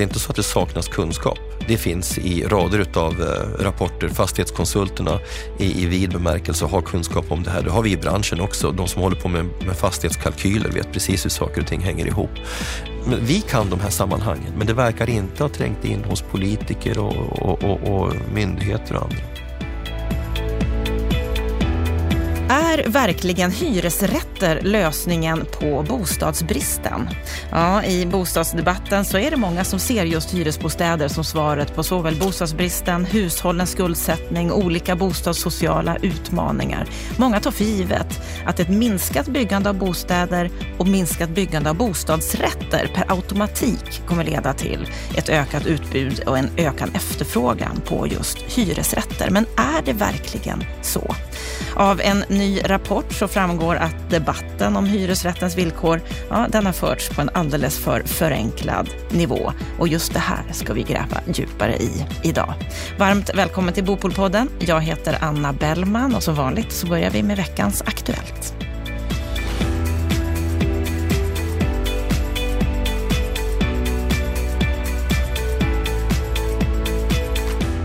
det 0.00 0.04
är 0.04 0.06
inte 0.06 0.18
så 0.20 0.30
att 0.30 0.36
det 0.36 0.42
saknas 0.42 0.88
kunskap. 0.88 1.38
Det 1.68 1.76
finns 1.76 2.18
i 2.18 2.44
rader 2.44 2.86
av 2.94 3.22
eh, 3.22 3.64
rapporter. 3.64 4.08
Fastighetskonsulterna 4.08 5.18
i, 5.58 5.82
i 5.82 5.86
vid 5.86 6.10
bemärkelse 6.10 6.64
har 6.64 6.82
kunskap 6.82 7.32
om 7.32 7.42
det 7.42 7.50
här. 7.50 7.62
Det 7.62 7.70
har 7.70 7.82
vi 7.82 7.92
i 7.92 7.96
branschen 7.96 8.40
också. 8.40 8.72
De 8.72 8.88
som 8.88 9.02
håller 9.02 9.16
på 9.16 9.28
med, 9.28 9.44
med 9.66 9.76
fastighetskalkyler 9.76 10.70
vet 10.70 10.92
precis 10.92 11.24
hur 11.24 11.30
saker 11.30 11.60
och 11.60 11.66
ting 11.66 11.80
hänger 11.80 12.06
ihop. 12.06 12.30
Men 13.06 13.24
vi 13.24 13.40
kan 13.40 13.70
de 13.70 13.80
här 13.80 13.90
sammanhangen, 13.90 14.52
men 14.58 14.66
det 14.66 14.74
verkar 14.74 15.10
inte 15.10 15.44
ha 15.44 15.48
trängt 15.48 15.84
in 15.84 16.04
hos 16.04 16.22
politiker 16.22 16.98
och, 16.98 17.42
och, 17.42 17.64
och, 17.64 17.80
och 17.82 18.14
myndigheter 18.34 18.96
och 18.96 19.02
andra. 19.02 19.39
Är 22.50 22.88
verkligen 22.88 23.50
hyresrätter 23.50 24.60
lösningen 24.60 25.44
på 25.60 25.82
bostadsbristen? 25.82 27.08
Ja, 27.50 27.84
I 27.84 28.06
bostadsdebatten 28.06 29.04
så 29.04 29.18
är 29.18 29.30
det 29.30 29.36
många 29.36 29.64
som 29.64 29.78
ser 29.78 30.04
just 30.04 30.34
hyresbostäder 30.34 31.08
som 31.08 31.24
svaret 31.24 31.74
på 31.74 31.82
såväl 31.82 32.16
bostadsbristen, 32.16 33.04
hushållens 33.04 33.70
skuldsättning 33.70 34.52
och 34.52 34.58
olika 34.58 34.96
bostadssociala 34.96 35.96
utmaningar. 35.96 36.86
Många 37.16 37.40
tar 37.40 37.50
för 37.50 37.64
givet 37.64 38.22
att 38.46 38.60
ett 38.60 38.68
minskat 38.68 39.26
byggande 39.26 39.68
av 39.68 39.78
bostäder 39.78 40.50
och 40.78 40.88
minskat 40.88 41.30
byggande 41.30 41.70
av 41.70 41.76
bostadsrätter 41.76 42.90
per 42.94 43.12
automatik 43.12 44.02
kommer 44.06 44.24
leda 44.24 44.52
till 44.52 44.88
ett 45.16 45.28
ökat 45.28 45.66
utbud 45.66 46.22
och 46.26 46.38
en 46.38 46.50
ökad 46.56 46.90
efterfrågan 46.94 47.80
på 47.84 48.06
just 48.06 48.38
hyresrätter. 48.38 49.30
Men 49.30 49.46
är 49.56 49.82
det 49.84 49.92
verkligen 49.92 50.64
så? 50.82 51.14
Av 51.74 52.00
en 52.00 52.24
ny 52.40 52.60
rapport 52.64 53.12
så 53.12 53.28
framgår 53.28 53.76
att 53.76 54.10
debatten 54.10 54.76
om 54.76 54.86
hyresrättens 54.86 55.58
villkor 55.58 56.00
ja, 56.30 56.46
den 56.48 56.66
har 56.66 56.72
förts 56.72 57.08
på 57.08 57.20
en 57.20 57.30
alldeles 57.34 57.78
för 57.78 58.02
förenklad 58.02 58.88
nivå. 59.10 59.52
Och 59.78 59.88
just 59.88 60.12
det 60.12 60.18
här 60.18 60.44
ska 60.52 60.72
vi 60.72 60.82
gräva 60.82 61.20
djupare 61.34 61.76
i 61.76 62.06
idag. 62.22 62.54
Varmt 62.98 63.30
välkommen 63.34 63.74
till 63.74 63.84
Bopolpodden. 63.84 64.48
Jag 64.58 64.80
heter 64.80 65.18
Anna 65.20 65.52
Bellman 65.52 66.14
och 66.14 66.22
som 66.22 66.34
vanligt 66.34 66.72
så 66.72 66.86
börjar 66.86 67.10
vi 67.10 67.22
med 67.22 67.36
veckans 67.36 67.82
Aktuellt. 67.82 68.69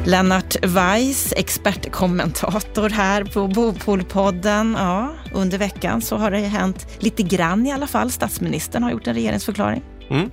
Lennart 0.05 0.55
Weiss, 0.61 1.33
expertkommentator 1.37 2.89
här 2.89 3.23
på 3.23 3.47
Bopolpodden. 3.47 4.75
Ja, 4.77 5.15
under 5.33 5.57
veckan 5.57 6.01
så 6.01 6.17
har 6.17 6.31
det 6.31 6.37
hänt 6.37 6.87
lite 6.99 7.23
grann 7.23 7.67
i 7.67 7.71
alla 7.71 7.87
fall. 7.87 8.11
Statsministern 8.11 8.83
har 8.83 8.91
gjort 8.91 9.07
en 9.07 9.13
regeringsförklaring. 9.13 9.83
Mm. 10.09 10.31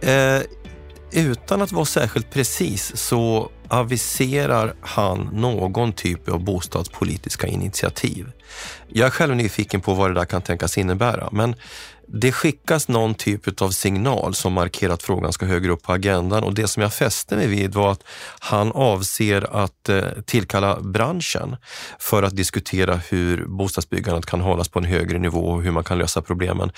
Eh, 0.00 0.42
utan 1.12 1.62
att 1.62 1.72
vara 1.72 1.84
särskilt 1.84 2.30
precis 2.30 2.96
så 2.96 3.50
aviserar 3.74 4.74
han 4.80 5.28
någon 5.32 5.92
typ 5.92 6.28
av 6.28 6.44
bostadspolitiska 6.44 7.46
initiativ. 7.46 8.32
Jag 8.88 9.06
är 9.06 9.10
själv 9.10 9.36
nyfiken 9.36 9.80
på 9.80 9.94
vad 9.94 10.10
det 10.10 10.14
där 10.14 10.24
kan 10.24 10.42
tänkas 10.42 10.78
innebära, 10.78 11.28
men 11.32 11.54
det 12.06 12.32
skickas 12.32 12.88
någon 12.88 13.14
typ 13.14 13.62
av 13.62 13.70
signal 13.70 14.34
som 14.34 14.52
markerar 14.52 14.94
att 14.94 15.02
frågan 15.02 15.32
ska 15.32 15.46
högre 15.46 15.72
upp 15.72 15.82
på 15.82 15.92
agendan 15.92 16.44
och 16.44 16.54
det 16.54 16.68
som 16.68 16.82
jag 16.82 16.94
fäste 16.94 17.36
mig 17.36 17.46
vid 17.46 17.74
var 17.74 17.92
att 17.92 18.02
han 18.38 18.72
avser 18.72 19.64
att 19.64 19.88
eh, 19.88 20.02
tillkalla 20.24 20.80
branschen 20.80 21.56
för 21.98 22.22
att 22.22 22.36
diskutera 22.36 22.96
hur 22.96 23.46
bostadsbyggandet 23.46 24.26
kan 24.26 24.40
hållas 24.40 24.68
på 24.68 24.78
en 24.78 24.84
högre 24.84 25.18
nivå 25.18 25.46
och 25.46 25.62
hur 25.62 25.70
man 25.70 25.84
kan 25.84 25.98
lösa 25.98 26.22
problemen. 26.22 26.70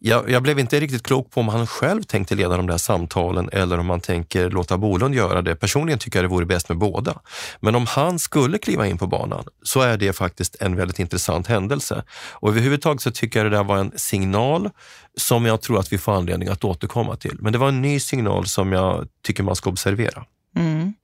Jag, 0.00 0.30
jag 0.30 0.42
blev 0.42 0.58
inte 0.58 0.80
riktigt 0.80 1.02
klok 1.02 1.30
på 1.30 1.40
om 1.40 1.48
han 1.48 1.66
själv 1.66 2.02
tänkte 2.02 2.34
leda 2.34 2.56
de 2.56 2.66
där 2.66 2.78
samtalen 2.78 3.48
eller 3.52 3.78
om 3.78 3.90
han 3.90 4.00
tänker 4.00 4.50
låta 4.50 4.78
Bolund 4.78 5.14
göra 5.14 5.42
det. 5.42 5.56
Personligen 5.56 5.98
tycker 5.98 6.18
jag 6.18 6.24
det 6.24 6.33
vore 6.34 6.46
bäst 6.46 6.68
med 6.68 6.78
båda. 6.78 7.20
Men 7.60 7.74
om 7.74 7.86
han 7.86 8.18
skulle 8.18 8.58
kliva 8.58 8.86
in 8.86 8.98
på 8.98 9.06
banan 9.06 9.44
så 9.62 9.80
är 9.80 9.96
det 9.96 10.12
faktiskt 10.12 10.56
en 10.60 10.76
väldigt 10.76 10.98
intressant 10.98 11.46
händelse. 11.46 12.04
Och 12.32 12.48
överhuvudtaget 12.48 13.02
så 13.02 13.10
tycker 13.10 13.40
jag 13.40 13.52
det 13.52 13.56
där 13.56 13.64
var 13.64 13.76
en 13.76 13.92
signal 13.96 14.70
som 15.16 15.46
jag 15.46 15.60
tror 15.60 15.78
att 15.78 15.92
vi 15.92 15.98
får 15.98 16.12
anledning 16.12 16.48
att 16.48 16.64
återkomma 16.64 17.16
till. 17.16 17.36
Men 17.40 17.52
det 17.52 17.58
var 17.58 17.68
en 17.68 17.82
ny 17.82 18.00
signal 18.00 18.46
som 18.46 18.72
jag 18.72 19.08
tycker 19.26 19.42
man 19.42 19.56
ska 19.56 19.70
observera. 19.70 20.24
Mm. 20.56 20.94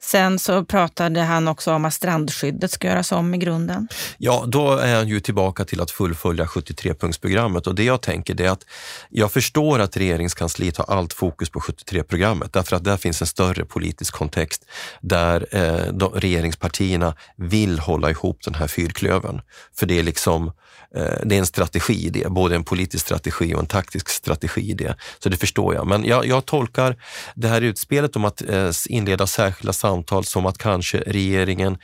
Sen 0.00 0.38
så 0.38 0.64
pratade 0.64 1.20
han 1.20 1.48
också 1.48 1.72
om 1.72 1.84
att 1.84 1.94
strandskyddet 1.94 2.70
ska 2.70 2.88
göras 2.88 3.12
om 3.12 3.34
i 3.34 3.38
grunden. 3.38 3.88
Ja, 4.18 4.44
då 4.46 4.72
är 4.72 4.96
han 4.96 5.08
ju 5.08 5.20
tillbaka 5.20 5.64
till 5.64 5.80
att 5.80 5.90
fullfölja 5.90 6.44
73-punktsprogrammet 6.44 7.66
och 7.66 7.74
det 7.74 7.84
jag 7.84 8.02
tänker 8.02 8.40
är 8.40 8.50
att 8.50 8.64
jag 9.10 9.32
förstår 9.32 9.78
att 9.78 9.96
regeringskansliet 9.96 10.76
har 10.76 10.84
allt 10.84 11.12
fokus 11.12 11.50
på 11.50 11.60
73-programmet 11.60 12.52
därför 12.52 12.76
att 12.76 12.84
där 12.84 12.96
finns 12.96 13.20
en 13.20 13.26
större 13.26 13.64
politisk 13.64 14.14
kontext 14.14 14.64
där 15.00 15.46
eh, 15.50 15.92
de, 15.92 16.12
regeringspartierna 16.12 17.14
vill 17.36 17.78
hålla 17.78 18.10
ihop 18.10 18.38
den 18.44 18.54
här 18.54 18.68
fyrklövern. 18.68 19.40
För 19.74 19.86
det 19.86 19.98
är 19.98 20.02
liksom 20.02 20.46
Eh, 20.46 20.52
Eh, 20.94 21.02
det 21.24 21.34
är 21.34 21.38
en 21.38 21.46
strategi 21.46 22.06
i 22.06 22.10
det, 22.10 22.28
både 22.30 22.54
en 22.54 22.64
politisk 22.64 23.06
strategi 23.06 23.54
och 23.54 23.60
en 23.60 23.66
taktisk 23.66 24.08
strategi 24.08 24.70
i 24.70 24.74
det. 24.74 24.96
Så 25.18 25.28
det 25.28 25.36
förstår 25.36 25.74
jag. 25.74 25.86
Men 25.86 26.04
jag, 26.04 26.26
jag 26.26 26.46
tolkar 26.46 26.96
det 27.34 27.48
här 27.48 27.60
utspelet 27.60 28.16
om 28.16 28.24
att 28.24 28.42
eh, 28.48 28.70
inleda 28.88 29.26
särskilda 29.26 29.72
samtal 29.72 30.24
som 30.24 30.46
att 30.46 30.58
kanske 30.58 30.98
regeringen 30.98 31.78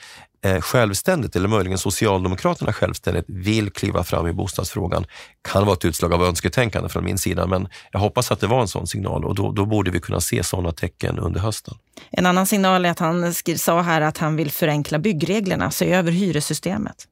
eh, 0.45 0.61
självständigt, 0.61 1.37
eller 1.37 1.49
möjligen 1.49 1.79
Socialdemokraterna 1.79 2.73
självständigt, 2.73 3.25
vill 3.29 3.71
kliva 3.71 4.05
fram 4.05 4.27
i 4.27 4.33
bostadsfrågan. 4.33 5.07
Kan 5.43 5.67
vara 5.67 5.77
ett 5.77 5.85
utslag 5.85 6.13
av 6.13 6.25
önsketänkande 6.25 6.89
från 6.89 7.05
min 7.05 7.19
sida, 7.19 7.47
men 7.47 7.69
jag 7.93 8.01
hoppas 8.01 8.33
att 8.33 8.41
det 8.41 8.47
var 8.47 8.61
en 8.61 8.69
sån 8.69 8.87
signal 8.87 9.25
och 9.25 9.35
då, 9.35 9.53
då 9.53 9.67
borde 9.67 9.91
vi 9.91 10.01
kunna 10.01 10.21
se 10.21 10.43
sådana 10.43 10.73
tecken 10.73 11.19
under 11.19 11.41
hösten. 11.41 11.75
En 12.11 12.27
annan 12.27 12.47
signal 12.47 12.85
är 12.85 12.91
att 12.91 12.99
han 12.99 13.35
sa 13.35 13.83
här 13.83 14.01
att 14.01 14.19
han 14.19 14.37
vill 14.37 14.51
förenkla 14.51 14.99
byggreglerna, 14.99 15.71
se 15.71 15.93
över 15.93 16.13
hyressystemet. 16.13 17.09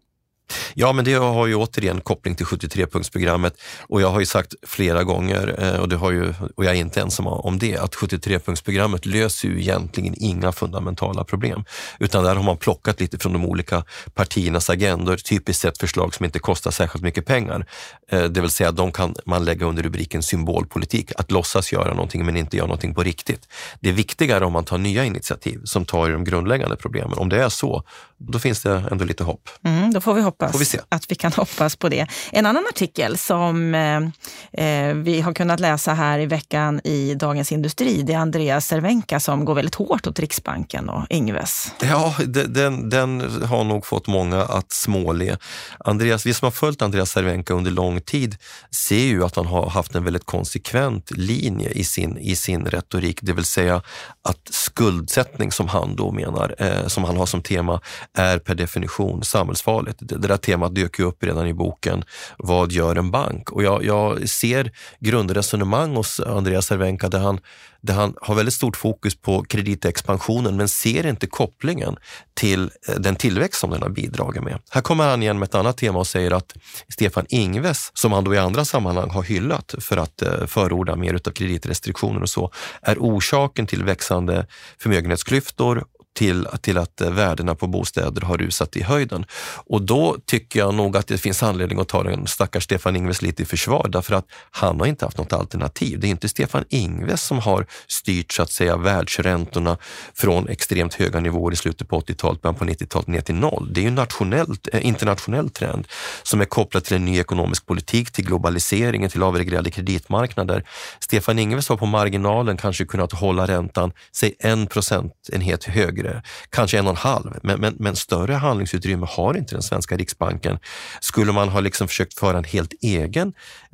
Ja, 0.74 0.92
men 0.92 1.04
det 1.04 1.14
har 1.14 1.46
ju 1.46 1.54
återigen 1.54 2.00
koppling 2.00 2.34
till 2.34 2.46
73-punktsprogrammet 2.46 3.52
och 3.80 4.02
jag 4.02 4.08
har 4.08 4.20
ju 4.20 4.26
sagt 4.26 4.54
flera 4.66 5.04
gånger, 5.04 5.56
eh, 5.58 5.80
och, 5.80 5.88
det 5.88 5.96
har 5.96 6.12
ju, 6.12 6.34
och 6.56 6.64
jag 6.64 6.76
är 6.76 6.80
inte 6.80 7.00
ensam 7.00 7.26
om 7.26 7.58
det, 7.58 7.76
att 7.76 7.94
73-punktsprogrammet 7.94 9.08
löser 9.08 9.48
ju 9.48 9.60
egentligen 9.60 10.14
inga 10.18 10.52
fundamentala 10.52 11.24
problem. 11.24 11.64
Utan 11.98 12.24
där 12.24 12.36
har 12.36 12.42
man 12.42 12.56
plockat 12.56 13.00
lite 13.00 13.18
från 13.18 13.32
de 13.32 13.44
olika 13.44 13.84
partiernas 14.14 14.70
agendor, 14.70 15.16
typiskt 15.16 15.62
sett 15.62 15.78
förslag 15.78 16.14
som 16.14 16.24
inte 16.24 16.38
kostar 16.38 16.70
särskilt 16.70 17.04
mycket 17.04 17.26
pengar. 17.26 17.66
Eh, 18.10 18.24
det 18.24 18.40
vill 18.40 18.50
säga, 18.50 18.72
de 18.72 18.92
kan 18.92 19.14
man 19.26 19.44
lägga 19.44 19.66
under 19.66 19.82
rubriken 19.82 20.22
symbolpolitik, 20.22 21.12
att 21.16 21.30
låtsas 21.30 21.72
göra 21.72 21.94
någonting 21.94 22.26
men 22.26 22.36
inte 22.36 22.56
göra 22.56 22.66
någonting 22.66 22.94
på 22.94 23.02
riktigt. 23.02 23.48
Det 23.80 23.88
är 23.88 23.92
viktigare 23.92 24.44
om 24.44 24.52
man 24.52 24.64
tar 24.64 24.78
nya 24.78 25.04
initiativ 25.04 25.60
som 25.64 25.84
tar 25.84 26.08
i 26.08 26.12
de 26.12 26.24
grundläggande 26.24 26.76
problemen. 26.76 27.18
Om 27.18 27.28
det 27.28 27.42
är 27.42 27.48
så, 27.48 27.82
då 28.18 28.38
finns 28.38 28.62
det 28.62 28.84
ändå 28.90 29.04
lite 29.04 29.24
hopp. 29.24 29.48
Mm, 29.64 29.92
då 29.92 30.00
får 30.00 30.14
vi 30.14 30.22
hoppas 30.22 30.41
får 30.48 30.58
vi 30.58 30.64
att 30.88 31.10
vi 31.10 31.14
kan 31.14 31.32
hoppas 31.32 31.76
på 31.76 31.88
det. 31.88 32.06
En 32.30 32.46
annan 32.46 32.64
artikel 32.70 33.18
som 33.18 33.74
eh, 33.74 34.66
eh, 34.66 34.94
vi 34.94 35.20
har 35.20 35.32
kunnat 35.34 35.60
läsa 35.60 35.94
här 35.94 36.18
i 36.18 36.26
veckan 36.26 36.80
i 36.84 37.14
Dagens 37.14 37.52
Industri, 37.52 38.02
det 38.02 38.12
är 38.12 38.18
Andreas 38.18 38.66
Cervenka 38.66 39.20
som 39.20 39.44
går 39.44 39.54
väldigt 39.54 39.74
hårt 39.74 40.06
åt 40.06 40.18
Riksbanken 40.18 40.88
och 40.88 41.06
Ingves. 41.10 41.72
Ja, 41.80 42.14
den, 42.26 42.90
den 42.90 43.20
har 43.44 43.64
nog 43.64 43.86
fått 43.86 44.06
många 44.06 44.42
att 44.42 44.72
småle. 44.72 45.36
Andreas, 45.78 46.26
vi 46.26 46.34
som 46.34 46.46
har 46.46 46.50
följt 46.50 46.82
Andreas 46.82 47.10
Cervenka 47.10 47.54
under 47.54 47.70
lång 47.70 48.00
tid 48.00 48.36
ser 48.70 49.04
ju 49.04 49.24
att 49.24 49.36
han 49.36 49.46
har 49.46 49.70
haft 49.70 49.94
en 49.94 50.04
väldigt 50.04 50.26
konsekvent 50.26 51.10
linje 51.10 51.68
i 51.68 51.84
sin, 51.84 52.18
i 52.18 52.36
sin 52.36 52.66
retorik, 52.66 53.18
det 53.22 53.32
vill 53.32 53.44
säga 53.44 53.82
att 54.22 54.48
skuldsättning 54.50 55.52
som 55.52 55.68
han 55.68 55.96
då 55.96 56.12
menar, 56.12 56.54
eh, 56.58 56.86
som 56.86 57.04
han 57.04 57.16
har 57.16 57.26
som 57.26 57.42
tema, 57.42 57.80
är 58.14 58.38
per 58.38 58.54
definition 58.54 59.24
samhällsfarligt. 59.24 59.98
Det, 60.22 60.28
där 60.28 60.36
temat 60.36 60.74
dök 60.74 60.98
ju 60.98 61.04
upp 61.04 61.24
redan 61.24 61.46
i 61.46 61.54
boken 61.54 62.04
Vad 62.38 62.72
gör 62.72 62.96
en 62.96 63.10
bank? 63.10 63.50
Och 63.50 63.62
jag, 63.62 63.84
jag 63.84 64.28
ser 64.28 64.72
grundresonemang 65.00 65.96
hos 65.96 66.20
Andreas 66.20 66.66
Cervenka 66.66 67.08
där 67.08 67.18
han, 67.18 67.40
där 67.80 67.94
han 67.94 68.14
har 68.20 68.34
väldigt 68.34 68.54
stort 68.54 68.76
fokus 68.76 69.14
på 69.14 69.44
kreditexpansionen 69.44 70.56
men 70.56 70.68
ser 70.68 71.06
inte 71.06 71.26
kopplingen 71.26 71.96
till 72.34 72.70
eh, 72.88 72.94
den 72.94 73.16
tillväxt 73.16 73.60
som 73.60 73.70
den 73.70 73.82
har 73.82 73.88
bidragit 73.88 74.42
med. 74.42 74.58
Här 74.70 74.80
kommer 74.80 75.10
han 75.10 75.22
igen 75.22 75.38
med 75.38 75.46
ett 75.46 75.54
annat 75.54 75.76
tema 75.76 75.98
och 75.98 76.06
säger 76.06 76.30
att 76.30 76.54
Stefan 76.88 77.26
Ingves, 77.28 77.90
som 77.94 78.12
han 78.12 78.24
då 78.24 78.34
i 78.34 78.38
andra 78.38 78.64
sammanhang 78.64 79.10
har 79.10 79.22
hyllat 79.22 79.74
för 79.78 79.96
att 79.96 80.22
eh, 80.22 80.46
förorda 80.46 80.96
mer 80.96 81.14
utav 81.14 81.30
kreditrestriktioner 81.30 82.22
och 82.22 82.30
så, 82.30 82.52
är 82.82 82.96
orsaken 82.98 83.66
till 83.66 83.84
växande 83.84 84.46
förmögenhetsklyftor 84.78 85.84
till, 86.12 86.46
till 86.60 86.78
att 86.78 87.00
eh, 87.00 87.10
värdena 87.10 87.54
på 87.54 87.66
bostäder 87.66 88.22
har 88.22 88.38
rusat 88.38 88.76
i 88.76 88.82
höjden. 88.82 89.24
Och 89.66 89.82
då 89.82 90.16
tycker 90.26 90.60
jag 90.60 90.74
nog 90.74 90.96
att 90.96 91.06
det 91.06 91.18
finns 91.18 91.42
anledning 91.42 91.80
att 91.80 91.88
ta 91.88 92.02
den 92.02 92.26
stackars 92.26 92.64
Stefan 92.64 92.96
Ingves 92.96 93.22
lite 93.22 93.42
i 93.42 93.46
försvar 93.46 93.88
därför 93.92 94.14
att 94.14 94.26
han 94.50 94.80
har 94.80 94.86
inte 94.86 95.04
haft 95.04 95.18
något 95.18 95.32
alternativ. 95.32 96.00
Det 96.00 96.06
är 96.06 96.10
inte 96.10 96.28
Stefan 96.28 96.64
Ingves 96.68 97.22
som 97.22 97.38
har 97.38 97.66
styrt 97.86 98.32
så 98.32 98.42
att 98.42 98.50
säga 98.50 98.76
världsräntorna 98.76 99.76
från 100.14 100.48
extremt 100.48 100.94
höga 100.94 101.20
nivåer 101.20 101.52
i 101.52 101.56
slutet 101.56 101.88
på 101.88 102.00
80-talet, 102.00 102.42
början 102.42 102.54
på 102.54 102.64
90-talet 102.64 103.06
ner 103.06 103.20
till 103.20 103.34
noll. 103.34 103.72
Det 103.72 103.80
är 103.80 103.82
ju 103.82 103.88
en 103.88 103.94
nationellt, 103.94 104.68
eh, 104.72 104.86
internationell 104.86 105.50
trend 105.50 105.86
som 106.22 106.40
är 106.40 106.44
kopplad 106.44 106.84
till 106.84 106.96
en 106.96 107.04
ny 107.04 107.18
ekonomisk 107.18 107.66
politik, 107.66 108.10
till 108.10 108.24
globaliseringen, 108.24 109.10
till 109.10 109.22
avreglerade 109.22 109.70
kreditmarknader. 109.70 110.64
Stefan 111.00 111.38
Ingves 111.38 111.68
har 111.68 111.76
på 111.76 111.86
marginalen 111.86 112.56
kanske 112.56 112.84
kunnat 112.84 113.12
hålla 113.12 113.46
räntan, 113.46 113.92
säg 114.12 114.34
en 114.38 114.66
procentenhet 114.66 115.64
högre, 115.64 116.01
kanske 116.50 116.78
en 116.78 116.86
och 116.86 116.90
en 116.90 116.96
halv, 116.96 117.38
men, 117.42 117.60
men, 117.60 117.74
men 117.78 117.96
större 117.96 118.32
handlingsutrymme 118.32 119.06
har 119.10 119.36
inte 119.36 119.54
den 119.54 119.62
svenska 119.62 119.96
Riksbanken. 119.96 120.58
Skulle 121.00 121.32
man 121.32 121.48
ha 121.48 121.60
liksom 121.60 121.88
försökt 121.88 122.14
föra 122.14 122.38
en 122.38 122.44
helt 122.44 122.72
egen 122.82 123.32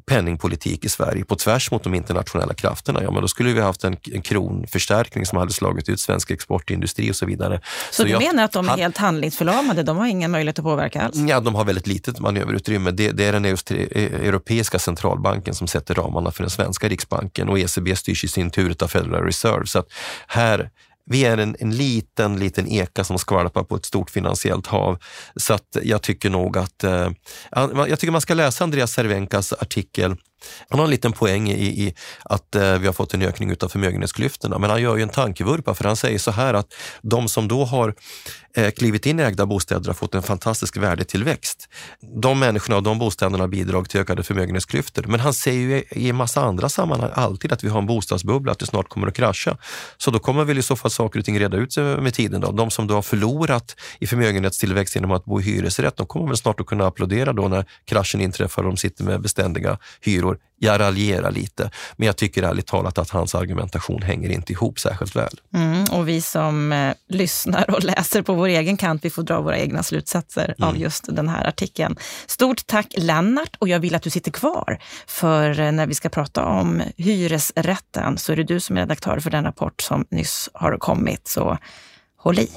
penningpolitik 0.09 0.85
i 0.85 0.89
Sverige 0.89 1.25
på 1.25 1.37
tvärs 1.37 1.71
mot 1.71 1.85
de 1.85 1.95
internationella 1.95 2.55
krafterna, 2.55 3.03
ja 3.03 3.11
men 3.11 3.21
då 3.21 3.29
skulle 3.29 3.53
vi 3.53 3.61
haft 3.61 3.85
en, 3.85 3.97
en 4.13 4.23
kronförstärkning 4.23 5.27
som 5.27 5.39
hade 5.39 5.53
slagit 5.53 5.89
ut 5.89 6.01
svensk 6.01 6.31
exportindustri 6.31 7.11
och 7.11 7.17
så 7.17 7.27
vidare. 7.27 7.61
Så, 7.91 7.95
så 7.95 8.05
du 8.05 8.11
jag, 8.11 8.23
menar 8.23 8.45
att 8.45 8.53
de 8.53 8.65
är 8.65 8.71
han, 8.71 8.79
helt 8.79 8.97
handlingsförlamade? 8.97 9.83
De 9.83 9.97
har 9.97 10.07
ingen 10.07 10.31
möjlighet 10.31 10.59
att 10.59 10.65
påverka 10.65 11.03
alls? 11.03 11.17
Ja, 11.17 11.41
de 11.41 11.55
har 11.55 11.65
väldigt 11.65 11.87
litet 11.87 12.21
manöverutrymme. 12.21 12.91
Det, 12.91 13.11
det 13.11 13.25
är 13.25 13.33
den 13.33 13.45
europeiska 13.45 14.79
centralbanken 14.79 15.55
som 15.55 15.67
sätter 15.67 15.95
ramarna 15.95 16.31
för 16.31 16.43
den 16.43 16.51
svenska 16.51 16.89
riksbanken 16.89 17.49
och 17.49 17.59
ECB 17.59 17.97
styrs 17.97 18.25
i 18.25 18.29
sin 18.29 18.51
tur 18.51 18.75
av 18.83 18.89
Federal 18.89 19.25
Reserve. 19.25 19.67
Så 19.67 19.79
att 19.79 19.93
här 20.27 20.71
vi 21.09 21.25
är 21.25 21.39
en, 21.39 21.57
en 21.59 21.77
liten, 21.77 22.39
liten 22.39 22.69
eka 22.69 23.05
som 23.05 23.19
skvalpar 23.19 23.63
på 23.63 23.77
ett 23.77 23.85
stort 23.85 24.11
finansiellt 24.11 24.67
hav. 24.67 24.99
Så 25.37 25.55
att 25.55 25.77
jag 25.83 26.03
tycker 26.03 26.31
nog 26.31 26.59
att, 26.59 26.85
eh, 26.85 27.11
jag 27.89 27.99
tycker 27.99 28.13
man 28.13 28.21
ska 28.21 28.35
läsa 28.35 28.65
Andreas 28.65 28.93
Cervenkas 28.93 29.53
artikel 29.53 30.17
han 30.69 30.79
har 30.79 30.85
en 30.85 30.90
liten 30.90 31.12
poäng 31.12 31.49
i, 31.50 31.87
i 31.87 31.94
att 32.25 32.55
eh, 32.55 32.79
vi 32.79 32.87
har 32.87 32.93
fått 32.93 33.14
en 33.14 33.23
ökning 33.23 33.56
av 33.61 33.69
förmögenhetsklyftorna, 33.69 34.58
men 34.58 34.70
han 34.70 34.82
gör 34.82 34.96
ju 34.96 35.02
en 35.02 35.08
tankevurpa 35.08 35.75
för 35.75 35.85
han 35.85 35.96
säger 35.96 36.19
så 36.19 36.31
här 36.31 36.55
att 36.55 36.75
de 37.02 37.29
som 37.29 37.49
då 37.49 37.64
har 37.64 37.94
eh, 38.56 38.70
klivit 38.70 39.06
in 39.06 39.20
i 39.20 39.23
ägda 39.23 39.46
bostäder 39.46 39.87
har 39.87 39.94
fått 39.94 40.14
en 40.14 40.23
fantastisk 40.23 40.76
värdetillväxt. 40.76 41.69
De 42.23 42.38
människorna 42.38 42.76
och 42.76 42.82
de 42.82 42.99
bostäderna 42.99 43.38
har 43.38 43.49
bidragit 43.49 43.90
till 43.90 44.00
ökade 44.00 44.23
förmögenhetsklyftor. 44.23 45.05
Men 45.08 45.20
han 45.20 45.35
säger 45.35 45.61
ju 45.61 45.85
i 45.90 46.08
en 46.08 46.17
massa 46.17 46.40
andra 46.40 46.69
sammanhang 46.69 47.11
alltid 47.14 47.52
att 47.52 47.64
vi 47.64 47.69
har 47.69 47.79
en 47.79 47.87
bostadsbubbla, 47.87 48.52
att 48.52 48.58
det 48.58 48.67
snart 48.67 48.88
kommer 48.88 49.06
att 49.06 49.14
krascha. 49.14 49.56
Så 49.96 50.11
då 50.11 50.19
kommer 50.19 50.44
väl 50.44 50.58
i 50.58 50.62
så 50.62 50.76
fall 50.76 50.90
saker 50.90 51.19
och 51.19 51.25
ting 51.25 51.40
reda 51.40 51.56
ut 51.56 51.73
sig 51.73 51.85
med 51.85 52.14
tiden. 52.14 52.40
Då. 52.40 52.52
De 52.52 52.70
som 52.70 52.87
då 52.87 52.94
har 52.94 53.02
förlorat 53.02 53.76
i 54.00 54.06
förmögenhetstillväxt 54.06 54.94
genom 54.94 55.11
att 55.11 55.25
bo 55.25 55.40
i 55.40 55.43
hyresrätt, 55.43 55.96
de 55.96 56.06
kommer 56.06 56.26
väl 56.26 56.37
snart 56.37 56.61
att 56.61 56.67
kunna 56.67 56.87
applådera 56.87 57.32
då 57.32 57.49
när 57.49 57.64
kraschen 57.85 58.20
inträffar 58.20 58.62
och 58.62 58.69
de 58.69 58.76
sitter 58.76 59.05
med 59.05 59.20
beständiga 59.20 59.79
hyror 60.00 60.28
människor. 60.29 60.49
Jag 60.61 60.81
raljerar 60.81 61.31
lite, 61.31 61.71
men 61.97 62.07
jag 62.07 62.17
tycker 62.17 62.43
ärligt 62.43 62.67
talat 62.67 62.99
att 62.99 63.11
hans 63.11 63.35
argumentation 63.35 64.03
hänger 64.03 64.31
inte 64.31 64.53
ihop 64.53 64.79
särskilt 64.79 65.17
väl. 65.17 65.41
Mm, 65.55 65.85
och 65.93 66.09
vi 66.09 66.21
som 66.21 66.73
eh, 66.73 66.95
lyssnar 67.09 67.71
och 67.71 67.85
läser 67.85 68.23
på 68.23 68.35
vår 68.35 68.49
egen 68.49 68.77
kant, 68.77 69.05
vi 69.05 69.11
får 69.11 69.23
dra 69.23 69.41
våra 69.41 69.59
egna 69.59 69.83
slutsatser 69.83 70.55
mm. 70.59 70.69
av 70.69 70.77
just 70.77 71.05
den 71.09 71.29
här 71.29 71.49
artikeln. 71.49 71.97
Stort 72.27 72.67
tack 72.67 72.87
Lennart 72.97 73.57
och 73.61 73.69
jag 73.69 73.81
vill 73.81 73.95
att 73.95 74.03
du 74.03 74.11
sitter 74.11 74.31
kvar, 74.31 74.79
för 75.07 75.61
eh, 75.61 75.73
när 75.73 75.87
vi 75.87 75.95
ska 75.95 76.09
prata 76.09 76.45
om 76.45 76.83
hyresrätten 76.97 78.19
så 78.19 78.33
är 78.33 78.37
det 78.37 78.45
du 78.45 78.61
som 78.61 78.77
är 78.77 78.81
redaktör 78.81 79.21
för 79.21 79.31
den 79.31 79.45
rapport 79.45 79.83
som 79.83 80.05
nyss 80.11 80.51
har 80.55 80.79
kommit, 80.79 81.29
så 81.29 81.59
håll 82.17 82.39
i. 82.39 82.51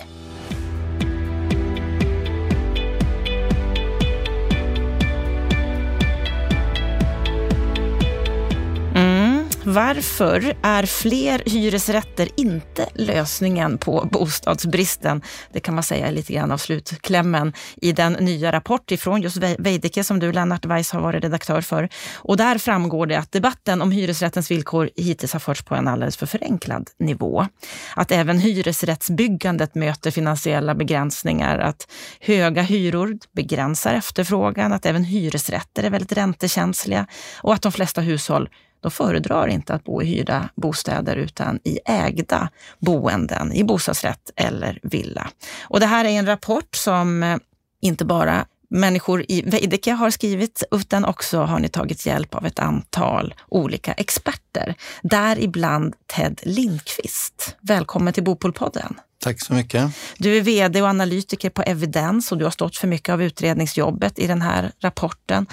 Varför 9.65 10.57
är 10.61 10.85
fler 10.85 11.41
hyresrätter 11.45 12.29
inte 12.37 12.89
lösningen 12.95 13.77
på 13.77 14.09
bostadsbristen? 14.11 15.21
Det 15.53 15.59
kan 15.59 15.75
man 15.75 15.83
säga 15.83 16.07
är 16.07 16.11
lite 16.11 16.33
grann 16.33 16.51
av 16.51 16.57
slutklämmen 16.57 17.53
i 17.75 17.91
den 17.91 18.13
nya 18.13 18.51
rapport 18.51 18.91
ifrån 18.91 19.21
just 19.21 19.37
Veidekke 19.37 20.03
som 20.03 20.19
du, 20.19 20.31
Lennart 20.31 20.65
Weiss, 20.65 20.91
har 20.91 21.01
varit 21.01 21.23
redaktör 21.23 21.61
för. 21.61 21.89
Och 22.15 22.37
där 22.37 22.57
framgår 22.57 23.05
det 23.05 23.15
att 23.15 23.31
debatten 23.31 23.81
om 23.81 23.91
hyresrättens 23.91 24.51
villkor 24.51 24.89
hittills 24.95 25.33
har 25.33 25.39
förts 25.39 25.63
på 25.63 25.75
en 25.75 25.87
alldeles 25.87 26.17
för 26.17 26.25
förenklad 26.25 26.89
nivå. 26.99 27.47
Att 27.95 28.11
även 28.11 28.39
hyresrättsbyggandet 28.39 29.75
möter 29.75 30.11
finansiella 30.11 30.75
begränsningar, 30.75 31.59
att 31.59 31.91
höga 32.19 32.61
hyror 32.61 33.17
begränsar 33.35 33.93
efterfrågan, 33.93 34.73
att 34.73 34.85
även 34.85 35.03
hyresrätter 35.03 35.83
är 35.83 35.89
väldigt 35.89 36.11
räntekänsliga 36.11 37.07
och 37.41 37.53
att 37.53 37.61
de 37.61 37.71
flesta 37.71 38.01
hushåll 38.01 38.49
de 38.81 38.91
föredrar 38.91 39.47
inte 39.47 39.73
att 39.73 39.83
bo 39.83 40.01
i 40.01 40.05
hyrda 40.05 40.49
bostäder 40.55 41.15
utan 41.15 41.59
i 41.63 41.79
ägda 41.85 42.49
boenden, 42.79 43.53
i 43.53 43.63
bostadsrätt 43.63 44.31
eller 44.35 44.79
villa. 44.83 45.29
Och 45.61 45.79
det 45.79 45.85
här 45.85 46.05
är 46.05 46.09
en 46.09 46.25
rapport 46.25 46.75
som 46.75 47.23
eh, 47.23 47.37
inte 47.81 48.05
bara 48.05 48.45
människor 48.69 49.25
i 49.27 49.41
Veidekke 49.41 49.91
har 49.91 50.09
skrivit, 50.09 50.63
utan 50.71 51.05
också 51.05 51.39
har 51.39 51.59
ni 51.59 51.69
tagit 51.69 52.05
hjälp 52.05 52.35
av 52.35 52.45
ett 52.45 52.59
antal 52.59 53.33
olika 53.47 53.93
experter. 53.93 54.75
Däribland 55.03 55.93
Ted 56.15 56.39
Lindqvist. 56.43 57.55
Välkommen 57.61 58.13
till 58.13 58.23
Bopolpodden. 58.23 58.99
Tack 59.23 59.41
så 59.41 59.53
mycket. 59.53 59.91
Du 60.17 60.37
är 60.37 60.41
VD 60.41 60.81
och 60.81 60.87
analytiker 60.87 61.49
på 61.49 61.61
Evidens 61.61 62.31
och 62.31 62.37
du 62.37 62.43
har 62.43 62.51
stått 62.51 62.77
för 62.77 62.87
mycket 62.87 63.13
av 63.13 63.23
utredningsjobbet 63.23 64.19
i 64.19 64.27
den 64.27 64.41
här 64.41 64.71
rapporten. 64.79 65.45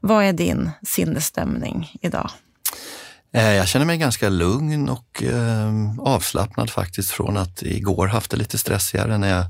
Vad 0.00 0.24
är 0.24 0.32
din 0.32 0.70
sinnesstämning 0.82 1.96
idag? 2.00 2.30
Eh, 3.34 3.52
jag 3.52 3.68
känner 3.68 3.86
mig 3.86 3.98
ganska 3.98 4.28
lugn 4.28 4.88
och 4.88 5.22
eh, 5.22 5.70
avslappnad 5.98 6.70
faktiskt 6.70 7.10
från 7.10 7.36
att 7.36 7.62
igår 7.62 8.06
haft 8.06 8.30
det 8.30 8.36
lite 8.36 8.58
stressigare 8.58 9.18
när 9.18 9.28
jag 9.28 9.44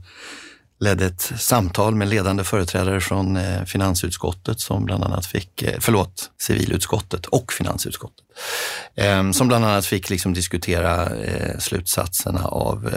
ledde 0.80 1.06
ett 1.06 1.32
samtal 1.36 1.94
med 1.94 2.08
ledande 2.08 2.44
företrädare 2.44 3.00
från 3.00 3.36
eh, 3.36 3.64
finansutskottet 3.64 4.60
som 4.60 4.84
bland 4.84 5.04
annat 5.04 5.26
fick, 5.26 5.62
eh, 5.62 5.76
förlåt, 5.80 6.30
civilutskottet 6.40 7.26
och 7.26 7.52
finansutskottet, 7.52 8.24
ehm, 8.96 9.32
som 9.32 9.48
bland 9.48 9.64
annat 9.64 9.86
fick 9.86 10.10
liksom 10.10 10.34
diskutera 10.34 11.16
eh, 11.16 11.58
slutsatserna 11.58 12.44
av 12.44 12.94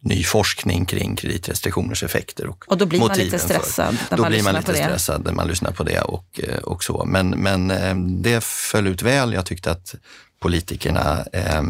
ny 0.00 0.24
forskning 0.24 0.86
kring 0.86 1.16
kreditrestriktioners 1.16 2.02
effekter 2.02 2.46
och 2.46 2.64
Och 2.68 2.78
då 2.78 2.86
blir 2.86 3.00
man 3.00 3.18
lite 3.18 3.38
stressad 3.38 3.96
när 4.10 4.16
då 4.16 4.22
man 4.22 4.32
blir 4.32 4.42
man 4.42 4.54
lite 4.54 4.74
stressad 4.74 5.24
när 5.24 5.32
man 5.32 5.48
lyssnar 5.48 5.72
på 5.72 5.84
det 5.84 6.00
och, 6.00 6.40
eh, 6.42 6.58
och 6.58 6.84
så. 6.84 7.04
Men, 7.04 7.30
men 7.30 7.70
eh, 7.70 7.96
det 7.96 8.44
föll 8.44 8.86
ut 8.86 9.02
väl. 9.02 9.32
Jag 9.32 9.46
tyckte 9.46 9.70
att 9.70 9.94
politikerna 10.40 11.24
eh, 11.32 11.62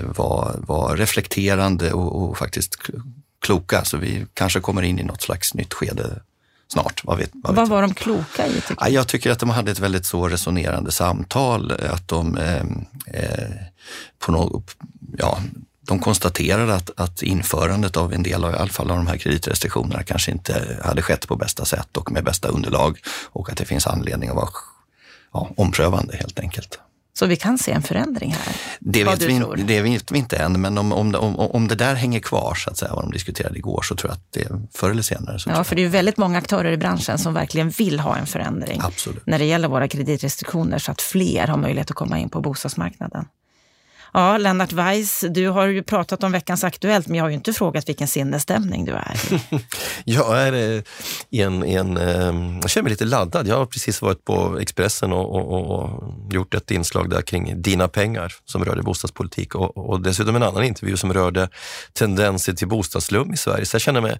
var, 0.00 0.56
var 0.58 0.96
reflekterande 0.96 1.92
och, 1.92 2.22
och 2.22 2.38
faktiskt 2.38 2.76
kloka, 3.40 3.84
så 3.84 3.96
vi 3.96 4.26
kanske 4.34 4.60
kommer 4.60 4.82
in 4.82 4.98
i 4.98 5.02
något 5.02 5.22
slags 5.22 5.54
nytt 5.54 5.74
skede 5.74 6.20
snart. 6.68 7.00
Vad, 7.04 7.18
vet, 7.18 7.30
vad, 7.34 7.54
vad 7.54 7.68
var 7.68 7.82
de 7.82 7.94
kloka 7.94 8.46
i? 8.46 8.60
Tycker 8.60 8.88
jag 8.88 9.08
tycker 9.08 9.30
att 9.30 9.38
de 9.38 9.50
hade 9.50 9.70
ett 9.70 9.78
väldigt 9.78 10.06
så 10.06 10.28
resonerande 10.28 10.92
samtal. 10.92 11.72
Att 11.72 12.08
de 12.08 12.38
eh, 12.38 12.62
eh, 13.06 13.50
på 14.18 14.32
något, 14.32 14.76
ja, 15.18 15.38
de 15.86 15.98
konstaterade 15.98 16.74
att, 16.74 16.90
att 16.96 17.22
införandet 17.22 17.96
av 17.96 18.12
en 18.12 18.22
del 18.22 18.44
av, 18.44 18.52
i 18.52 18.56
alla 18.56 18.72
fall 18.72 18.90
av 18.90 18.96
de 18.96 19.06
här 19.06 19.16
kreditrestriktionerna 19.16 20.02
kanske 20.02 20.30
inte 20.30 20.80
hade 20.84 21.02
skett 21.02 21.28
på 21.28 21.36
bästa 21.36 21.64
sätt 21.64 21.96
och 21.96 22.12
med 22.12 22.24
bästa 22.24 22.48
underlag 22.48 22.98
och 23.32 23.50
att 23.50 23.56
det 23.56 23.64
finns 23.64 23.86
anledning 23.86 24.28
att 24.28 24.36
vara 24.36 24.48
ja, 25.32 25.50
omprövande 25.56 26.16
helt 26.16 26.38
enkelt. 26.38 26.78
Så 27.14 27.26
vi 27.26 27.36
kan 27.36 27.58
se 27.58 27.72
en 27.72 27.82
förändring 27.82 28.30
här? 28.30 28.56
Det 28.80 29.04
vet, 29.04 29.22
vi, 29.22 29.44
det 29.64 29.82
vet 29.82 30.12
vi 30.12 30.18
inte 30.18 30.36
än, 30.36 30.60
men 30.60 30.78
om, 30.78 30.92
om, 30.92 31.14
om, 31.14 31.36
om 31.36 31.68
det 31.68 31.74
där 31.74 31.94
hänger 31.94 32.20
kvar, 32.20 32.54
så 32.54 32.70
att 32.70 32.78
säga, 32.78 32.94
vad 32.94 33.04
de 33.04 33.12
diskuterade 33.12 33.58
igår, 33.58 33.82
så 33.82 33.96
tror 33.96 34.10
jag 34.10 34.16
att 34.16 34.32
det 34.32 34.48
förr 34.78 34.90
eller 34.90 35.02
senare. 35.02 35.38
ja, 35.46 35.64
för 35.64 35.76
det 35.76 35.84
är 35.84 35.88
väldigt 35.88 36.16
många 36.16 36.38
aktörer 36.38 36.72
i 36.72 36.76
branschen 36.76 37.18
som 37.18 37.34
verkligen 37.34 37.70
vill 37.70 38.00
ha 38.00 38.16
en 38.16 38.26
förändring 38.26 38.80
Absolut. 38.82 39.26
när 39.26 39.38
det 39.38 39.44
gäller 39.44 39.68
våra 39.68 39.88
kreditrestriktioner, 39.88 40.78
så 40.78 40.92
att 40.92 41.02
fler 41.02 41.46
har 41.46 41.56
möjlighet 41.56 41.90
att 41.90 41.96
komma 41.96 42.18
in 42.18 42.30
på 42.30 42.40
bostadsmarknaden. 42.40 43.24
Ja, 44.14 44.38
Lennart 44.38 44.72
Weiss, 44.72 45.24
du 45.30 45.48
har 45.48 45.66
ju 45.66 45.82
pratat 45.82 46.24
om 46.24 46.32
veckans 46.32 46.64
Aktuellt, 46.64 47.06
men 47.06 47.16
jag 47.16 47.24
har 47.24 47.28
ju 47.28 47.34
inte 47.34 47.52
frågat 47.52 47.88
vilken 47.88 48.08
sinnesstämning 48.08 48.84
du 48.84 48.92
är 48.92 49.16
Jag 50.04 50.42
är 50.42 50.76
eh, 50.76 50.82
en, 51.30 51.62
en, 51.62 51.96
ehm, 51.96 52.58
jag 52.62 52.70
känner 52.70 52.82
mig 52.82 52.90
lite 52.90 53.04
laddad. 53.04 53.48
Jag 53.48 53.56
har 53.56 53.66
precis 53.66 54.02
varit 54.02 54.24
på 54.24 54.58
Expressen 54.60 55.12
och, 55.12 55.34
och, 55.34 55.70
och 55.70 56.02
gjort 56.32 56.54
ett 56.54 56.70
inslag 56.70 57.10
där 57.10 57.22
kring 57.22 57.62
Dina 57.62 57.88
pengar 57.88 58.32
som 58.44 58.64
rörde 58.64 58.82
bostadspolitik 58.82 59.54
och, 59.54 59.76
och 59.90 60.00
dessutom 60.00 60.36
en 60.36 60.42
annan 60.42 60.64
intervju 60.64 60.96
som 60.96 61.12
rörde 61.12 61.48
tendenser 61.92 62.52
till 62.52 62.68
bostadsslum 62.68 63.32
i 63.32 63.36
Sverige. 63.36 63.66
Så 63.66 63.74
jag 63.74 63.82
känner 63.82 64.00
mig 64.00 64.18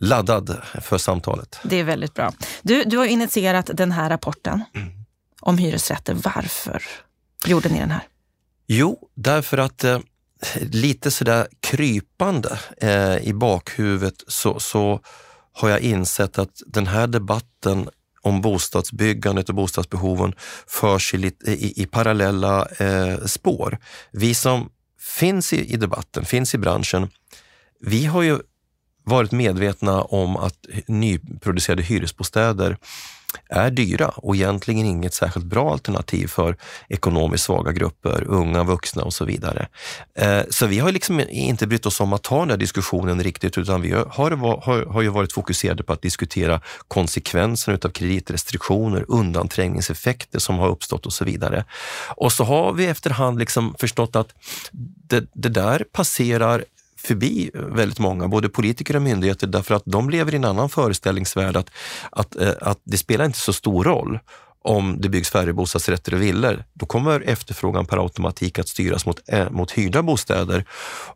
laddad 0.00 0.56
för 0.82 0.98
samtalet. 0.98 1.60
Det 1.62 1.76
är 1.76 1.84
väldigt 1.84 2.14
bra. 2.14 2.32
Du, 2.62 2.84
du 2.84 2.96
har 2.96 3.06
initierat 3.06 3.70
den 3.74 3.92
här 3.92 4.10
rapporten 4.10 4.64
mm. 4.74 4.88
om 5.40 5.58
hyresrätter. 5.58 6.14
Varför 6.14 6.82
gjorde 7.46 7.68
ni 7.68 7.78
den 7.78 7.90
här? 7.90 8.02
Jo, 8.70 9.10
därför 9.14 9.58
att 9.58 9.84
eh, 9.84 9.98
lite 10.60 11.10
sådär 11.10 11.48
krypande 11.60 12.58
eh, 12.76 13.16
i 13.28 13.32
bakhuvudet 13.34 14.14
så, 14.26 14.60
så 14.60 15.00
har 15.52 15.68
jag 15.68 15.80
insett 15.80 16.38
att 16.38 16.62
den 16.66 16.86
här 16.86 17.06
debatten 17.06 17.88
om 18.22 18.40
bostadsbyggandet 18.40 19.48
och 19.48 19.54
bostadsbehoven 19.54 20.34
förs 20.66 21.14
i, 21.14 21.32
i, 21.46 21.82
i 21.82 21.86
parallella 21.86 22.66
eh, 22.78 23.18
spår. 23.26 23.78
Vi 24.12 24.34
som 24.34 24.70
finns 25.00 25.52
i, 25.52 25.72
i 25.72 25.76
debatten, 25.76 26.24
finns 26.24 26.54
i 26.54 26.58
branschen, 26.58 27.10
vi 27.80 28.04
har 28.06 28.22
ju 28.22 28.38
varit 29.04 29.32
medvetna 29.32 30.02
om 30.02 30.36
att 30.36 30.66
nyproducerade 30.86 31.82
hyresbostäder 31.82 32.76
är 33.48 33.70
dyra 33.70 34.08
och 34.08 34.36
egentligen 34.36 34.86
inget 34.86 35.14
särskilt 35.14 35.46
bra 35.46 35.72
alternativ 35.72 36.26
för 36.26 36.56
ekonomiskt 36.88 37.44
svaga 37.44 37.72
grupper, 37.72 38.24
unga, 38.26 38.64
vuxna 38.64 39.02
och 39.02 39.14
så 39.14 39.24
vidare. 39.24 39.68
Eh, 40.14 40.42
så 40.50 40.66
vi 40.66 40.78
har 40.78 40.92
liksom 40.92 41.20
inte 41.28 41.66
brytt 41.66 41.86
oss 41.86 42.00
om 42.00 42.12
att 42.12 42.22
ta 42.22 42.40
den 42.40 42.50
här 42.50 42.56
diskussionen 42.56 43.22
riktigt 43.22 43.58
utan 43.58 43.82
vi 43.82 43.92
har, 43.92 44.30
har, 44.30 44.86
har 44.86 45.02
ju 45.02 45.08
varit 45.08 45.32
fokuserade 45.32 45.82
på 45.82 45.92
att 45.92 46.02
diskutera 46.02 46.60
konsekvenserna 46.88 47.78
av 47.84 47.88
kreditrestriktioner, 47.88 49.04
undanträngningseffekter 49.08 50.38
som 50.38 50.58
har 50.58 50.68
uppstått 50.68 51.06
och 51.06 51.12
så 51.12 51.24
vidare. 51.24 51.64
Och 52.16 52.32
så 52.32 52.44
har 52.44 52.72
vi 52.72 52.86
efterhand 52.86 53.38
liksom 53.38 53.74
förstått 53.78 54.16
att 54.16 54.28
det, 55.08 55.24
det 55.32 55.48
där 55.48 55.84
passerar 55.92 56.64
förbi 56.98 57.50
väldigt 57.54 57.98
många, 57.98 58.28
både 58.28 58.48
politiker 58.48 58.96
och 58.96 59.02
myndigheter, 59.02 59.46
därför 59.46 59.74
att 59.74 59.82
de 59.84 60.10
lever 60.10 60.32
i 60.32 60.36
en 60.36 60.44
annan 60.44 60.68
föreställningsvärld 60.68 61.56
att, 61.56 61.70
att, 62.10 62.36
eh, 62.36 62.52
att 62.60 62.80
det 62.84 62.96
spelar 62.96 63.24
inte 63.24 63.38
så 63.38 63.52
stor 63.52 63.84
roll 63.84 64.18
om 64.62 65.00
det 65.00 65.08
byggs 65.08 65.30
färre 65.30 65.52
bostadsrätter 65.52 66.14
och 66.14 66.22
villor, 66.22 66.64
då 66.74 66.86
kommer 66.86 67.20
efterfrågan 67.20 67.86
per 67.86 68.02
automatik 68.02 68.58
att 68.58 68.68
styras 68.68 69.06
mot, 69.06 69.20
eh, 69.28 69.50
mot 69.50 69.70
hyrda 69.70 70.02
bostäder. 70.02 70.64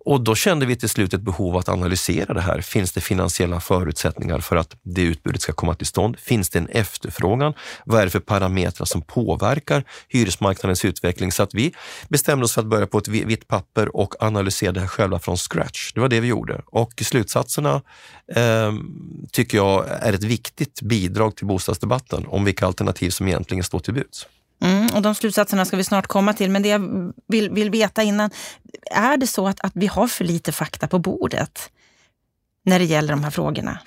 Och 0.05 0.21
då 0.21 0.35
kände 0.35 0.67
vi 0.67 0.77
till 0.77 0.89
slut 0.89 1.15
ett 1.15 1.21
behov 1.21 1.57
att 1.57 1.69
analysera 1.69 2.35
det 2.35 2.41
här. 2.41 2.61
Finns 2.61 2.93
det 2.93 3.01
finansiella 3.01 3.61
förutsättningar 3.61 4.39
för 4.39 4.57
att 4.57 4.77
det 4.83 5.03
utbudet 5.03 5.43
ska 5.43 5.53
komma 5.53 5.75
till 5.75 5.87
stånd? 5.87 6.19
Finns 6.19 6.51
det 6.51 6.59
en 6.59 6.69
efterfrågan? 6.69 7.55
Vad 7.85 8.01
är 8.01 8.05
det 8.05 8.11
för 8.11 8.21
parametrar 8.21 8.85
som 8.85 9.03
påverkar 9.03 9.85
hyresmarknadens 10.09 10.85
utveckling? 10.85 11.33
Så 11.33 11.43
att 11.43 11.55
vi 11.55 11.75
bestämde 12.09 12.45
oss 12.45 12.53
för 12.53 12.61
att 12.61 12.67
börja 12.67 12.87
på 12.87 12.99
ett 12.99 13.09
vitt 13.09 13.49
papper 13.49 13.97
och 13.97 14.23
analysera 14.23 14.73
det 14.73 14.81
här 14.81 14.87
själva 14.87 15.19
från 15.19 15.37
scratch. 15.37 15.93
Det 15.93 16.01
var 16.01 16.09
det 16.09 16.21
vi 16.21 16.29
gjorde 16.29 16.63
och 16.67 16.93
slutsatserna 17.03 17.83
eh, 18.35 18.73
tycker 19.33 19.59
jag 19.59 19.85
är 19.89 20.13
ett 20.13 20.25
viktigt 20.25 20.83
bidrag 20.83 21.37
till 21.37 21.47
bostadsdebatten 21.47 22.27
om 22.27 22.45
vilka 22.45 22.67
alternativ 22.67 23.11
som 23.11 23.29
egentligen 23.33 23.65
står 23.65 23.79
till 23.79 23.95
buds. 23.95 24.27
Mm, 24.63 24.87
och 24.95 25.03
de 25.03 25.15
slutsatserna 25.15 25.65
ska 25.65 25.77
vi 25.77 25.85
snart 25.85 26.07
komma 26.07 26.33
till, 26.33 26.51
men 26.51 26.63
det 26.63 26.69
jag 26.69 27.13
vill, 27.29 27.51
vill 27.51 27.71
veta 27.71 28.03
innan, 28.03 28.31
är 28.91 29.17
det 29.17 29.27
så 29.27 29.49
att, 29.49 29.61
att 29.61 29.73
vi 29.75 29.87
har 29.87 30.07
för 30.07 30.25
lite 30.25 30.53
fakta 30.53 30.89
på 30.89 30.99
bordet? 30.99 31.71
När 32.65 32.79
det 32.79 32.85
gäller 32.85 33.09
de 33.13 33.25
här 33.25 33.31
frågorna 33.31 33.79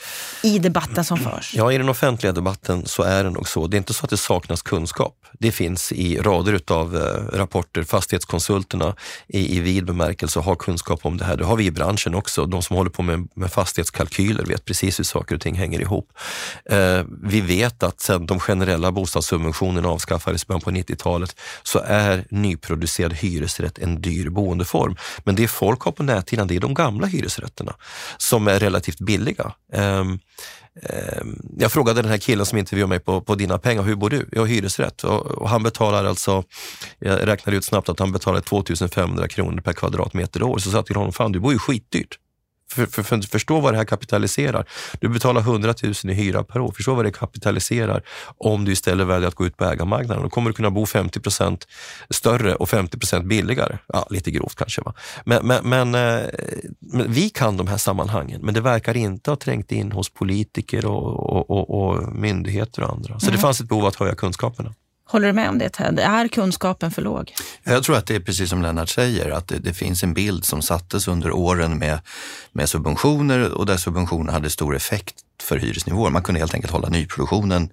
i 0.43 0.59
debatten 0.59 1.03
som 1.03 1.17
förs? 1.17 1.53
Ja, 1.55 1.71
i 1.71 1.77
den 1.77 1.89
offentliga 1.89 2.33
debatten 2.33 2.85
så 2.85 3.03
är 3.03 3.23
det 3.23 3.29
nog 3.29 3.47
så. 3.47 3.67
Det 3.67 3.75
är 3.75 3.77
inte 3.77 3.93
så 3.93 4.03
att 4.03 4.09
det 4.09 4.17
saknas 4.17 4.61
kunskap. 4.61 5.25
Det 5.39 5.51
finns 5.51 5.91
i 5.91 6.17
rader 6.17 6.61
av 6.67 6.95
eh, 6.95 7.37
rapporter. 7.37 7.83
Fastighetskonsulterna 7.83 8.95
i, 9.27 9.57
i 9.57 9.59
vid 9.59 9.85
bemärkelse 9.85 10.39
har 10.39 10.55
kunskap 10.55 11.05
om 11.05 11.17
det 11.17 11.25
här. 11.25 11.37
Det 11.37 11.45
har 11.45 11.55
vi 11.55 11.65
i 11.65 11.71
branschen 11.71 12.15
också. 12.15 12.45
De 12.45 12.61
som 12.61 12.75
håller 12.75 12.89
på 12.89 13.01
med, 13.01 13.27
med 13.35 13.51
fastighetskalkyler 13.51 14.45
vet 14.45 14.65
precis 14.65 14.99
hur 14.99 15.03
saker 15.03 15.35
och 15.35 15.41
ting 15.41 15.55
hänger 15.55 15.81
ihop. 15.81 16.09
Eh, 16.69 17.03
vi 17.23 17.41
vet 17.41 17.83
att 17.83 18.01
sedan 18.01 18.25
de 18.25 18.39
generella 18.39 18.91
bostadssubventionerna 18.91 19.89
avskaffades 19.89 20.43
i 20.43 20.45
början 20.47 20.61
på 20.61 20.71
90-talet 20.71 21.35
så 21.63 21.79
är 21.85 22.25
nyproducerad 22.29 23.13
hyresrätt 23.13 23.77
en 23.77 24.01
dyr 24.01 24.29
boendeform. 24.29 24.95
Men 25.23 25.35
det 25.35 25.47
folk 25.47 25.81
har 25.81 25.91
på 25.91 26.03
näthinnan, 26.03 26.47
det 26.47 26.55
är 26.55 26.59
de 26.59 26.73
gamla 26.73 27.07
hyresrätterna 27.07 27.75
som 28.17 28.47
är 28.47 28.64
relativt 28.65 28.99
billiga. 28.99 29.53
Um, 29.73 30.19
um, 31.21 31.41
jag 31.57 31.71
frågade 31.71 32.01
den 32.01 32.11
här 32.11 32.17
killen 32.17 32.45
som 32.45 32.57
intervjuade 32.57 32.89
mig 32.89 32.99
på, 32.99 33.21
på 33.21 33.35
Dina 33.35 33.57
pengar, 33.57 33.83
hur 33.83 33.95
bor 33.95 34.09
du? 34.09 34.29
Jag 34.31 34.41
har 34.41 34.47
hyresrätt 34.47 35.03
och, 35.03 35.25
och, 35.25 35.49
han 35.49 35.63
betalar 35.63 36.05
alltså, 36.05 36.43
jag 36.99 37.27
räknade 37.27 37.57
ut 37.57 37.65
snabbt 37.65 37.89
att 37.89 37.99
han 37.99 38.11
betalar 38.11 38.41
2500 38.41 39.27
kronor 39.27 39.61
per 39.61 39.73
kvadratmeter 39.73 40.43
år. 40.43 40.57
Så 40.57 40.71
sa 40.71 40.77
jag 40.77 40.85
till 40.85 40.95
honom, 40.95 41.13
fan 41.13 41.31
du 41.31 41.39
bor 41.39 41.53
ju 41.53 41.59
skitdyrt. 41.59 42.17
För, 42.71 42.85
för, 42.85 43.03
för, 43.03 43.21
förstå 43.21 43.59
vad 43.59 43.73
det 43.73 43.77
här 43.77 43.85
kapitaliserar. 43.85 44.65
Du 44.99 45.09
betalar 45.09 45.41
100 45.41 45.73
000 45.83 45.93
i 46.03 46.13
hyra 46.13 46.43
per 46.43 46.59
år. 46.59 46.71
Förstå 46.71 46.95
vad 46.95 47.05
det 47.05 47.11
kapitaliserar 47.11 48.03
om 48.37 48.65
du 48.65 48.71
istället 48.71 49.07
väljer 49.07 49.27
att 49.27 49.35
gå 49.35 49.45
ut 49.45 49.57
på 49.57 49.65
ägarmarknaden. 49.65 50.23
Då 50.23 50.29
kommer 50.29 50.49
du 50.49 50.53
kunna 50.53 50.71
bo 50.71 50.85
50% 50.85 51.61
större 52.09 52.55
och 52.55 52.69
50% 52.69 53.23
billigare. 53.27 53.77
Ja, 53.87 54.07
lite 54.09 54.31
grovt 54.31 54.55
kanske. 54.55 54.81
Va? 54.81 54.93
Men, 55.25 55.47
men, 55.47 55.69
men, 55.69 55.95
eh, 55.95 56.29
men, 56.79 57.11
vi 57.11 57.29
kan 57.29 57.57
de 57.57 57.67
här 57.67 57.77
sammanhangen, 57.77 58.41
men 58.41 58.53
det 58.53 58.61
verkar 58.61 58.97
inte 58.97 59.31
ha 59.31 59.35
trängt 59.35 59.71
in 59.71 59.91
hos 59.91 60.09
politiker 60.09 60.85
och, 60.85 61.29
och, 61.29 61.49
och, 61.49 61.81
och 61.81 62.15
myndigheter 62.15 62.83
och 62.83 62.89
andra. 62.89 63.19
Så 63.19 63.25
mm. 63.25 63.35
det 63.35 63.41
fanns 63.41 63.61
ett 63.61 63.69
behov 63.69 63.85
att 63.85 63.95
höja 63.95 64.15
kunskaperna. 64.15 64.73
Håller 65.07 65.27
du 65.27 65.33
med 65.33 65.49
om 65.49 65.57
det 65.57 65.69
Ted? 65.69 65.99
Är 65.99 66.27
kunskapen 66.27 66.91
för 66.91 67.01
låg? 67.01 67.33
Jag 67.63 67.83
tror 67.83 67.97
att 67.97 68.07
det 68.07 68.15
är 68.15 68.19
precis 68.19 68.49
som 68.49 68.61
Lennart 68.61 68.89
säger, 68.89 69.29
att 69.29 69.47
det, 69.47 69.59
det, 69.59 69.73
finns 69.73 70.03
en 70.03 70.13
bild 70.13 70.45
som 70.45 70.61
sattes 70.61 71.07
under 71.07 71.31
åren 71.31 71.77
med, 71.77 71.99
med 72.51 72.69
subventioner 72.69 73.51
och 73.51 73.65
där 73.65 73.77
subventioner 73.77 74.33
hade 74.33 74.49
stor 74.49 74.75
effekt 74.75 75.15
för 75.41 75.57
hyresnivåer. 75.57 76.11
Man 76.11 76.23
kunde 76.23 76.39
helt 76.39 76.53
enkelt 76.53 76.73
hålla 76.73 76.89
nyproduktionen 76.89 77.69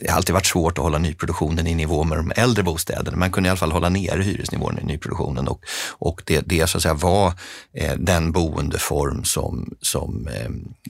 det 0.00 0.10
har 0.10 0.16
alltid 0.16 0.32
varit 0.32 0.46
svårt 0.46 0.78
att 0.78 0.84
hålla 0.84 0.98
nyproduktionen 0.98 1.66
i 1.66 1.74
nivå 1.74 2.04
med 2.04 2.18
de 2.18 2.32
äldre 2.36 2.62
bostäderna. 2.62 3.16
Man 3.16 3.32
kunde 3.32 3.46
i 3.46 3.50
alla 3.50 3.56
fall 3.56 3.72
hålla 3.72 3.88
nere 3.88 4.22
hyresnivån 4.22 4.78
i 4.78 4.84
nyproduktionen 4.84 5.48
och, 5.48 5.64
och 5.88 6.22
det, 6.24 6.40
det 6.46 6.66
så 6.66 6.78
att 6.78 6.82
säga 6.82 6.94
var 6.94 7.32
eh, 7.72 7.94
den 7.98 8.32
boendeform 8.32 9.24
som, 9.24 9.76
som 9.80 10.28
eh, 10.28 10.44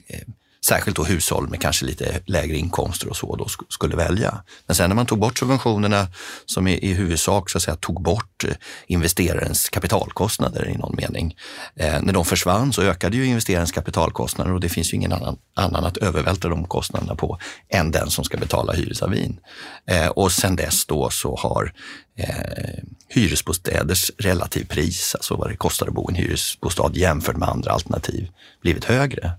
eh 0.07 0.27
särskilt 0.67 0.97
då 0.97 1.03
hushåll 1.03 1.49
med 1.49 1.61
kanske 1.61 1.85
lite 1.85 2.19
lägre 2.25 2.57
inkomster 2.57 3.09
och 3.09 3.17
så 3.17 3.35
då 3.35 3.47
skulle 3.69 3.95
välja. 3.95 4.43
Men 4.67 4.75
sen 4.75 4.89
när 4.89 4.95
man 4.95 5.05
tog 5.05 5.19
bort 5.19 5.37
subventionerna 5.37 6.07
som 6.45 6.67
i, 6.67 6.77
i 6.77 6.93
huvudsak 6.93 7.49
så 7.49 7.57
att 7.57 7.63
säga, 7.63 7.75
tog 7.75 8.01
bort 8.01 8.43
eh, 8.43 8.55
investerarens 8.87 9.69
kapitalkostnader 9.69 10.69
i 10.69 10.77
någon 10.77 10.95
mening. 10.95 11.35
Eh, 11.75 12.01
när 12.01 12.13
de 12.13 12.25
försvann 12.25 12.73
så 12.73 12.81
ökade 12.81 13.17
ju 13.17 13.25
investerarens 13.25 13.71
kapitalkostnader 13.71 14.53
och 14.53 14.59
det 14.59 14.69
finns 14.69 14.93
ju 14.93 14.95
ingen 14.95 15.13
annan, 15.13 15.37
annan 15.55 15.85
att 15.85 15.97
övervältra 15.97 16.49
de 16.49 16.67
kostnaderna 16.67 17.15
på 17.15 17.39
än 17.69 17.91
den 17.91 18.09
som 18.09 18.23
ska 18.23 18.37
betala 18.37 18.73
hyresavin. 18.73 19.39
Eh, 19.87 20.07
och 20.07 20.31
sen 20.31 20.55
dess 20.55 20.85
då 20.85 21.09
så 21.09 21.35
har 21.35 21.73
eh, 22.17 22.83
hyresbostäders 23.09 24.11
relativpris, 24.17 25.15
alltså 25.15 25.35
vad 25.35 25.49
det 25.49 25.57
kostar 25.57 25.87
att 25.87 25.93
bo 25.93 26.11
i 26.11 26.13
en 26.13 26.15
hyresbostad 26.15 26.91
jämfört 26.93 27.37
med 27.37 27.49
andra 27.49 27.71
alternativ, 27.71 28.29
blivit 28.61 28.85
högre. 28.85 29.31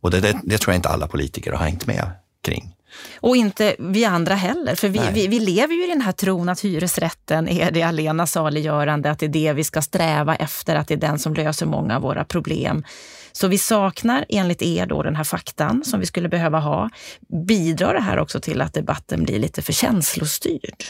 Och 0.00 0.10
det, 0.10 0.20
det, 0.20 0.40
det, 0.44 0.58
tror 0.58 0.72
jag 0.72 0.78
inte 0.78 0.88
alla 0.88 1.08
politiker 1.08 1.52
har 1.52 1.64
hängt 1.64 1.86
med 1.86 2.10
kring. 2.42 2.74
Och 3.20 3.36
inte 3.36 3.76
vi 3.78 4.04
andra 4.04 4.34
heller, 4.34 4.74
för 4.74 4.88
vi, 4.88 5.00
vi, 5.12 5.26
vi, 5.26 5.40
lever 5.40 5.74
ju 5.74 5.84
i 5.84 5.88
den 5.88 6.00
här 6.00 6.12
tron 6.12 6.48
att 6.48 6.60
hyresrätten 6.60 7.48
är 7.48 7.70
det 7.70 7.82
alena 7.82 8.26
saliggörande, 8.26 9.10
att 9.10 9.18
det 9.18 9.26
är 9.26 9.30
det 9.30 9.52
vi 9.52 9.64
ska 9.64 9.82
sträva 9.82 10.36
efter, 10.36 10.76
att 10.76 10.88
det 10.88 10.94
är 10.94 10.98
den 10.98 11.18
som 11.18 11.34
löser 11.34 11.66
många 11.66 11.96
av 11.96 12.02
våra 12.02 12.24
problem. 12.24 12.84
Så 13.32 13.48
vi 13.48 13.58
saknar 13.58 14.24
enligt 14.28 14.62
er 14.62 14.86
då 14.86 15.02
den 15.02 15.16
här 15.16 15.24
faktan 15.24 15.84
som 15.84 16.00
vi 16.00 16.06
skulle 16.06 16.28
behöva 16.28 16.58
ha. 16.58 16.90
Bidrar 17.46 17.94
det 17.94 18.00
här 18.00 18.18
också 18.18 18.40
till 18.40 18.60
att 18.60 18.74
debatten 18.74 19.24
blir 19.24 19.38
lite 19.38 19.62
för 19.62 19.72
känslostyrd? 19.72 20.84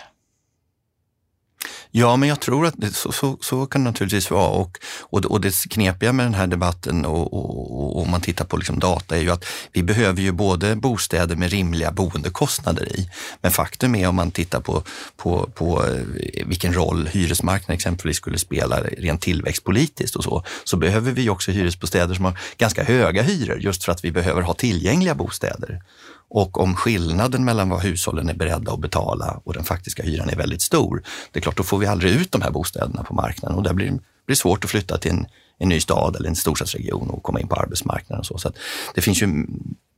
Ja, 1.92 2.16
men 2.16 2.28
jag 2.28 2.40
tror 2.40 2.66
att 2.66 2.74
det, 2.76 2.92
så, 2.92 3.12
så, 3.12 3.38
så, 3.40 3.66
kan 3.66 3.84
det 3.84 3.90
naturligtvis 3.90 4.30
vara. 4.30 4.48
Och, 4.48 4.78
och, 5.00 5.24
och 5.24 5.40
det 5.40 5.54
knepiga 5.70 6.12
med 6.12 6.26
den 6.26 6.34
här 6.34 6.46
debatten 6.46 7.04
och, 7.04 7.32
och, 7.32 8.02
om 8.02 8.10
man 8.10 8.20
tittar 8.20 8.44
på 8.44 8.56
liksom 8.56 8.78
data 8.78 9.16
är 9.16 9.20
ju 9.20 9.30
att 9.30 9.44
vi 9.72 9.82
behöver 9.82 10.22
ju 10.22 10.32
både 10.32 10.76
bostäder 10.76 11.36
med 11.36 11.50
rimliga 11.50 11.92
boendekostnader 11.92 12.96
i. 12.96 13.10
Men 13.40 13.50
faktum 13.50 13.94
är 13.94 14.08
om 14.08 14.14
man 14.14 14.30
tittar 14.30 14.60
på, 14.60 14.82
på, 15.16 15.50
på 15.54 15.86
eh, 15.86 16.46
vilken 16.46 16.74
roll 16.74 17.06
hyresmarknaden 17.12 17.74
exempelvis 17.74 18.16
skulle 18.16 18.38
spela 18.38 18.80
rent 18.80 19.20
tillväxtpolitiskt 19.20 20.16
och 20.16 20.24
så, 20.24 20.44
så 20.64 20.76
behöver 20.76 21.12
vi 21.12 21.28
också 21.28 21.50
hyresbostäder 21.50 22.14
som 22.14 22.24
har 22.24 22.38
ganska 22.58 22.84
höga 22.84 23.22
hyror 23.22 23.58
just 23.60 23.84
för 23.84 23.92
att 23.92 24.04
vi 24.04 24.12
behöver 24.12 24.42
ha 24.42 24.54
tillgängliga 24.54 25.14
bostäder. 25.14 25.82
Och 26.30 26.60
om 26.60 26.76
skillnaden 26.76 27.44
mellan 27.44 27.68
vad 27.68 27.82
hushållen 27.82 28.28
är 28.28 28.34
beredda 28.34 28.72
att 28.72 28.80
betala 28.80 29.40
och 29.44 29.54
den 29.54 29.64
faktiska 29.64 30.02
hyran 30.02 30.28
är 30.28 30.36
väldigt 30.36 30.62
stor, 30.62 31.02
det 31.32 31.38
är 31.38 31.42
klart, 31.42 31.56
då 31.56 31.62
får 31.62 31.78
vi 31.78 31.86
aldrig 31.86 32.12
ut 32.12 32.32
de 32.32 32.42
här 32.42 32.50
bostäderna 32.50 33.04
på 33.04 33.14
marknaden 33.14 33.58
och 33.58 33.64
det 33.64 33.74
blir, 33.74 33.98
blir 34.26 34.36
svårt 34.36 34.64
att 34.64 34.70
flytta 34.70 34.98
till 34.98 35.10
en, 35.10 35.26
en 35.58 35.68
ny 35.68 35.80
stad 35.80 36.16
eller 36.16 36.28
en 36.28 36.36
storstadsregion 36.36 37.10
och 37.10 37.22
komma 37.22 37.40
in 37.40 37.48
på 37.48 37.56
arbetsmarknaden. 37.56 38.20
Och 38.20 38.26
så. 38.26 38.38
så 38.38 38.52
det 38.94 39.00
finns 39.00 39.22
ju 39.22 39.46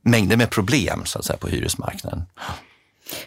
mängder 0.03 0.37
med 0.37 0.49
problem 0.49 1.01
så 1.05 1.19
att 1.19 1.25
säga, 1.25 1.37
på 1.37 1.47
hyresmarknaden. 1.47 2.23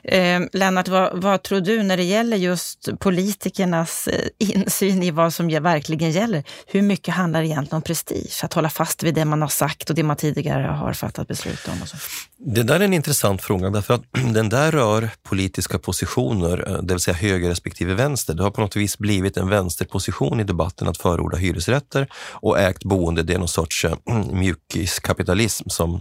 Eh, 0.03 0.41
Lennart, 0.53 0.89
vad, 0.89 1.23
vad, 1.23 1.43
tror 1.43 1.61
du 1.61 1.83
när 1.83 1.97
det 1.97 2.03
gäller 2.03 2.37
just 2.37 2.89
politikernas 2.99 4.09
eh, 4.09 4.29
insyn 4.39 5.03
i 5.03 5.11
vad 5.11 5.35
som 5.35 5.49
verkligen 5.49 6.11
gäller? 6.11 6.45
Hur 6.67 6.83
mycket 6.83 7.15
handlar 7.15 7.41
det 7.41 7.47
egentligen 7.47 7.77
om 7.77 7.83
prestige? 7.83 8.45
Att 8.45 8.53
hålla 8.53 8.71
fast 8.71 9.03
vid 9.03 9.15
det 9.15 9.25
man 9.25 9.43
har 9.43 9.49
sagt 9.49 9.91
och 9.91 9.97
det 9.97 10.03
man 10.03 10.17
tidigare 10.17 10.63
har 10.63 10.93
fattat 10.93 11.29
beslut 11.29 11.69
om? 11.69 11.83
Och 11.83 11.89
så? 11.89 11.97
Det 12.39 12.63
där 12.63 12.81
är 12.81 12.85
en 12.85 12.93
intressant 12.93 13.43
fråga 13.43 13.71
därför 13.71 13.95
att 13.95 14.03
den 14.35 14.49
där 14.49 14.73
rör 14.73 15.11
politiska 15.23 15.79
positioner, 15.79 16.65
eh, 16.69 16.83
det 16.83 16.95
vill 16.95 17.01
säga 17.01 17.15
höger 17.15 17.49
respektive 17.49 17.95
vänster. 17.95 18.35
Det 18.35 18.43
har 18.43 18.51
på 18.51 18.61
något 18.61 18.77
vis 18.77 18.99
blivit 18.99 19.37
en 19.37 19.49
vänsterposition 19.49 20.41
i 20.41 20.45
debatten 20.45 20.89
att 20.89 20.99
förorda 20.99 21.37
hyresrätter 21.37 22.09
och 22.33 22.59
ägt 22.59 22.85
boende. 22.85 23.23
Det 23.23 23.35
är 23.35 23.39
någon 23.39 23.49
sorts 23.49 23.85
eh, 23.85 23.95
mjukiskapitalism 24.33 25.69
som 25.69 26.01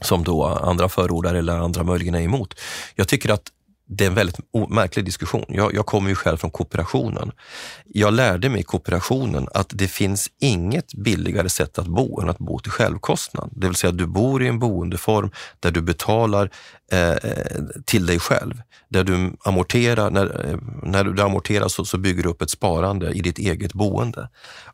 som 0.00 0.24
då 0.24 0.44
andra 0.44 0.88
förordar 0.88 1.34
eller 1.34 1.56
andra 1.56 1.82
möjligen 1.82 2.14
är 2.14 2.20
emot. 2.20 2.54
Jag 2.94 3.08
tycker 3.08 3.30
att 3.30 3.52
det 3.88 4.04
är 4.04 4.08
en 4.08 4.14
väldigt 4.14 4.38
märklig 4.68 5.04
diskussion. 5.04 5.44
Jag, 5.48 5.74
jag 5.74 5.86
kommer 5.86 6.08
ju 6.08 6.14
själv 6.14 6.36
från 6.36 6.50
kooperationen. 6.50 7.32
Jag 7.84 8.14
lärde 8.14 8.48
mig 8.48 8.60
i 8.60 8.62
kooperationen 8.62 9.48
att 9.54 9.70
det 9.74 9.88
finns 9.88 10.30
inget 10.40 10.94
billigare 10.94 11.48
sätt 11.48 11.78
att 11.78 11.86
bo 11.86 12.20
än 12.20 12.28
att 12.28 12.38
bo 12.38 12.58
till 12.58 12.72
självkostnad. 12.72 13.50
Det 13.52 13.66
vill 13.66 13.76
säga 13.76 13.90
att 13.90 13.98
du 13.98 14.06
bor 14.06 14.42
i 14.42 14.48
en 14.48 14.58
boendeform 14.58 15.30
där 15.60 15.70
du 15.70 15.80
betalar 15.80 16.50
Eh, 16.92 17.16
till 17.84 18.06
dig 18.06 18.18
själv. 18.18 18.62
Där 18.88 19.04
du 19.04 19.36
amorterar, 19.44 20.10
när, 20.10 20.50
eh, 20.50 20.58
när 20.82 21.04
du 21.04 21.22
amorterar 21.22 21.68
så, 21.68 21.84
så 21.84 21.98
bygger 21.98 22.22
du 22.22 22.28
upp 22.28 22.42
ett 22.42 22.50
sparande 22.50 23.10
i 23.10 23.20
ditt 23.20 23.38
eget 23.38 23.72
boende. 23.72 24.28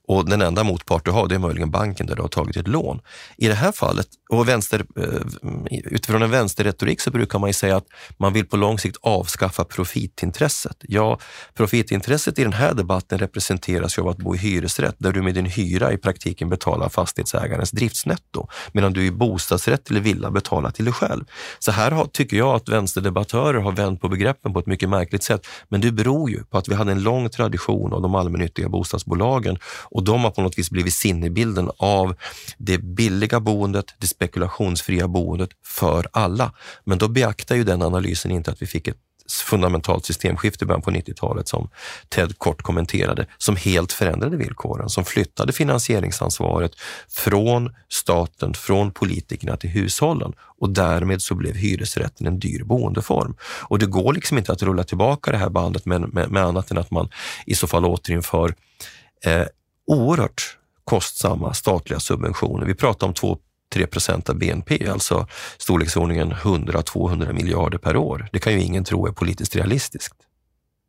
Och 0.08 0.28
den 0.28 0.42
enda 0.42 0.64
motpart 0.64 1.04
du 1.04 1.10
har 1.10 1.28
det 1.28 1.34
är 1.34 1.38
möjligen 1.38 1.70
banken 1.70 2.06
där 2.06 2.16
du 2.16 2.22
har 2.22 2.28
tagit 2.28 2.56
ett 2.56 2.68
lån. 2.68 3.00
I 3.36 3.48
det 3.48 3.54
här 3.54 3.72
fallet, 3.72 4.06
och 4.30 4.48
vänster, 4.48 4.84
eh, 4.96 5.76
utifrån 5.84 6.22
en 6.22 6.30
vänsterretorik 6.30 7.00
så 7.00 7.10
brukar 7.10 7.38
man 7.38 7.48
ju 7.48 7.54
säga 7.54 7.76
att 7.76 7.86
man 8.16 8.32
vill 8.32 8.46
på 8.46 8.56
lång 8.56 8.78
sikt 8.78 8.96
avskaffa 9.02 9.64
profitintresset. 9.64 10.76
Ja, 10.80 11.18
profitintresset 11.54 12.38
i 12.38 12.42
den 12.42 12.52
här 12.52 12.74
debatten 12.74 13.18
representeras 13.18 13.98
ju 13.98 14.02
av 14.02 14.08
att 14.08 14.18
bo 14.18 14.34
i 14.34 14.38
hyresrätt 14.38 14.96
där 14.98 15.12
du 15.12 15.22
med 15.22 15.34
din 15.34 15.46
hyra 15.46 15.92
i 15.92 15.96
praktiken 15.96 16.48
betalar 16.48 16.88
fastighetsägarens 16.88 17.70
driftsnetto 17.70 18.48
medan 18.72 18.92
du 18.92 19.06
i 19.06 19.10
bostadsrätt 19.10 19.90
eller 19.90 20.00
villa 20.00 20.30
betalar 20.30 20.70
till 20.70 20.84
dig 20.84 20.94
själv. 20.94 21.24
Så 21.58 21.72
här 21.72 21.90
har, 21.90 22.03
tycker 22.12 22.36
jag 22.36 22.54
att 22.54 22.68
vänsterdebattörer 22.68 23.60
har 23.60 23.72
vänt 23.72 24.00
på 24.00 24.08
begreppen 24.08 24.52
på 24.52 24.58
ett 24.58 24.66
mycket 24.66 24.88
märkligt 24.88 25.22
sätt. 25.22 25.46
Men 25.68 25.80
det 25.80 25.92
beror 25.92 26.30
ju 26.30 26.44
på 26.44 26.58
att 26.58 26.68
vi 26.68 26.74
hade 26.74 26.92
en 26.92 27.02
lång 27.02 27.28
tradition 27.28 27.92
av 27.92 28.02
de 28.02 28.14
allmännyttiga 28.14 28.68
bostadsbolagen 28.68 29.58
och 29.84 30.02
de 30.02 30.24
har 30.24 30.30
på 30.30 30.42
något 30.42 30.58
vis 30.58 30.70
blivit 30.70 30.94
sinnebilden 30.94 31.70
av 31.76 32.16
det 32.58 32.78
billiga 32.78 33.40
boendet, 33.40 33.84
det 33.98 34.06
spekulationsfria 34.06 35.08
boendet 35.08 35.50
för 35.64 36.06
alla. 36.12 36.52
Men 36.84 36.98
då 36.98 37.08
beaktar 37.08 37.56
ju 37.56 37.64
den 37.64 37.82
analysen 37.82 38.30
inte 38.30 38.50
att 38.50 38.62
vi 38.62 38.66
fick 38.66 38.88
ett 38.88 38.98
fundamentalt 39.32 40.06
systemskifte 40.06 40.64
i 40.64 40.66
början 40.66 40.82
på 40.82 40.90
90-talet 40.90 41.48
som 41.48 41.68
Ted 42.08 42.38
kort 42.38 42.62
kommenterade, 42.62 43.26
som 43.38 43.56
helt 43.56 43.92
förändrade 43.92 44.36
villkoren, 44.36 44.88
som 44.88 45.04
flyttade 45.04 45.52
finansieringsansvaret 45.52 46.72
från 47.08 47.74
staten, 47.88 48.54
från 48.54 48.90
politikerna 48.90 49.56
till 49.56 49.70
hushållen 49.70 50.32
och 50.60 50.70
därmed 50.70 51.22
så 51.22 51.34
blev 51.34 51.54
hyresrätten 51.54 52.26
en 52.26 52.38
dyr 52.38 52.62
boendeform. 52.64 53.36
Och 53.42 53.78
det 53.78 53.86
går 53.86 54.12
liksom 54.12 54.38
inte 54.38 54.52
att 54.52 54.62
rulla 54.62 54.84
tillbaka 54.84 55.30
det 55.30 55.38
här 55.38 55.50
bandet 55.50 55.86
med, 55.86 56.14
med, 56.14 56.30
med 56.30 56.42
annat 56.42 56.70
än 56.70 56.78
att 56.78 56.90
man 56.90 57.08
i 57.46 57.54
så 57.54 57.66
fall 57.66 57.84
återinför 57.84 58.54
eh, 59.24 59.46
oerhört 59.86 60.58
kostsamma 60.84 61.54
statliga 61.54 62.00
subventioner. 62.00 62.66
Vi 62.66 62.74
pratar 62.74 63.06
om 63.06 63.14
två 63.14 63.38
3 63.74 63.86
procent 63.86 64.28
av 64.28 64.38
BNP, 64.38 64.88
alltså 64.88 65.26
storleksordningen 65.58 66.32
100-200 66.32 67.32
miljarder 67.32 67.78
per 67.78 67.96
år. 67.96 68.28
Det 68.32 68.38
kan 68.38 68.52
ju 68.52 68.60
ingen 68.60 68.84
tro 68.84 69.06
är 69.06 69.12
politiskt 69.12 69.56
realistiskt. 69.56 70.14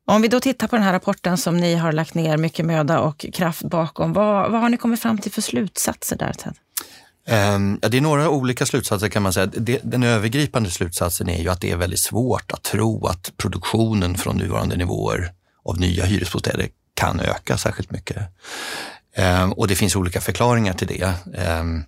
Om 0.08 0.22
vi 0.22 0.28
då 0.28 0.40
tittar 0.40 0.68
på 0.68 0.76
den 0.76 0.84
här 0.84 0.94
rapporten 0.94 1.38
som 1.38 1.58
ni 1.58 1.76
har 1.76 1.92
lagt 1.92 2.14
ner 2.14 2.38
mycket 2.38 2.66
möda 2.66 3.00
och 3.00 3.26
kraft 3.34 3.64
bakom, 3.64 4.14
vad, 4.14 4.52
vad 4.52 4.62
har 4.62 4.70
ni 4.70 4.78
kommit 4.78 5.02
fram 5.02 5.18
till 5.18 5.32
för 5.32 5.42
slutsatser 5.42 6.16
där 6.16 6.34
Ted? 6.34 6.54
Ja, 7.82 7.90
det 7.90 7.98
är 7.98 8.02
några 8.02 8.30
olika 8.30 8.66
slutsatser 8.66 9.10
kan 9.10 9.24
man 9.24 9.34
säga. 9.34 9.46
Den 9.84 10.04
övergripande 10.04 10.70
slutsatsen 10.70 11.30
är 11.30 11.42
ju 11.42 11.50
att 11.50 11.62
det 11.62 11.72
är 11.72 11.76
väldigt 11.76 12.00
svårt 12.00 12.52
att 12.52 12.64
tro 12.64 13.08
att 13.08 13.32
produktionen 13.38 14.16
från 14.16 14.38
nuvarande 14.38 14.76
nivåer 14.76 15.32
av 15.66 15.80
nya 15.80 16.06
hyresbostäder 16.06 16.68
kan 16.94 17.20
öka 17.20 17.58
särskilt 17.58 17.92
mycket. 17.92 18.18
Ehm, 19.16 19.52
och 19.52 19.68
det 19.68 19.76
finns 19.76 19.96
olika 19.96 20.22
förklaringar 20.22 20.74
till 20.74 20.88
det. 20.88 21.14
Ehm, 21.38 21.84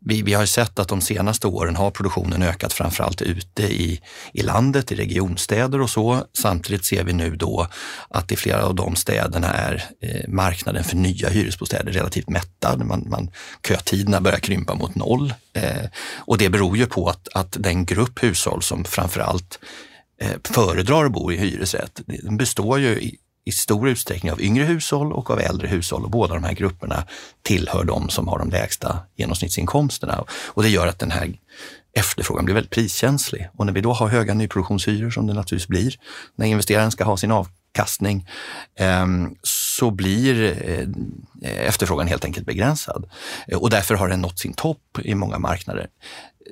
vi, 0.00 0.22
vi, 0.22 0.34
har 0.34 0.46
sett 0.46 0.78
att 0.78 0.88
de 0.88 1.00
senaste 1.00 1.46
åren 1.46 1.76
har 1.76 1.90
produktionen 1.90 2.42
ökat 2.42 2.72
framförallt 2.72 3.22
ute 3.22 3.62
i, 3.62 4.00
i 4.32 4.42
landet, 4.42 4.92
i 4.92 4.94
regionstäder 4.94 5.80
och 5.80 5.90
så. 5.90 6.26
Samtidigt 6.38 6.84
ser 6.84 7.04
vi 7.04 7.12
nu 7.12 7.36
då 7.36 7.66
att 8.08 8.32
i 8.32 8.36
flera 8.36 8.64
av 8.64 8.74
de 8.74 8.96
städerna 8.96 9.52
är 9.52 9.84
eh, 10.02 10.28
marknaden 10.28 10.84
för 10.84 10.96
nya 10.96 11.28
hyresbostäder 11.28 11.92
relativt 11.92 12.28
mättad. 12.28 12.84
Man, 12.84 13.04
man, 13.10 13.30
kötiderna 13.68 14.20
börjar 14.20 14.38
krympa 14.38 14.74
mot 14.74 14.94
noll. 14.94 15.34
Ehm, 15.54 15.88
och 16.16 16.38
det 16.38 16.48
beror 16.48 16.76
ju 16.76 16.86
på 16.86 17.08
att, 17.08 17.28
att 17.34 17.56
den 17.58 17.84
grupp 17.84 18.22
hushåll 18.22 18.62
som 18.62 18.84
framförallt 18.84 19.58
eh, 20.20 20.36
föredrar 20.44 21.04
att 21.04 21.12
bo 21.12 21.32
i 21.32 21.36
hyresrätt, 21.36 22.00
den 22.06 22.36
består 22.36 22.78
ju 22.78 23.10
i, 23.46 23.52
stor 23.52 23.88
utsträckning 23.88 24.32
av 24.32 24.40
yngre 24.40 24.64
hushåll 24.64 25.12
och 25.12 25.30
av 25.30 25.40
äldre 25.40 25.68
hushåll 25.68 26.04
och 26.04 26.10
båda 26.10 26.34
de 26.34 26.44
här 26.44 26.52
grupperna 26.52 27.04
tillhör 27.42 27.84
de 27.84 28.08
som 28.08 28.28
har 28.28 28.38
de 28.38 28.50
lägsta 28.50 28.98
genomsnittsinkomsterna. 29.16 30.24
Och 30.30 30.62
det 30.62 30.68
gör 30.68 30.86
att 30.86 30.98
den 30.98 31.10
här 31.10 31.32
efterfrågan 31.92 32.44
blir 32.44 32.54
väldigt 32.54 32.72
priskänslig. 32.72 33.48
Och 33.56 33.66
när 33.66 33.72
vi 33.72 33.80
då 33.80 33.92
har 33.92 34.08
höga 34.08 34.34
nyproduktionshyror, 34.34 35.10
som 35.10 35.26
det 35.26 35.34
naturligtvis 35.34 35.68
blir, 35.68 35.94
när 36.36 36.46
investeraren 36.46 36.90
ska 36.90 37.04
ha 37.04 37.16
sin 37.16 37.32
avkastning, 37.32 38.28
ehm, 38.78 39.34
så 39.42 39.90
blir 39.90 40.44
eh, 41.42 41.66
efterfrågan 41.66 42.06
helt 42.06 42.24
enkelt 42.24 42.46
begränsad. 42.46 43.08
Och 43.56 43.70
därför 43.70 43.94
har 43.94 44.08
den 44.08 44.20
nått 44.20 44.38
sin 44.38 44.52
topp 44.52 44.98
i 45.02 45.14
många 45.14 45.38
marknader. 45.38 45.88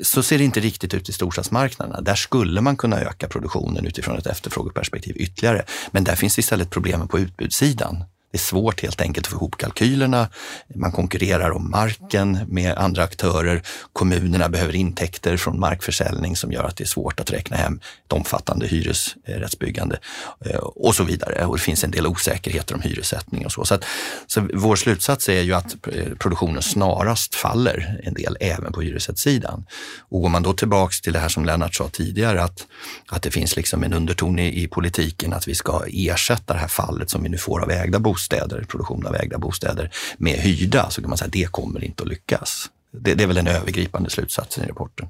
Så 0.02 0.22
ser 0.22 0.38
det 0.38 0.44
inte 0.44 0.60
riktigt 0.60 0.94
ut 0.94 1.08
i 1.08 1.12
storstadsmarknaderna. 1.12 2.00
Där 2.00 2.14
skulle 2.14 2.60
man 2.60 2.76
kunna 2.76 3.00
öka 3.00 3.28
produktionen 3.28 3.86
utifrån 3.86 4.18
ett 4.18 4.26
efterfrågeperspektiv 4.26 5.16
ytterligare. 5.16 5.64
Men 5.90 6.04
där 6.04 6.16
finns 6.16 6.38
istället 6.38 6.70
problemen 6.70 7.08
på 7.08 7.18
utbudssidan. 7.18 8.04
Det 8.34 8.38
är 8.38 8.40
svårt 8.40 8.82
helt 8.82 9.00
enkelt 9.00 9.26
att 9.26 9.30
få 9.30 9.36
ihop 9.36 9.58
kalkylerna. 9.58 10.28
Man 10.74 10.92
konkurrerar 10.92 11.50
om 11.50 11.70
marken 11.70 12.38
med 12.48 12.78
andra 12.78 13.02
aktörer. 13.02 13.62
Kommunerna 13.92 14.48
behöver 14.48 14.74
intäkter 14.74 15.36
från 15.36 15.60
markförsäljning 15.60 16.36
som 16.36 16.52
gör 16.52 16.64
att 16.64 16.76
det 16.76 16.84
är 16.84 16.88
svårt 16.88 17.20
att 17.20 17.30
räkna 17.30 17.56
hem 17.56 17.80
ett 18.06 18.12
omfattande 18.12 18.66
hyresrättsbyggande 18.66 19.98
eh, 20.44 20.56
och 20.56 20.94
så 20.94 21.04
vidare. 21.04 21.46
Och 21.46 21.56
det 21.56 21.62
finns 21.62 21.84
en 21.84 21.90
del 21.90 22.06
osäkerheter 22.06 22.74
om 22.74 22.80
hyressättning 22.80 23.46
och 23.46 23.52
så. 23.52 23.64
Så, 23.64 23.74
att, 23.74 23.84
så 24.26 24.48
vår 24.54 24.76
slutsats 24.76 25.28
är 25.28 25.42
ju 25.42 25.52
att 25.54 25.74
eh, 25.92 26.14
produktionen 26.18 26.62
snarast 26.62 27.34
faller 27.34 28.00
en 28.04 28.14
del 28.14 28.36
även 28.40 28.72
på 28.72 28.80
hyresrättssidan. 28.80 29.66
Och 30.08 30.20
går 30.20 30.28
man 30.28 30.42
då 30.42 30.52
tillbaks 30.52 31.00
till 31.00 31.12
det 31.12 31.18
här 31.18 31.28
som 31.28 31.44
Lennart 31.44 31.74
sa 31.74 31.88
tidigare, 31.88 32.42
att, 32.42 32.66
att 33.08 33.22
det 33.22 33.30
finns 33.30 33.56
liksom 33.56 33.84
en 33.84 33.92
underton 33.92 34.38
i, 34.38 34.62
i 34.62 34.68
politiken 34.68 35.32
att 35.32 35.48
vi 35.48 35.54
ska 35.54 35.82
ersätta 35.88 36.54
det 36.54 36.60
här 36.60 36.68
fallet 36.68 37.10
som 37.10 37.22
vi 37.22 37.28
nu 37.28 37.38
får 37.38 37.62
av 37.62 37.70
ägda 37.70 37.98
bostäder 37.98 38.23
bostäder, 38.24 38.64
produktion 38.68 39.06
av 39.06 39.14
ägda 39.14 39.38
bostäder 39.38 39.90
med 40.18 40.38
hyrda, 40.38 40.90
så 40.90 41.00
kan 41.00 41.08
man 41.08 41.18
säga 41.18 41.26
att 41.26 41.32
det 41.32 41.52
kommer 41.52 41.84
inte 41.84 42.02
att 42.02 42.08
lyckas. 42.08 42.70
Det, 42.96 43.14
det, 43.14 43.24
är 43.24 43.26
väl 43.26 43.36
den 43.36 43.46
övergripande 43.46 44.10
slutsatsen 44.10 44.64
i 44.64 44.68
rapporten. 44.68 45.08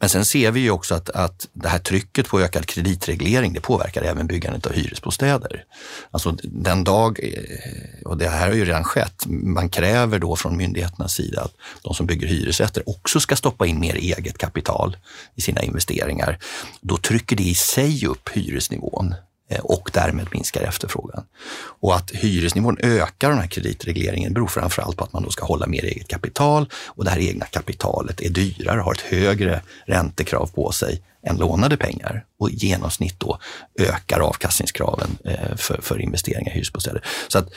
Men 0.00 0.08
sen 0.08 0.24
ser 0.24 0.50
vi 0.50 0.60
ju 0.60 0.70
också 0.70 0.94
att, 0.94 1.10
att 1.10 1.48
det 1.52 1.68
här 1.68 1.78
trycket 1.78 2.28
på 2.28 2.40
ökad 2.40 2.66
kreditreglering, 2.66 3.52
det 3.52 3.60
påverkar 3.60 4.02
även 4.02 4.26
byggandet 4.26 4.66
av 4.66 4.72
hyresbostäder. 4.72 5.64
Alltså 6.10 6.36
den 6.42 6.84
dag, 6.84 7.20
eh, 7.22 8.02
och 8.04 8.18
det 8.18 8.28
här 8.28 8.48
har 8.48 8.54
ju 8.54 8.64
redan 8.64 8.84
skett, 8.84 9.26
man 9.26 9.68
kräver 9.68 10.18
då 10.18 10.36
från 10.36 10.56
myndigheternas 10.56 11.12
sida 11.12 11.42
att 11.42 11.54
de 11.82 11.94
som 11.94 12.06
bygger 12.06 12.26
hyresrätter 12.26 12.88
också 12.88 13.20
ska 13.20 13.36
stoppa 13.36 13.66
in 13.66 13.80
mer 13.80 13.94
eget 13.94 14.38
kapital 14.38 14.96
i 15.34 15.40
sina 15.40 15.62
investeringar. 15.62 16.38
Då 16.80 16.96
trycker 16.96 17.36
det 17.36 17.44
i 17.44 17.54
sig 17.54 18.06
upp 18.06 18.28
hyresnivån 18.28 19.14
Eh, 19.48 19.60
och 19.60 19.90
därmed 19.92 20.26
minskar 20.32 20.62
efterfrågan. 20.62 21.24
Och 21.80 21.96
att 21.96 22.10
hyresnivån 22.10 22.76
ökar 22.80 23.30
den 23.30 23.38
här 23.38 23.46
kreditregleringen 23.46 24.32
beror 24.32 24.46
framförallt 24.46 24.96
på 24.96 25.04
att 25.04 25.12
man 25.12 25.22
då 25.22 25.30
ska 25.30 25.44
hålla 25.44 25.66
mer 25.66 25.84
eget 25.84 26.08
kapital 26.08 26.68
och 26.86 27.04
det 27.04 27.10
här 27.10 27.18
egna 27.18 27.46
kapitalet 27.46 28.20
är 28.20 28.30
dyrare, 28.30 28.80
har 28.80 28.92
ett 28.92 29.00
högre 29.00 29.62
räntekrav 29.86 30.46
på 30.46 30.72
sig 30.72 31.02
än 31.22 31.36
lånade 31.36 31.76
pengar 31.76 32.24
och 32.38 32.50
i 32.50 32.54
genomsnitt 32.54 33.20
då 33.20 33.38
ökar 33.78 34.20
avkastningskraven 34.20 35.18
eh, 35.24 35.56
för, 35.56 35.82
för 35.82 36.00
investeringar 36.00 36.52
i 36.52 36.54
hyresbostäder. 36.54 37.04
Så 37.28 37.38
att 37.38 37.46
eh, 37.46 37.52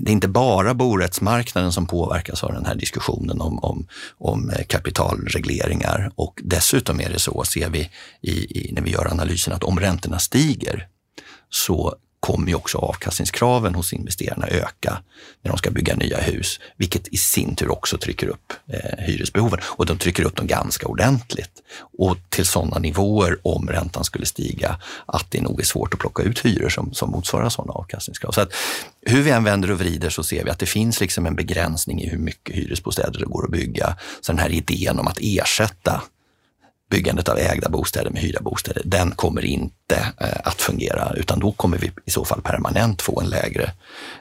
det 0.00 0.10
är 0.10 0.12
inte 0.12 0.28
bara 0.28 0.74
borättsmarknaden 0.74 1.72
som 1.72 1.86
påverkas 1.86 2.44
av 2.44 2.52
den 2.52 2.66
här 2.66 2.74
diskussionen 2.74 3.40
om, 3.40 3.58
om, 3.58 3.86
om 4.18 4.52
kapitalregleringar 4.68 6.12
och 6.14 6.40
dessutom 6.44 7.00
är 7.00 7.10
det 7.10 7.18
så, 7.18 7.44
ser 7.44 7.70
vi 7.70 7.90
i, 8.20 8.30
i, 8.30 8.72
när 8.72 8.82
vi 8.82 8.90
gör 8.90 9.10
analysen, 9.10 9.54
att 9.54 9.64
om 9.64 9.80
räntorna 9.80 10.18
stiger 10.18 10.88
så 11.50 11.96
kommer 12.26 12.48
ju 12.48 12.54
också 12.54 12.78
avkastningskraven 12.78 13.74
hos 13.74 13.92
investerarna 13.92 14.46
öka 14.46 15.02
när 15.42 15.50
de 15.50 15.58
ska 15.58 15.70
bygga 15.70 15.94
nya 15.96 16.20
hus, 16.20 16.60
vilket 16.76 17.08
i 17.08 17.16
sin 17.16 17.56
tur 17.56 17.70
också 17.70 17.98
trycker 17.98 18.28
upp 18.28 18.52
eh, 18.72 19.04
hyresbehoven. 19.04 19.60
Och 19.64 19.86
de 19.86 19.98
trycker 19.98 20.24
upp 20.24 20.36
dem 20.36 20.46
ganska 20.46 20.86
ordentligt 20.86 21.62
och 21.98 22.16
till 22.28 22.46
sådana 22.46 22.78
nivåer 22.78 23.38
om 23.42 23.68
räntan 23.68 24.04
skulle 24.04 24.26
stiga 24.26 24.80
att 25.06 25.30
det 25.30 25.40
nog 25.40 25.60
är 25.60 25.64
svårt 25.64 25.94
att 25.94 26.00
plocka 26.00 26.22
ut 26.22 26.44
hyror 26.44 26.68
som, 26.68 26.94
som 26.94 27.10
motsvarar 27.10 27.48
sådana 27.48 27.72
avkastningskrav. 27.72 28.32
Så 28.32 28.40
att 28.40 28.52
hur 29.02 29.22
vi 29.22 29.30
än 29.30 29.44
vänder 29.44 29.70
och 29.70 29.78
vrider 29.78 30.10
så 30.10 30.24
ser 30.24 30.44
vi 30.44 30.50
att 30.50 30.58
det 30.58 30.66
finns 30.66 31.00
liksom 31.00 31.26
en 31.26 31.36
begränsning 31.36 32.02
i 32.02 32.08
hur 32.08 32.18
mycket 32.18 32.56
hyresbostäder 32.56 33.18
det 33.20 33.26
går 33.26 33.44
att 33.44 33.50
bygga. 33.50 33.96
Så 34.20 34.32
den 34.32 34.38
här 34.38 34.50
idén 34.50 34.98
om 34.98 35.06
att 35.06 35.18
ersätta 35.20 36.02
byggandet 36.90 37.28
av 37.28 37.38
ägda 37.38 37.68
bostäder 37.68 38.10
med 38.10 38.22
hyrda 38.22 38.40
bostäder, 38.40 38.82
den 38.84 39.10
kommer 39.10 39.44
inte 39.44 40.12
eh, 40.20 40.28
att 40.44 40.62
fungera 40.62 41.12
utan 41.16 41.40
då 41.40 41.52
kommer 41.52 41.78
vi 41.78 41.92
i 42.04 42.10
så 42.10 42.24
fall 42.24 42.42
permanent 42.42 43.02
få 43.02 43.20
en 43.20 43.28
lägre 43.28 43.72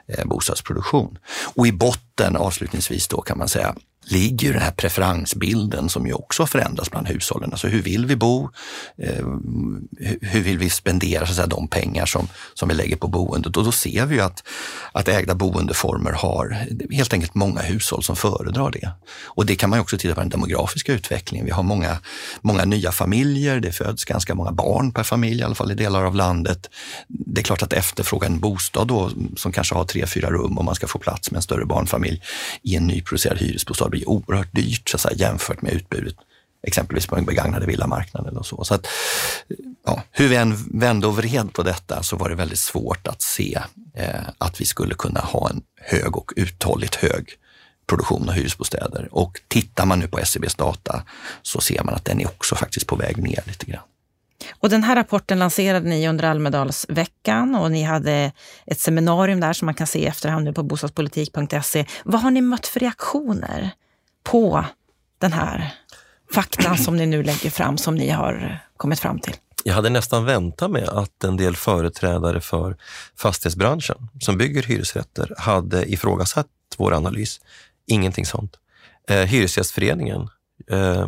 eh, 0.08 0.26
bostadsproduktion. 0.26 1.18
Och 1.56 1.68
i 1.68 1.72
botten 1.72 2.36
avslutningsvis 2.36 3.08
då 3.08 3.22
kan 3.22 3.38
man 3.38 3.48
säga 3.48 3.76
ligger 4.08 4.54
den 4.54 4.62
här 4.62 4.72
preferensbilden 4.72 5.90
som 5.90 6.08
ju 6.08 6.14
också 6.14 6.42
har 6.42 6.48
förändrats 6.48 6.92
bland 6.92 7.08
hushållen. 7.08 7.52
Alltså 7.52 7.68
hur 7.68 7.82
vill 7.82 8.06
vi 8.06 8.16
bo? 8.16 8.50
Eh, 8.98 9.26
hur 10.22 10.42
vill 10.42 10.58
vi 10.58 10.70
spendera 10.70 11.26
så 11.26 11.32
att 11.32 11.36
säga, 11.36 11.48
de 11.48 11.68
pengar 11.68 12.06
som, 12.06 12.28
som 12.54 12.70
vi 12.70 12.76
lägger 12.76 12.96
på 12.96 13.08
boendet? 13.08 13.58
Och 13.58 13.64
då 13.64 13.72
ser 13.72 14.06
vi 14.06 14.16
ju 14.16 14.22
att, 14.22 14.44
att 14.92 15.08
ägda 15.08 15.36
boendeformer 15.36 16.12
har 16.12 16.68
helt 16.92 17.14
enkelt 17.14 17.36
många 17.36 17.62
hushåll 17.62 18.04
som 18.04 18.16
föredrar 18.16 18.72
det. 18.72 18.92
Och 19.26 19.46
det 19.46 19.56
kan 19.56 19.70
man 19.70 19.78
ju 19.78 19.82
också 19.82 19.98
titta 19.98 20.16
på 20.16 20.22
den 20.22 20.30
demografiska 20.30 20.94
utvecklingen. 20.94 21.46
Vi 21.46 21.52
har 21.52 21.64
många, 21.64 21.98
många 22.42 22.66
nya 22.66 22.92
familjer, 22.92 23.60
det 23.60 23.72
föds 23.72 24.06
ganska 24.06 24.36
många 24.36 24.52
barn 24.52 24.92
per 24.92 25.04
familj, 25.04 25.40
i 25.40 25.44
alla 25.44 25.56
fall 25.56 25.72
i 25.72 25.76
delar 25.76 26.04
av 26.04 26.16
landet. 26.16 26.70
Det 27.08 27.42
är 27.42 27.44
klart 27.44 27.64
att 27.64 27.74
efterfråga 27.74 28.28
en 28.28 28.40
bostad 28.40 28.88
då, 28.88 29.12
som 29.38 29.52
kanske 29.52 29.76
har 29.76 29.86
tre, 29.86 30.08
fyra 30.08 30.30
rum 30.30 30.58
om 30.58 30.66
man 30.66 30.76
ska 30.76 30.88
få 30.88 31.00
plats 31.00 31.32
med 31.32 31.38
en 31.38 31.42
större 31.42 31.66
barnfamilj 31.66 32.22
i 32.62 32.76
en 32.76 32.88
nyproducerad 32.88 33.38
hyresbostad 33.38 33.95
bli 33.96 34.06
oerhört 34.06 34.52
dyrt 34.52 34.90
så 34.90 34.98
säga, 34.98 35.16
jämfört 35.16 35.62
med 35.62 35.74
utbudet 35.74 36.16
exempelvis 36.68 37.08
på 37.08 37.16
den 37.16 37.26
begagnade 37.26 37.66
villamarknaden. 37.66 38.38
Och 38.38 38.46
så. 38.46 38.64
så 38.64 38.74
att, 38.74 38.88
ja, 39.86 40.04
hur 40.12 40.28
vi 40.28 40.36
än 40.36 40.80
vände 40.80 41.08
och 41.08 41.18
vred 41.18 41.54
på 41.54 41.64
detta 41.64 42.04
så 42.04 42.16
var 42.16 42.30
det 42.30 42.36
väldigt 42.36 42.60
svårt 42.60 43.08
att 43.08 43.22
se 43.22 43.60
eh, 43.94 44.28
att 44.38 44.62
vi 44.62 44.66
skulle 44.66 44.96
kunna 44.96 45.20
ha 45.20 45.50
en 45.50 45.62
hög 45.82 46.18
och 46.18 46.32
uthålligt 46.36 46.96
hög 46.96 47.30
produktion 47.88 48.30
av 48.30 48.36
hyresbostäder. 48.36 49.08
Och 49.12 49.42
tittar 49.48 49.86
man 49.86 50.00
nu 50.00 50.08
på 50.08 50.20
SCBs 50.20 50.56
data 50.56 51.04
så 51.42 51.62
ser 51.62 51.84
man 51.84 51.94
att 51.94 52.06
den 52.06 52.22
är 52.22 52.28
också 52.28 52.56
faktiskt 52.56 52.88
på 52.88 52.96
väg 52.96 53.18
ner 53.18 53.44
lite 53.46 53.66
grann. 53.66 53.84
Och 54.60 54.70
den 54.70 54.84
här 54.84 54.96
rapporten 54.96 55.40
lanserade 55.40 55.90
ni 55.90 56.08
under 56.08 56.24
Almedalsveckan 56.24 57.56
och 57.56 57.72
ni 57.72 57.84
hade 57.84 58.32
ett 58.66 58.80
seminarium 58.80 59.40
där 59.40 59.54
som 59.54 59.66
man 59.66 59.76
kan 59.76 59.88
se 59.88 60.00
i 60.00 60.06
efterhand 60.06 60.46
nu 60.46 60.54
på 60.54 60.64
bostadspolitik.se. 60.64 61.86
Vad 62.06 62.22
har 62.22 62.32
ni 62.32 62.42
mött 62.42 62.68
för 62.68 62.80
reaktioner 62.80 63.72
på 64.26 64.66
den 65.18 65.34
här 65.34 65.74
faktan 66.34 66.78
som 66.78 66.98
ni 66.98 67.06
nu 67.06 67.24
lägger 67.24 67.50
fram, 67.50 67.78
som 67.78 67.96
ni 67.96 68.10
har 68.10 68.60
kommit 68.78 69.00
fram 69.00 69.20
till? 69.20 69.34
Jag 69.64 69.74
hade 69.74 69.90
nästan 69.90 70.26
väntat 70.26 70.72
mig 70.72 70.86
att 70.88 71.24
en 71.24 71.38
del 71.38 71.56
företrädare 71.56 72.42
för 72.42 72.78
fastighetsbranschen 73.18 73.98
som 74.22 74.38
bygger 74.38 74.64
hyresrätter 74.64 75.34
hade 75.38 75.92
ifrågasatt 75.92 76.48
vår 76.78 76.94
analys. 76.94 77.40
Ingenting 77.88 78.26
sånt. 78.26 78.56
Eh, 79.10 79.22
Hyresgästföreningen 79.22 80.30
eh, 80.72 81.08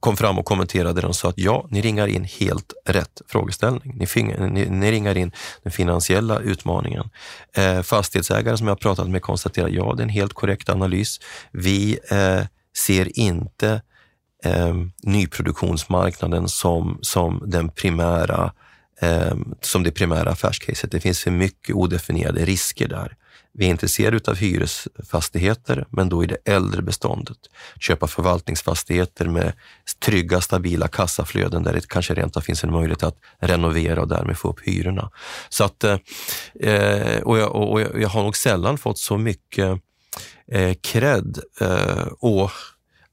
kom 0.00 0.16
fram 0.16 0.38
och 0.38 0.44
kommenterade 0.44 1.00
den 1.00 1.08
och 1.08 1.16
sa 1.16 1.28
att 1.28 1.38
ja, 1.38 1.66
ni 1.70 1.80
ringar 1.80 2.06
in 2.06 2.24
helt 2.24 2.72
rätt 2.86 3.22
frågeställning. 3.28 3.94
Ni, 3.96 4.06
fing, 4.06 4.34
ni, 4.52 4.70
ni 4.70 4.92
ringar 4.92 5.16
in 5.16 5.32
den 5.62 5.72
finansiella 5.72 6.38
utmaningen. 6.38 7.10
Eh, 7.56 7.82
fastighetsägare 7.82 8.56
som 8.56 8.68
jag 8.68 8.80
pratat 8.80 9.08
med 9.08 9.22
konstaterar 9.22 9.68
ja, 9.68 9.94
det 9.96 10.02
är 10.02 10.04
en 10.04 10.08
helt 10.08 10.34
korrekt 10.34 10.68
analys. 10.68 11.20
Vi 11.52 11.98
eh, 12.10 12.40
ser 12.76 13.18
inte 13.18 13.82
eh, 14.44 14.74
nyproduktionsmarknaden 15.02 16.48
som, 16.48 16.98
som 17.02 17.42
den 17.46 17.68
primära 17.68 18.52
eh, 19.00 19.34
som 19.60 19.82
det 19.82 19.90
primära 19.90 20.30
affärscaset. 20.30 20.90
Det 20.90 21.00
finns 21.00 21.20
för 21.20 21.30
mycket 21.30 21.74
odefinierade 21.74 22.44
risker 22.44 22.88
där. 22.88 23.16
Vi 23.58 23.66
är 23.66 23.70
intresserade 23.70 24.30
av 24.30 24.36
hyresfastigheter, 24.36 25.86
men 25.90 26.08
då 26.08 26.24
i 26.24 26.26
det 26.26 26.36
äldre 26.44 26.82
beståndet. 26.82 27.36
Köpa 27.80 28.06
förvaltningsfastigheter 28.06 29.28
med 29.28 29.52
trygga, 29.98 30.40
stabila 30.40 30.88
kassaflöden 30.88 31.62
där 31.62 31.72
det 31.72 31.88
kanske 31.88 32.14
rent 32.14 32.36
av 32.36 32.40
finns 32.40 32.64
en 32.64 32.72
möjlighet 32.72 33.02
att 33.02 33.16
renovera 33.38 34.00
och 34.00 34.08
därmed 34.08 34.38
få 34.38 34.48
upp 34.48 34.60
hyrorna. 34.60 35.10
Så 35.48 35.64
att, 35.64 35.84
eh, 35.84 35.98
eh 36.60 37.22
och, 37.22 37.38
jag, 37.38 37.54
och 37.54 37.80
jag 37.80 38.08
har 38.08 38.22
nog 38.22 38.36
sällan 38.36 38.78
fått 38.78 38.98
så 38.98 39.18
mycket 39.18 39.80
eh, 40.52 40.74
cred 40.82 41.38
eh, 41.60 42.06
och 42.20 42.50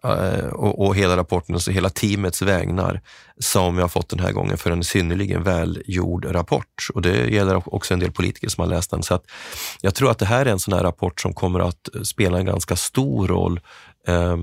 Eh, 0.03 0.45
och, 0.45 0.85
och, 0.85 0.95
hela 0.95 1.17
rapporten, 1.17 1.55
alltså 1.55 1.71
hela 1.71 1.89
teamets 1.89 2.41
vägnar 2.41 3.01
som 3.39 3.75
jag 3.75 3.83
har 3.83 3.89
fått 3.89 4.09
den 4.09 4.19
här 4.19 4.31
gången 4.31 4.57
för 4.57 4.71
en 4.71 4.83
synnerligen 4.83 5.43
välgjord 5.43 6.25
rapport. 6.29 6.87
Och 6.93 7.01
det 7.01 7.29
gäller 7.29 7.75
också 7.75 7.93
en 7.93 7.99
del 7.99 8.11
politiker 8.11 8.49
som 8.49 8.61
har 8.61 8.69
läst 8.69 8.91
den. 8.91 9.03
Så 9.03 9.13
att 9.13 9.23
jag 9.81 9.95
tror 9.95 10.11
att 10.11 10.19
det 10.19 10.25
här 10.25 10.45
är 10.45 10.51
en 10.51 10.59
sån 10.59 10.73
här 10.73 10.83
rapport 10.83 11.21
som 11.21 11.33
kommer 11.33 11.59
att 11.59 11.89
spela 12.03 12.37
en 12.37 12.45
ganska 12.45 12.75
stor 12.75 13.27
roll 13.27 13.59
eh, 14.07 14.37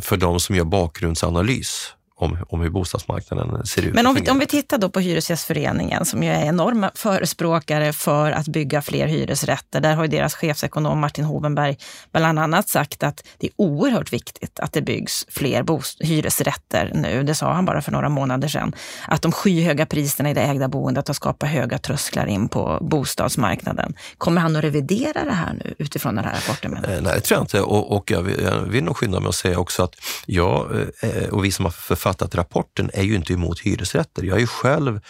för 0.00 0.16
de 0.16 0.40
som 0.40 0.56
gör 0.56 0.64
bakgrundsanalys 0.64 1.94
om, 2.18 2.38
om 2.48 2.60
hur 2.60 2.70
bostadsmarknaden 2.70 3.66
ser 3.66 3.82
ut. 3.82 3.94
Men 3.94 4.06
om 4.06 4.14
vi, 4.14 4.30
om 4.30 4.38
vi 4.38 4.46
tittar 4.46 4.78
då 4.78 4.88
på 4.88 5.00
Hyresgästföreningen 5.00 6.04
som 6.04 6.22
ju 6.22 6.30
är 6.30 6.44
enorma 6.44 6.90
förespråkare 6.94 7.92
för 7.92 8.30
att 8.30 8.48
bygga 8.48 8.82
fler 8.82 9.06
hyresrätter. 9.06 9.80
Där 9.80 9.94
har 9.94 10.04
ju 10.04 10.08
deras 10.08 10.34
chefsekonom 10.34 11.00
Martin 11.00 11.24
Hovenberg 11.24 11.76
bland 12.12 12.38
annat 12.38 12.68
sagt 12.68 13.02
att 13.02 13.26
det 13.38 13.46
är 13.46 13.52
oerhört 13.56 14.12
viktigt 14.12 14.60
att 14.60 14.72
det 14.72 14.82
byggs 14.82 15.26
fler 15.28 15.64
hyresrätter 16.04 16.92
nu. 16.94 17.22
Det 17.22 17.34
sa 17.34 17.52
han 17.52 17.64
bara 17.64 17.82
för 17.82 17.92
några 17.92 18.08
månader 18.08 18.48
sedan. 18.48 18.74
Att 19.06 19.22
de 19.22 19.32
skyhöga 19.32 19.86
priserna 19.86 20.30
i 20.30 20.34
det 20.34 20.40
ägda 20.40 20.68
boendet 20.68 21.08
har 21.08 21.14
skapat 21.14 21.48
höga 21.48 21.78
trösklar 21.78 22.26
in 22.26 22.48
på 22.48 22.78
bostadsmarknaden. 22.80 23.94
Kommer 24.18 24.40
han 24.40 24.56
att 24.56 24.64
revidera 24.64 25.24
det 25.24 25.32
här 25.32 25.52
nu 25.52 25.74
utifrån 25.78 26.14
den 26.14 26.24
här 26.24 26.34
rapporten? 26.34 26.76
Eh, 26.84 27.02
nej, 27.02 27.14
det 27.14 27.20
tror 27.20 27.36
jag 27.36 27.42
inte. 27.42 27.60
Och, 27.60 27.96
och 27.96 28.10
jag, 28.10 28.22
vill, 28.22 28.40
jag 28.42 28.60
vill 28.60 28.84
nog 28.84 28.96
skynda 28.96 29.20
mig 29.20 29.28
att 29.28 29.34
säga 29.34 29.58
också 29.58 29.82
att 29.82 29.94
jag 30.26 30.70
eh, 31.00 31.28
och 31.30 31.44
vi 31.44 31.52
som 31.52 31.64
har 31.64 31.72
författat 31.72 32.07
författat 32.08 32.34
rapporten 32.34 32.90
är 32.94 33.02
ju 33.02 33.14
inte 33.14 33.32
emot 33.32 33.60
hyresrätter. 33.60 34.22
Jag 34.22 34.36
är 34.36 34.40
ju 34.40 34.46
själv 34.46 35.00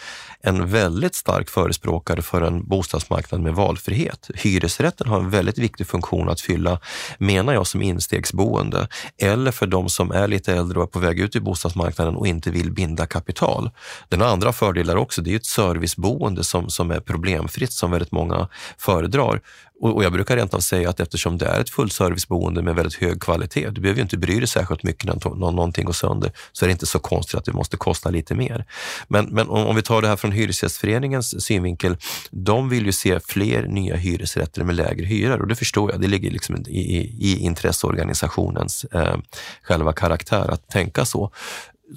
en 0.41 0.69
väldigt 0.69 1.15
stark 1.15 1.49
förespråkare 1.49 2.21
för 2.21 2.41
en 2.41 2.67
bostadsmarknad 2.67 3.41
med 3.41 3.53
valfrihet. 3.53 4.29
Hyresrätten 4.35 5.07
har 5.07 5.19
en 5.19 5.29
väldigt 5.29 5.57
viktig 5.57 5.87
funktion 5.87 6.29
att 6.29 6.41
fylla, 6.41 6.79
menar 7.17 7.53
jag, 7.53 7.67
som 7.67 7.81
instegsboende 7.81 8.87
eller 9.17 9.51
för 9.51 9.67
de 9.67 9.89
som 9.89 10.11
är 10.11 10.27
lite 10.27 10.53
äldre 10.53 10.79
och 10.79 10.83
är 10.83 10.87
på 10.87 10.99
väg 10.99 11.19
ut 11.19 11.35
i 11.35 11.39
bostadsmarknaden 11.39 12.15
och 12.15 12.27
inte 12.27 12.51
vill 12.51 12.71
binda 12.71 13.05
kapital. 13.05 13.71
Den 14.09 14.21
har 14.21 14.27
andra 14.27 14.53
fördelar 14.53 14.95
också. 14.95 15.21
Det 15.21 15.31
är 15.31 15.35
ett 15.35 15.45
serviceboende 15.45 16.43
som, 16.43 16.69
som 16.69 16.91
är 16.91 16.99
problemfritt 16.99 17.73
som 17.73 17.91
väldigt 17.91 18.11
många 18.11 18.47
föredrar. 18.77 19.41
Och, 19.81 20.03
jag 20.03 20.13
brukar 20.13 20.35
rent 20.35 20.53
av 20.53 20.59
säga 20.59 20.89
att 20.89 20.99
eftersom 20.99 21.37
det 21.37 21.45
är 21.45 21.61
ett 21.61 21.69
fullserviceboende 21.69 22.61
med 22.61 22.75
väldigt 22.75 22.95
hög 22.95 23.21
kvalitet, 23.21 23.69
du 23.69 23.81
behöver 23.81 23.97
ju 23.97 24.01
inte 24.01 24.17
bry 24.17 24.39
dig 24.39 24.47
särskilt 24.47 24.83
mycket 24.83 25.05
när 25.05 25.51
någonting 25.51 25.85
går 25.85 25.93
sönder, 25.93 26.31
så 26.51 26.65
är 26.65 26.67
det 26.67 26.71
inte 26.71 26.85
så 26.85 26.99
konstigt 26.99 27.35
att 27.35 27.45
det 27.45 27.53
måste 27.53 27.77
kosta 27.77 28.09
lite 28.09 28.35
mer. 28.35 28.65
Men, 29.07 29.25
men 29.25 29.49
om, 29.49 29.75
vi 29.75 29.81
tar 29.81 30.01
det 30.01 30.07
här 30.07 30.15
från 30.15 30.31
Hyresgästföreningens 30.31 31.45
synvinkel, 31.45 31.97
de 32.31 32.69
vill 32.69 32.85
ju 32.85 32.91
se 32.91 33.19
fler 33.19 33.67
nya 33.67 33.95
hyresrätter 33.95 34.63
med 34.63 34.75
lägre 34.75 35.05
hyror 35.05 35.41
och 35.41 35.47
det 35.47 35.55
förstår 35.55 35.91
jag, 35.91 36.01
det 36.01 36.07
ligger 36.07 36.31
liksom 36.31 36.55
i, 36.55 36.97
i, 36.97 37.17
i 37.19 37.39
intresseorganisationens 37.39 38.83
eh, 38.83 39.17
själva 39.61 39.93
karaktär 39.93 40.51
att 40.51 40.67
tänka 40.67 41.05
så 41.05 41.31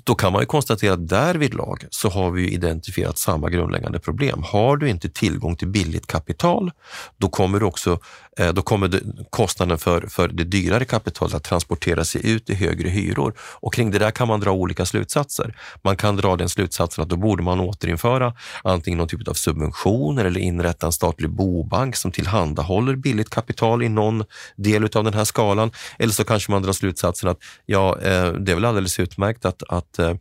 då 0.04 0.14
kan 0.14 0.32
man 0.32 0.42
ju 0.42 0.46
konstatera 0.46 0.92
att 0.92 1.08
därvidlag 1.08 1.84
så 1.90 2.08
har 2.08 2.30
vi 2.30 2.50
identifierat 2.50 3.18
samma 3.18 3.50
grundläggande 3.50 4.00
problem. 4.00 4.42
Har 4.42 4.76
du 4.76 4.88
inte 4.88 5.08
tillgång 5.08 5.56
till 5.56 5.68
billigt 5.68 6.06
kapital, 6.06 6.70
då 7.18 7.28
kommer, 7.28 7.60
du 7.60 7.66
också, 7.66 7.98
Eh, 8.38 8.52
då 8.52 8.62
kommer 8.62 9.00
kostnaden 9.30 9.78
för, 9.78 10.06
för 10.06 10.28
det 10.28 10.44
dyrare 10.44 10.84
kapitalet 10.84 11.34
att 11.34 11.44
transportera 11.44 12.04
sig 12.04 12.30
ut 12.30 12.50
i 12.50 12.54
högre 12.54 12.88
hyror. 12.88 13.34
Och 13.38 13.74
kring 13.74 13.90
det 13.90 13.98
där 13.98 14.10
kan 14.10 14.28
man 14.28 14.40
dra 14.40 14.50
olika 14.50 14.86
slutsatser. 14.86 15.56
Man 15.82 15.96
kan 15.96 16.16
dra 16.16 16.36
den 16.36 16.48
slutsatsen 16.48 17.02
att 17.02 17.08
då 17.08 17.16
borde 17.16 17.42
man 17.42 17.60
återinföra 17.60 18.34
antingen 18.64 18.98
någon 18.98 19.08
typ 19.08 19.28
av 19.28 19.34
subventioner 19.34 20.24
eller 20.24 20.40
inrätta 20.40 20.86
en 20.86 20.92
statlig 20.92 21.30
bobank 21.30 21.96
som 21.96 22.12
tillhandahåller 22.12 22.96
billigt 22.96 23.30
kapital 23.30 23.82
i 23.82 23.88
någon 23.88 24.24
del 24.56 24.84
av 24.84 25.04
den 25.04 25.14
här 25.14 25.24
skalan. 25.24 25.70
Eller 25.98 26.12
så 26.12 26.24
kanske 26.24 26.52
man 26.52 26.62
drar 26.62 26.72
slutsatsen 26.72 27.28
att 27.28 27.38
ja, 27.66 27.98
eh, 27.98 28.32
det 28.32 28.52
är 28.52 28.54
väl 28.54 28.64
alldeles 28.64 29.00
utmärkt 29.00 29.44
att, 29.44 29.62
att 29.68 29.98
eh, 29.98 30.14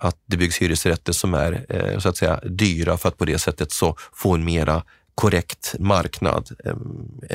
att, 0.00 0.16
det 0.26 0.36
byggs 0.36 0.62
hyresrätter 0.62 1.12
som 1.12 1.34
är 1.34 1.64
så 1.98 2.08
att 2.08 2.16
säga 2.16 2.40
dyra 2.44 2.96
för 2.96 3.08
att 3.08 3.18
på 3.18 3.24
det 3.24 3.38
sättet 3.38 3.72
så 3.72 3.96
få 4.12 4.34
en 4.34 4.44
mera 4.44 4.82
korrekt 5.18 5.74
marknad. 5.78 6.50
Eh, 6.64 6.72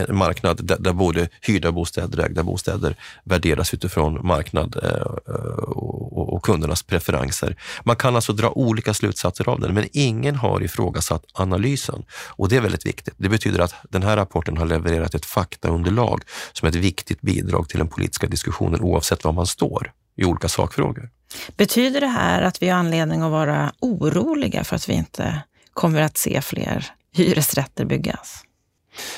en 0.10 0.16
marknad 0.16 0.66
där, 0.66 0.78
där 0.80 0.94
både 0.94 1.30
hyrda 1.42 1.72
bostäder 1.72 2.20
och 2.20 2.26
ägda 2.26 2.44
bostäder 2.44 2.96
värderas 3.24 3.74
utifrån 3.74 4.28
marknad 4.28 4.80
eh, 4.84 5.02
och, 5.02 6.34
och 6.34 6.44
kundernas 6.44 6.84
preferenser. 6.84 7.56
Man 7.84 7.96
kan 7.96 8.16
alltså 8.16 8.34
dra 8.34 8.50
olika 8.50 8.94
slutsatser 8.94 9.50
av 9.50 9.60
den, 9.60 9.74
men 9.74 9.88
ingen 9.92 10.36
har 10.36 10.64
ifrågasatt 10.64 11.24
analysen 11.34 12.06
och 12.30 12.50
det 12.50 12.56
är 12.56 12.62
väldigt 12.62 12.86
viktigt. 12.86 13.14
Det 13.18 13.30
betyder 13.30 13.60
att 13.60 13.76
den 13.90 14.04
här 14.04 14.16
rapporten 14.16 14.58
har 14.58 14.66
levererat 14.66 15.16
ett 15.16 15.26
faktaunderlag 15.26 16.22
som 16.54 16.66
är 16.66 16.70
ett 16.70 16.76
viktigt 16.76 17.22
bidrag 17.22 17.70
till 17.70 17.78
den 17.78 17.88
politiska 17.88 18.28
diskussionen 18.28 18.82
oavsett 18.82 19.24
var 19.24 19.32
man 19.32 19.48
står 19.48 19.92
i 20.16 20.26
olika 20.26 20.50
sakfrågor. 20.50 21.10
Betyder 21.58 22.02
det 22.02 22.08
här 22.08 22.42
att 22.42 22.62
vi 22.62 22.70
har 22.70 22.80
anledning 22.80 23.22
att 23.22 23.32
vara 23.32 23.74
oroliga 23.80 24.64
för 24.64 24.76
att 24.76 24.90
vi 24.90 24.94
inte 24.94 25.44
kommer 25.74 26.02
att 26.02 26.18
se 26.18 26.42
fler 26.42 26.94
hyresrätter 27.14 27.86
byggas? 27.86 28.44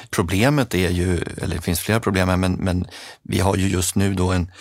Problemet 0.09 0.73
är 0.73 0.89
ju, 0.89 1.17
eller 1.17 1.55
det 1.55 1.61
finns 1.61 1.79
flera 1.79 1.99
problem 1.99 2.29
här, 2.29 2.37
men, 2.37 2.53
men 2.53 2.87
vi 3.23 3.39
har 3.39 3.55
ju 3.55 3.67
just 3.67 3.95
nu 3.95 4.13
då 4.13 4.31
en, 4.31 4.51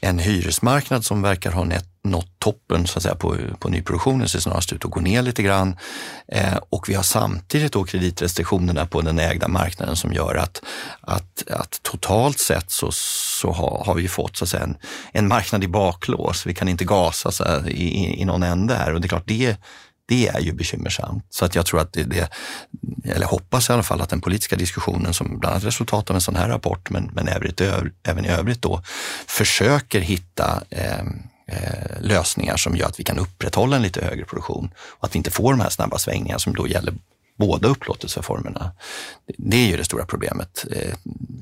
en 0.00 0.18
hyresmarknad 0.18 1.04
som 1.04 1.22
verkar 1.22 1.52
ha 1.52 1.64
nått 2.04 2.38
toppen 2.38 2.86
så 2.86 2.98
att 2.98 3.02
säga, 3.02 3.14
på, 3.14 3.36
på 3.58 3.68
nyproduktionen, 3.68 4.28
ser 4.28 4.38
snarast 4.38 4.72
ut 4.72 4.84
att 4.84 4.90
gå 4.90 5.00
ner 5.00 5.22
lite 5.22 5.42
grann. 5.42 5.76
Eh, 6.32 6.56
och 6.70 6.88
vi 6.88 6.94
har 6.94 7.02
samtidigt 7.02 7.72
då 7.72 7.84
kreditrestriktionerna 7.84 8.86
på 8.86 9.00
den 9.00 9.18
ägda 9.18 9.48
marknaden 9.48 9.96
som 9.96 10.12
gör 10.12 10.34
att, 10.34 10.62
att, 11.00 11.50
att 11.50 11.80
totalt 11.82 12.38
sett 12.38 12.70
så, 12.70 12.92
så 12.92 13.52
har, 13.52 13.84
har 13.86 13.94
vi 13.94 14.08
fått 14.08 14.36
så 14.36 14.44
att 14.44 14.50
säga, 14.50 14.62
en, 14.62 14.76
en 15.12 15.28
marknad 15.28 15.64
i 15.64 15.68
baklås. 15.68 16.46
Vi 16.46 16.54
kan 16.54 16.68
inte 16.68 16.84
gasa 16.84 17.30
så 17.30 17.44
här, 17.44 17.68
i, 17.68 18.20
i 18.20 18.24
någon 18.24 18.42
ände 18.42 18.74
här 18.74 18.94
och 18.94 19.00
det 19.00 19.06
är 19.06 19.08
klart 19.08 19.26
det 19.28 19.56
det 20.08 20.28
är 20.28 20.40
ju 20.40 20.52
bekymmersamt. 20.52 21.26
Så 21.30 21.44
att 21.44 21.54
jag 21.54 21.66
tror 21.66 21.80
att 21.80 21.92
det, 21.92 22.04
det, 22.04 22.30
eller 23.04 23.26
hoppas 23.26 23.70
i 23.70 23.72
alla 23.72 23.82
fall 23.82 24.00
att 24.00 24.08
den 24.08 24.20
politiska 24.20 24.56
diskussionen 24.56 25.14
som 25.14 25.38
bland 25.38 25.52
annat 25.52 25.64
resultat 25.64 26.10
av 26.10 26.16
en 26.16 26.20
sån 26.20 26.36
här 26.36 26.48
rapport, 26.48 26.90
men, 26.90 27.10
men 27.14 27.28
även, 27.28 27.52
även 28.02 28.24
i 28.24 28.28
övrigt 28.28 28.62
då, 28.62 28.82
försöker 29.26 30.00
hitta 30.00 30.62
eh, 30.70 31.00
eh, 31.46 32.00
lösningar 32.00 32.56
som 32.56 32.76
gör 32.76 32.86
att 32.86 33.00
vi 33.00 33.04
kan 33.04 33.18
upprätthålla 33.18 33.76
en 33.76 33.82
lite 33.82 34.04
högre 34.04 34.24
produktion 34.24 34.70
och 34.78 35.04
att 35.04 35.14
vi 35.14 35.16
inte 35.16 35.30
får 35.30 35.52
de 35.52 35.60
här 35.60 35.70
snabba 35.70 35.98
svängningarna 35.98 36.38
som 36.38 36.54
då 36.54 36.68
gäller 36.68 36.94
båda 37.38 37.68
upplåtelseformerna. 37.68 38.72
Det 39.38 39.56
är 39.56 39.68
ju 39.68 39.76
det 39.76 39.84
stora 39.84 40.06
problemet 40.06 40.64
eh, 40.72 40.94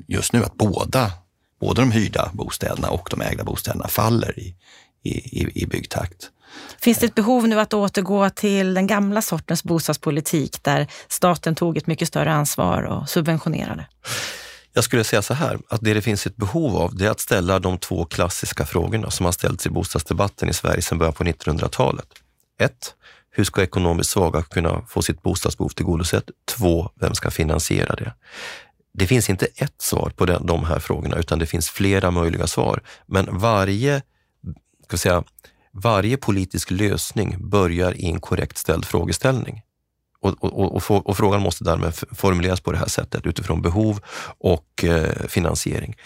just 0.07 0.33
nu, 0.33 0.45
att 0.45 0.55
båda, 0.55 1.13
både 1.61 1.81
de 1.81 1.93
hyrda 1.93 2.31
bostäderna 2.33 2.89
och 2.89 3.09
de 3.11 3.21
ägda 3.21 3.45
bostäderna 3.45 3.89
faller 3.89 4.39
i, 4.39 4.55
i, 5.03 5.63
i 5.63 5.67
byggtakt. 5.67 6.31
Finns 6.81 6.99
det 6.99 7.07
ett 7.07 7.15
behov 7.15 7.49
nu 7.49 7.61
att 7.61 7.75
återgå 7.75 8.31
till 8.31 8.75
den 8.75 8.87
gamla 8.87 9.23
sortens 9.23 9.65
bostadspolitik 9.65 10.63
där 10.63 10.87
staten 11.09 11.55
tog 11.55 11.77
ett 11.77 11.87
mycket 11.87 12.09
större 12.09 12.33
ansvar 12.33 12.83
och 12.83 13.09
subventionerade? 13.09 13.87
Jag 14.73 14.85
skulle 14.85 15.05
säga 15.05 15.23
så 15.23 15.35
här, 15.35 15.59
att 15.69 15.81
det 15.81 15.95
det 15.95 16.03
finns 16.03 16.27
ett 16.27 16.37
behov 16.37 16.77
av, 16.77 16.97
det 16.97 17.07
är 17.07 17.11
att 17.11 17.21
ställa 17.21 17.59
de 17.59 17.79
två 17.79 18.05
klassiska 18.05 18.67
frågorna 18.67 19.11
som 19.11 19.25
har 19.25 19.33
ställts 19.33 19.67
i 19.67 19.71
bostadsdebatten 19.71 20.49
i 20.49 20.53
Sverige 20.53 20.83
sedan 20.83 20.99
början 20.99 21.15
på 21.15 21.25
1900-talet. 21.25 22.07
Ett, 22.61 22.95
hur 23.31 23.45
ska 23.45 23.63
ekonomiskt 23.63 24.11
svaga 24.11 24.43
kunna 24.43 24.83
få 24.89 25.03
sitt 25.03 25.23
bostadsbehov 25.23 25.69
tillgodosett? 25.69 26.31
Två, 26.57 26.91
vem 27.01 27.15
ska 27.15 27.31
finansiera 27.31 27.95
det? 27.95 28.13
Det 28.95 29.07
finns 29.07 29.31
inte 29.31 29.47
ett 29.47 29.83
svar 29.83 30.13
på 30.17 30.27
den, 30.27 30.47
de 30.47 30.65
här 30.65 30.79
frågorna, 30.79 31.17
utan 31.17 31.39
det 31.39 31.47
finns 31.47 31.71
flera 31.71 32.11
möjliga 32.11 32.47
svar. 32.47 32.83
Men 33.07 33.39
varje 33.39 34.03
ska 34.87 34.97
säga, 34.97 35.25
varje 35.83 36.17
politisk 36.17 36.71
lösning 36.71 37.49
börjar 37.51 37.97
i 37.97 38.07
en 38.07 38.21
korrekt 38.21 38.59
ställd 38.59 38.85
frågeställning. 38.85 39.63
Och, 40.21 40.45
och, 40.45 40.91
och, 40.91 41.07
och, 41.07 41.17
frågan 41.17 41.43
måste 41.43 41.65
därmed 41.65 41.95
formuleras 42.13 42.61
på 42.61 42.73
det 42.73 42.79
här 42.79 42.87
sättet 42.87 43.27
utifrån 43.27 43.63
behov 43.63 44.01
och 44.39 44.85
eh, 44.85 45.27
finansiering. 45.29 45.97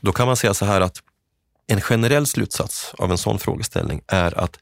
Då 0.00 0.12
kan 0.12 0.26
man 0.26 0.36
säga 0.36 0.54
så 0.54 0.64
här 0.64 0.80
att 0.80 0.96
en 1.66 1.80
generell 1.80 2.26
slutsats 2.26 2.94
av 2.98 3.10
en 3.10 3.18
sån 3.18 3.38
frågeställning 3.38 4.00
är 4.06 4.38
att 4.38 4.58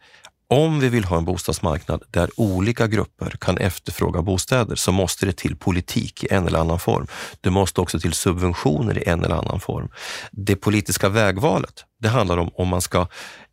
om 0.48 0.80
vi 0.80 0.88
vill 0.88 1.04
ha 1.04 1.16
en 1.16 1.24
bostadsmarknad 1.24 2.02
där 2.10 2.30
olika 2.36 2.86
grupper 2.86 3.30
kan 3.40 3.58
efterfråga 3.58 4.22
bostäder 4.22 4.76
så 4.76 4.92
måste 4.92 5.26
det 5.26 5.32
till 5.32 5.56
politik 5.56 6.24
i 6.24 6.26
en 6.30 6.46
eller 6.46 6.58
annan 6.58 6.78
form. 6.78 7.06
Det 7.40 7.50
måste 7.50 7.80
också 7.80 8.00
till 8.00 8.12
subventioner 8.12 8.98
i 8.98 9.08
en 9.08 9.24
eller 9.24 9.34
annan 9.34 9.60
form. 9.60 9.88
Det 10.30 10.56
politiska 10.56 11.08
vägvalet, 11.08 11.84
det 12.00 12.08
handlar 12.08 12.36
om 12.36 12.50
om 12.54 12.68
man 12.68 12.80
ska 12.80 13.06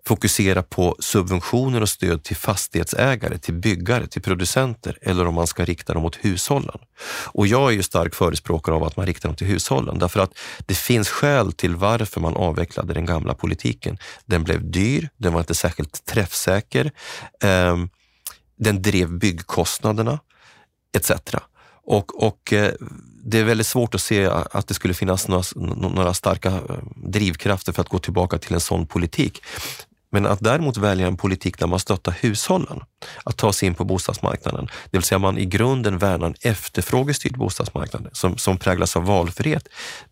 fokusera 0.09 0.63
på 0.63 0.95
subventioner 0.99 1.81
och 1.81 1.89
stöd 1.89 2.23
till 2.23 2.35
fastighetsägare, 2.35 3.37
till 3.37 3.53
byggare, 3.53 4.07
till 4.07 4.21
producenter 4.21 4.97
eller 5.01 5.27
om 5.27 5.33
man 5.33 5.47
ska 5.47 5.65
rikta 5.65 5.93
dem 5.93 6.03
mot 6.03 6.15
hushållen. 6.15 6.77
Och 7.25 7.47
jag 7.47 7.69
är 7.69 7.73
ju 7.73 7.83
stark 7.83 8.15
förespråkare 8.15 8.75
av 8.75 8.83
att 8.83 8.97
man 8.97 9.05
riktar 9.05 9.29
dem 9.29 9.35
till 9.35 9.47
hushållen 9.47 9.99
därför 9.99 10.19
att 10.19 10.33
det 10.65 10.73
finns 10.73 11.09
skäl 11.09 11.51
till 11.51 11.75
varför 11.75 12.21
man 12.21 12.35
avvecklade 12.35 12.93
den 12.93 13.05
gamla 13.05 13.33
politiken. 13.33 13.97
Den 14.25 14.43
blev 14.43 14.71
dyr, 14.71 15.09
den 15.17 15.33
var 15.33 15.39
inte 15.39 15.55
särskilt 15.55 16.05
träffsäker, 16.05 16.91
ehm, 17.43 17.89
den 18.59 18.81
drev 18.81 19.09
byggkostnaderna 19.09 20.19
etc. 20.97 21.11
Och, 21.85 22.23
och 22.23 22.53
eh, 22.53 22.73
det 23.25 23.39
är 23.39 23.43
väldigt 23.43 23.67
svårt 23.67 23.95
att 23.95 24.01
se 24.01 24.25
att 24.25 24.67
det 24.67 24.73
skulle 24.73 24.93
finnas 24.93 25.27
några, 25.27 25.43
några 25.75 26.13
starka 26.13 26.49
eh, 26.49 26.61
drivkrafter 26.95 27.73
för 27.73 27.81
att 27.81 27.89
gå 27.89 27.99
tillbaka 27.99 28.37
till 28.37 28.53
en 28.53 28.59
sån 28.59 28.87
politik. 28.87 29.41
Men 30.11 30.25
att 30.25 30.39
däremot 30.39 30.77
välja 30.77 31.07
en 31.07 31.17
politik 31.17 31.59
där 31.59 31.67
man 31.67 31.79
stöttar 31.79 32.15
hushållen 32.21 32.81
att 33.23 33.37
ta 33.37 33.53
sig 33.53 33.67
in 33.67 33.75
på 33.75 33.83
bostadsmarknaden, 33.85 34.67
det 34.91 34.97
vill 34.97 35.03
säga 35.03 35.19
man 35.19 35.37
i 35.37 35.45
grunden 35.45 35.97
värnar 35.97 36.27
en 36.27 36.35
efterfrågestyrd 36.41 37.37
bostadsmarknad 37.37 38.09
som, 38.13 38.37
som 38.37 38.57
präglas 38.57 38.95
av 38.95 39.05
valfrihet. 39.05 39.67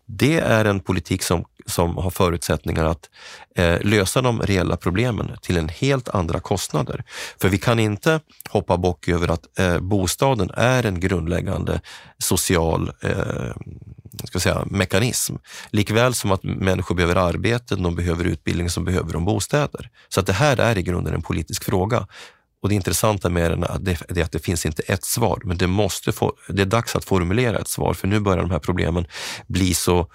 Det 0.06 0.38
är 0.38 0.64
en 0.64 0.80
politik 0.80 1.22
som, 1.22 1.44
som 1.68 1.96
har 1.96 2.10
förutsättningar 2.10 2.84
att 2.84 3.10
eh, 3.56 3.80
lösa 3.80 4.22
de 4.22 4.42
reella 4.42 4.76
problemen 4.76 5.36
till 5.42 5.56
en 5.56 5.68
helt 5.68 6.08
andra 6.08 6.40
kostnader. 6.40 7.04
För 7.40 7.48
vi 7.48 7.58
kan 7.58 7.78
inte 7.78 8.20
hoppa 8.50 8.76
bock 8.76 9.08
över 9.08 9.28
att 9.28 9.58
eh, 9.58 9.78
bostaden 9.78 10.50
är 10.54 10.86
en 10.86 11.00
grundläggande 11.00 11.80
social 12.18 12.92
eh, 13.00 13.52
ska 14.24 14.40
säga, 14.40 14.64
mekanism. 14.70 15.34
Likväl 15.70 16.14
som 16.14 16.32
att 16.32 16.42
människor 16.42 16.94
behöver 16.94 17.16
arbete, 17.16 17.76
de 17.76 17.94
behöver 17.94 18.24
utbildning, 18.24 18.70
så 18.70 18.80
behöver 18.80 19.12
de 19.12 19.24
bostäder. 19.24 19.90
Så 20.08 20.20
att 20.20 20.26
det 20.26 20.32
här 20.32 20.60
är 20.60 20.78
i 20.78 20.82
grunden 20.82 21.14
en 21.14 21.22
politisk 21.22 21.64
fråga. 21.64 22.06
Och 22.62 22.68
det 22.68 22.74
intressanta 22.74 23.28
med 23.28 23.50
den 23.50 23.62
är 23.62 24.22
att 24.22 24.32
det 24.32 24.38
finns 24.38 24.66
inte 24.66 24.82
ett 24.82 25.04
svar, 25.04 25.40
men 25.44 25.58
det, 25.58 25.66
måste 25.66 26.12
få, 26.12 26.32
det 26.48 26.62
är 26.62 26.66
dags 26.66 26.96
att 26.96 27.04
formulera 27.04 27.58
ett 27.58 27.68
svar, 27.68 27.94
för 27.94 28.08
nu 28.08 28.20
börjar 28.20 28.42
de 28.42 28.50
här 28.50 28.58
problemen 28.58 29.06
bli 29.46 29.74
så, 29.74 30.06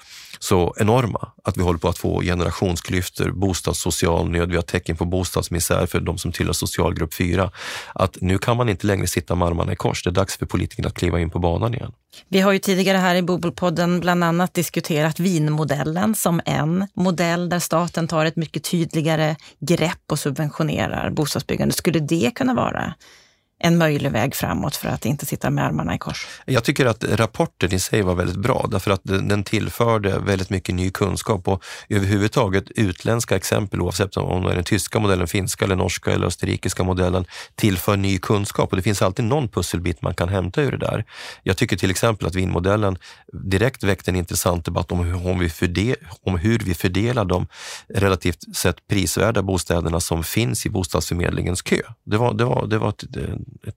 så 0.44 0.74
enorma 0.78 1.32
att 1.44 1.58
vi 1.58 1.62
håller 1.62 1.80
på 1.80 1.90
att 1.90 1.98
få 1.98 2.22
generationsklyftor, 2.22 3.32
bostadssocial 3.32 4.30
nöd, 4.30 4.50
vi 4.50 4.56
har 4.56 4.64
tecken 4.64 4.96
på 4.96 5.06
bostadsmisär 5.06 5.86
för 5.86 6.00
de 6.00 6.18
som 6.18 6.32
tillhör 6.32 6.54
socialgrupp 6.54 7.14
4. 7.14 7.52
Att 7.94 8.18
nu 8.22 8.38
kan 8.38 8.58
man 8.58 8.70
inte 8.70 8.88
längre 8.88 9.08
sitta 9.08 9.36
med 9.36 9.48
armarna 9.48 9.74
i 9.74 9.76
kors. 9.76 10.04
Det 10.04 10.10
är 10.10 10.12
dags 10.12 10.38
för 10.38 10.46
politikerna 10.46 10.88
att 10.88 10.94
kliva 10.94 11.20
in 11.20 11.30
på 11.30 11.40
banan 11.40 11.74
igen. 11.74 11.92
Vi 12.30 12.40
har 12.40 12.52
ju 12.52 12.60
tidigare 12.60 12.98
här 12.98 13.16
i 13.16 13.22
Bobelpodden 13.22 14.00
bland 14.00 14.24
annat 14.24 14.54
diskuterat 14.54 15.20
vinmodellen 15.20 16.16
som 16.16 16.42
en 16.46 16.88
modell 16.94 17.50
där 17.50 17.60
staten 17.60 18.08
tar 18.08 18.26
ett 18.26 18.36
mycket 18.36 18.64
tydligare 18.64 19.36
grepp 19.60 20.02
och 20.12 20.20
subventionerar 20.20 21.10
bostadsbyggande. 21.10 21.74
Skulle 21.74 22.00
det 22.00 22.32
kunna 22.36 22.54
vara 22.54 22.94
en 23.66 23.78
möjlig 23.78 24.12
väg 24.12 24.36
framåt 24.36 24.76
för 24.76 24.90
att 24.90 25.06
inte 25.06 25.26
sitta 25.26 25.50
med 25.50 25.66
armarna 25.66 25.96
i 25.96 25.98
kors? 25.98 26.28
Jag 26.46 26.64
tycker 26.64 26.86
att 26.86 27.04
rapporten 27.04 27.74
i 27.74 27.80
sig 27.80 28.02
var 28.02 28.16
väldigt 28.16 28.38
bra 28.38 28.68
därför 28.72 28.92
att 28.92 29.02
den 29.04 29.44
tillförde 29.44 30.20
väldigt 30.20 30.50
mycket 30.50 30.76
ny 30.76 30.92
kunskap 30.92 31.48
och 31.48 31.64
överhuvudtaget 31.90 32.72
utländska 32.76 33.36
exempel, 33.36 33.82
oavsett 33.82 34.18
om 34.18 34.44
det 34.44 34.52
är 34.52 34.56
den 34.56 34.64
tyska 34.64 35.00
modellen, 35.00 35.28
finska 35.28 35.66
eller 35.66 35.76
norska 35.76 36.12
eller 36.12 36.28
österrikiska 36.28 36.84
modellen, 36.84 37.26
tillför 37.56 37.98
ny 37.98 38.18
kunskap 38.18 38.70
och 38.70 38.78
det 38.78 38.84
finns 38.84 39.02
alltid 39.02 39.26
någon 39.26 39.48
pusselbit 39.48 40.02
man 40.02 40.16
kan 40.16 40.30
hämta 40.30 40.62
ur 40.62 40.72
det 40.72 40.78
där. 40.78 41.06
Jag 41.44 41.58
tycker 41.58 41.78
till 41.78 41.92
exempel 41.92 42.28
att 42.28 42.36
vinmodellen 42.36 42.98
direkt 43.34 43.84
väckte 43.84 44.12
en 44.12 44.16
intressant 44.16 44.66
debatt 44.66 44.92
om 44.92 45.00
hur, 45.00 45.28
om 45.28 45.40
vi, 45.40 45.50
fördel, 45.50 45.96
om 46.22 46.38
hur 46.38 46.60
vi 46.60 46.74
fördelar 46.74 47.26
de 47.26 47.48
relativt 47.90 48.56
sett 48.56 48.88
prisvärda 48.88 49.42
bostäderna 49.42 50.00
som 50.00 50.24
finns 50.24 50.66
i 50.66 50.70
bostadsförmedlingens 50.70 51.62
kö. 51.62 51.82
Det 52.06 52.18
var, 52.18 52.34
det 52.34 52.46
var, 52.46 52.68
det 52.68 52.78
var 52.78 52.90
ett, 52.90 53.18
eh, 53.18 53.36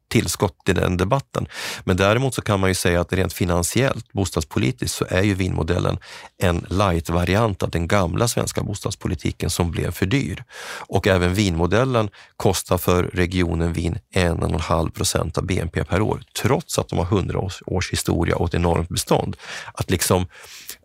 tillskott 0.08 0.68
i 0.68 0.72
den 0.72 0.96
debatten. 0.96 1.46
Men 1.84 1.96
däremot 1.96 2.34
så 2.34 2.42
kan 2.42 2.60
man 2.60 2.70
ju 2.70 2.74
säga 2.74 3.00
att 3.00 3.12
rent 3.12 3.32
finansiellt, 3.32 4.12
bostadspolitiskt, 4.12 4.96
så 4.98 5.06
är 5.08 5.22
ju 5.22 5.34
vinmodellen 5.34 5.98
en 6.38 6.66
light-variant 6.68 7.62
av 7.62 7.70
den 7.70 7.88
gamla 7.88 8.28
svenska 8.28 8.62
bostadspolitiken 8.62 9.50
som 9.50 9.70
blev 9.70 9.90
för 9.90 10.06
dyr. 10.06 10.44
Och 10.88 11.06
även 11.06 11.34
vinmodellen 11.34 12.10
kostar 12.36 12.78
för 12.78 13.02
regionen 13.02 13.72
Vin 13.72 13.98
1,5 14.14 14.90
procent 14.90 15.38
av 15.38 15.46
BNP 15.46 15.84
per 15.84 16.00
år, 16.00 16.22
trots 16.42 16.78
att 16.78 16.88
de 16.88 16.98
har 16.98 17.06
100 17.06 17.38
års, 17.38 17.62
års 17.66 17.92
historia 17.92 18.36
och 18.36 18.48
ett 18.48 18.54
enormt 18.54 18.88
bestånd. 18.88 19.36
Att 19.74 19.90
liksom 19.90 20.26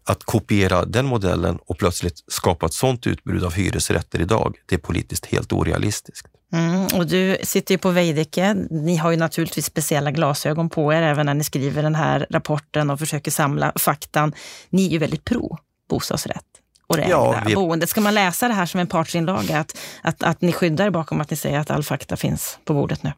att 0.04 0.24
kopiera 0.24 0.86
den 0.86 1.06
modellen 1.06 1.60
och 1.66 1.78
plötsligt 1.78 2.24
skapa 2.28 2.66
ett 2.66 2.74
sådant 2.74 3.08
utbud 3.08 3.44
av 3.44 3.54
hyresrätter 3.54 4.22
idag, 4.22 4.58
det 4.66 4.76
är 4.76 4.80
politiskt 4.80 5.26
helt 5.26 5.54
orealistiskt. 5.54 6.28
Mm, 6.52 6.88
och 6.94 7.08
du 7.08 7.38
sitter 7.44 7.74
ju 7.74 7.78
på 7.78 7.90
Veidekke. 7.90 8.54
Ni 8.70 8.96
har 8.96 9.12
ju 9.12 9.18
naturligtvis 9.18 9.66
speciella 9.66 10.12
glasögon 10.12 10.70
på 10.70 10.94
er 10.94 11.02
även 11.02 11.26
när 11.26 11.34
ni 11.34 11.44
skriver 11.44 11.84
den 11.84 11.96
här 11.96 12.28
rapporten 12.30 12.90
och 12.90 13.00
försöker 13.00 13.32
samla 13.32 13.72
faktan. 13.76 14.34
Ni 14.70 14.86
är 14.86 14.90
ju 14.90 14.98
väldigt 14.98 15.26
pro 15.26 15.58
bostadsrätt 15.90 16.46
och 16.88 16.98
det 16.98 17.08
ja, 17.10 17.36
ägda 17.36 17.48
vi... 17.48 17.56
boendet. 17.56 17.90
Ska 17.90 18.02
man 18.02 18.14
läsa 18.14 18.48
det 18.48 18.54
här 18.54 18.66
som 18.66 18.80
en 18.80 18.88
partsinlaga? 18.88 19.60
Att, 19.60 19.78
att, 20.02 20.24
att 20.24 20.42
ni 20.42 20.52
skyddar 20.52 20.90
bakom 20.90 21.22
att 21.22 21.30
ni 21.30 21.38
säger 21.38 21.60
att 21.60 21.72
all 21.72 21.84
fakta 21.84 22.18
finns 22.18 22.60
på 22.66 22.74
bordet 22.74 23.04
nu? 23.04 23.12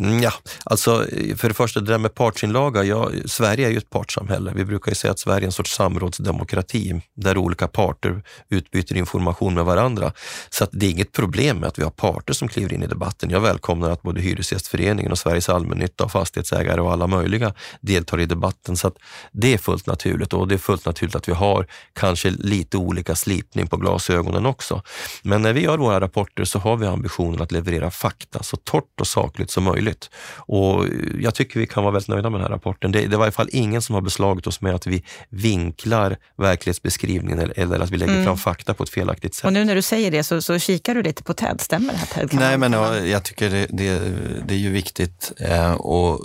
Mm, 0.00 0.22
ja, 0.22 0.32
alltså 0.64 1.06
för 1.36 1.48
det 1.48 1.54
första 1.54 1.80
det 1.80 1.92
där 1.92 1.98
med 1.98 2.14
partsinlaga. 2.14 2.84
Ja, 2.84 3.10
Sverige 3.24 3.66
är 3.66 3.70
ju 3.70 3.78
ett 3.78 3.90
partssamhälle. 3.90 4.52
Vi 4.54 4.64
brukar 4.64 4.90
ju 4.90 4.94
säga 4.94 5.10
att 5.10 5.18
Sverige 5.18 5.44
är 5.44 5.46
en 5.46 5.52
sorts 5.52 5.74
samrådsdemokrati 5.74 7.00
där 7.14 7.38
olika 7.38 7.68
parter 7.68 8.22
utbyter 8.48 8.96
information 8.96 9.54
med 9.54 9.64
varandra. 9.64 10.12
Så 10.50 10.64
att 10.64 10.70
det 10.72 10.86
är 10.86 10.90
inget 10.90 11.12
problem 11.12 11.58
med 11.58 11.68
att 11.68 11.78
vi 11.78 11.82
har 11.82 11.90
parter 11.90 12.32
som 12.32 12.48
kliver 12.48 12.72
in 12.72 12.82
i 12.82 12.86
debatten. 12.86 13.30
Jag 13.30 13.40
välkomnar 13.40 13.90
att 13.90 14.02
både 14.02 14.20
Hyresgästföreningen 14.20 15.12
och 15.12 15.18
Sveriges 15.18 15.48
allmännytta 15.48 16.04
och 16.04 16.12
fastighetsägare 16.12 16.80
och 16.80 16.92
alla 16.92 17.06
möjliga 17.06 17.54
deltar 17.80 18.20
i 18.20 18.26
debatten. 18.26 18.76
Så 18.76 18.88
att 18.88 18.96
det 19.32 19.54
är 19.54 19.58
fullt 19.58 19.86
naturligt 19.86 20.32
och 20.32 20.48
det 20.48 20.54
är 20.54 20.58
fullt 20.58 20.86
naturligt 20.86 21.16
att 21.16 21.28
vi 21.28 21.32
har 21.32 21.66
kanske 21.92 22.30
lite 22.30 22.76
olika 22.76 23.14
slipning 23.14 23.66
på 23.66 23.76
glasögonen 23.76 24.46
också. 24.46 24.82
Men 25.22 25.42
när 25.42 25.52
vi 25.52 25.60
gör 25.60 25.78
våra 25.78 26.00
rapporter 26.00 26.44
så 26.44 26.58
har 26.58 26.76
vi 26.76 26.86
ambitionen 26.86 27.42
att 27.42 27.52
leverera 27.52 27.90
fakta 27.90 28.42
så 28.42 28.56
torrt 28.56 29.00
och 29.00 29.06
sakligt 29.06 29.50
som 29.50 29.64
möjligt 29.64 29.85
möjligt. 29.86 30.10
Och 30.36 30.84
jag 31.20 31.34
tycker 31.34 31.60
vi 31.60 31.66
kan 31.66 31.82
vara 31.82 31.92
väldigt 31.92 32.08
nöjda 32.08 32.30
med 32.30 32.40
den 32.40 32.46
här 32.46 32.50
rapporten. 32.50 32.92
Det, 32.92 32.98
det 32.98 33.04
är 33.04 33.12
i 33.12 33.16
varje 33.16 33.32
fall 33.32 33.48
ingen 33.52 33.82
som 33.82 33.94
har 33.94 34.02
beslagit 34.02 34.46
oss 34.46 34.60
med 34.60 34.74
att 34.74 34.86
vi 34.86 35.02
vinklar 35.30 36.16
verklighetsbeskrivningen 36.36 37.38
eller, 37.38 37.58
eller 37.58 37.80
att 37.80 37.90
vi 37.90 37.96
lägger 37.96 38.12
mm. 38.12 38.24
fram 38.24 38.36
fakta 38.36 38.74
på 38.74 38.82
ett 38.82 38.90
felaktigt 38.90 39.34
sätt. 39.34 39.44
Och 39.44 39.52
nu 39.52 39.64
när 39.64 39.74
du 39.74 39.82
säger 39.82 40.10
det 40.10 40.24
så, 40.24 40.42
så 40.42 40.58
kikar 40.58 40.94
du 40.94 41.02
lite 41.02 41.22
på 41.22 41.34
TED, 41.34 41.60
stämmer 41.60 41.92
det 41.92 41.98
här 41.98 42.06
TED? 42.06 42.28
Nej, 42.32 42.58
men 42.58 42.72
jag 43.10 43.22
tycker 43.22 43.50
det, 43.50 43.66
det, 43.70 44.00
det 44.46 44.54
är 44.54 44.58
ju 44.58 44.70
viktigt 44.70 45.32
eh, 45.40 45.72
och 45.72 46.20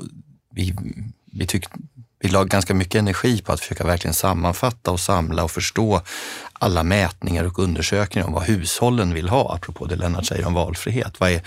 vi, 0.55 0.73
vi 1.33 1.45
tycker 1.47 1.69
vi 2.23 2.29
la 2.29 2.43
ganska 2.43 2.73
mycket 2.73 2.95
energi 2.95 3.41
på 3.41 3.51
att 3.51 3.59
försöka 3.59 3.83
verkligen 3.83 4.13
sammanfatta 4.13 4.91
och 4.91 4.99
samla 4.99 5.43
och 5.43 5.51
förstå 5.51 6.01
alla 6.63 6.83
mätningar 6.83 7.43
och 7.43 7.59
undersökningar 7.59 8.27
om 8.27 8.33
vad 8.33 8.43
hushållen 8.43 9.13
vill 9.13 9.29
ha, 9.29 9.53
apropå 9.55 9.85
det 9.85 9.95
Lennart 9.95 10.25
säger 10.25 10.47
om 10.47 10.53
valfrihet. 10.53 11.19
Vad 11.19 11.31
är, 11.31 11.41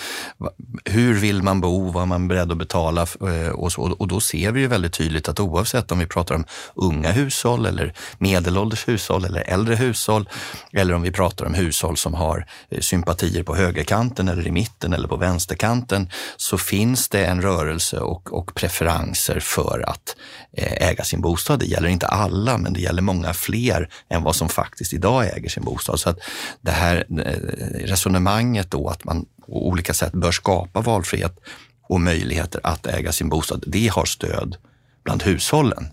hur 0.85 1.14
vill 1.14 1.42
man 1.42 1.61
bo? 1.61 1.90
Vad 1.90 2.03
är 2.03 2.07
man 2.07 2.29
beredd 2.29 2.53
att 2.53 2.59
betala? 2.59 3.03
Eh, 3.03 3.48
och, 3.48 3.72
så, 3.72 3.83
och 3.83 4.09
då 4.09 4.20
ser 4.20 4.53
vi 4.53 4.61
ju 4.61 4.66
väldigt 4.66 4.92
tydligt 4.92 5.29
att 5.29 5.40
oavsett 5.40 5.92
om 5.92 5.98
vi 5.98 6.07
pratar 6.07 6.35
om 6.35 6.44
unga 6.74 7.12
hushåll 7.12 7.66
eller 7.66 7.94
medelålders 8.18 8.88
hushåll 8.88 9.24
eller 9.24 9.40
äldre 9.40 9.74
hushåll 9.74 10.29
eller 10.72 10.94
om 10.94 11.03
vi 11.03 11.12
pratar 11.12 11.46
om 11.46 11.55
hushåll 11.55 11.96
som 11.96 12.14
har 12.14 12.46
eh, 12.68 12.81
sympatier 12.81 13.42
på 13.42 13.55
högerkanten 13.55 14.29
eller 14.29 14.46
i 14.46 14.50
mitten 14.50 14.92
eller 14.92 15.09
på 15.09 15.16
vänsterkanten 15.16 16.11
så 16.37 16.59
finns 16.59 17.09
det 17.09 17.24
en 17.24 17.42
rörelse 17.42 17.98
och, 17.98 18.33
och 18.33 18.55
preferenser 18.55 19.40
för 19.40 19.85
att 19.87 20.16
eh, 20.57 20.88
äga 20.88 21.05
sin 21.05 21.20
bostad. 21.20 21.59
Det 21.59 21.66
gäller 21.66 21.88
inte 21.88 22.07
alla, 22.07 22.59
men 22.59 22.72
det 22.72 22.81
gäller 22.81 23.03
många 23.03 23.35
fler 23.35 23.88
än 24.09 24.22
vad 24.22 24.37
som 24.37 24.48
faktiskt 24.48 24.92
idag 25.05 25.37
äger 25.37 25.49
sin 25.49 25.64
bostad. 25.64 26.01
Så 26.01 26.11
att 26.11 26.19
det 26.61 26.71
här 26.71 27.07
eh, 27.11 27.87
resonemanget 27.87 28.71
då 28.71 28.88
att 28.88 29.05
man 29.05 29.27
på 29.47 29.69
olika 29.69 29.95
sätt 29.95 30.12
bör 30.12 30.33
skapa 30.33 30.81
valfrihet 30.81 31.38
och 31.88 32.01
möjligheter 32.01 32.61
att 32.64 32.87
äga 32.87 33.12
sin 33.12 33.29
bostad, 33.29 33.64
det 33.67 33.88
har 33.88 34.05
stöd 34.05 34.57
bland 35.05 35.23
hushållen. 35.23 35.88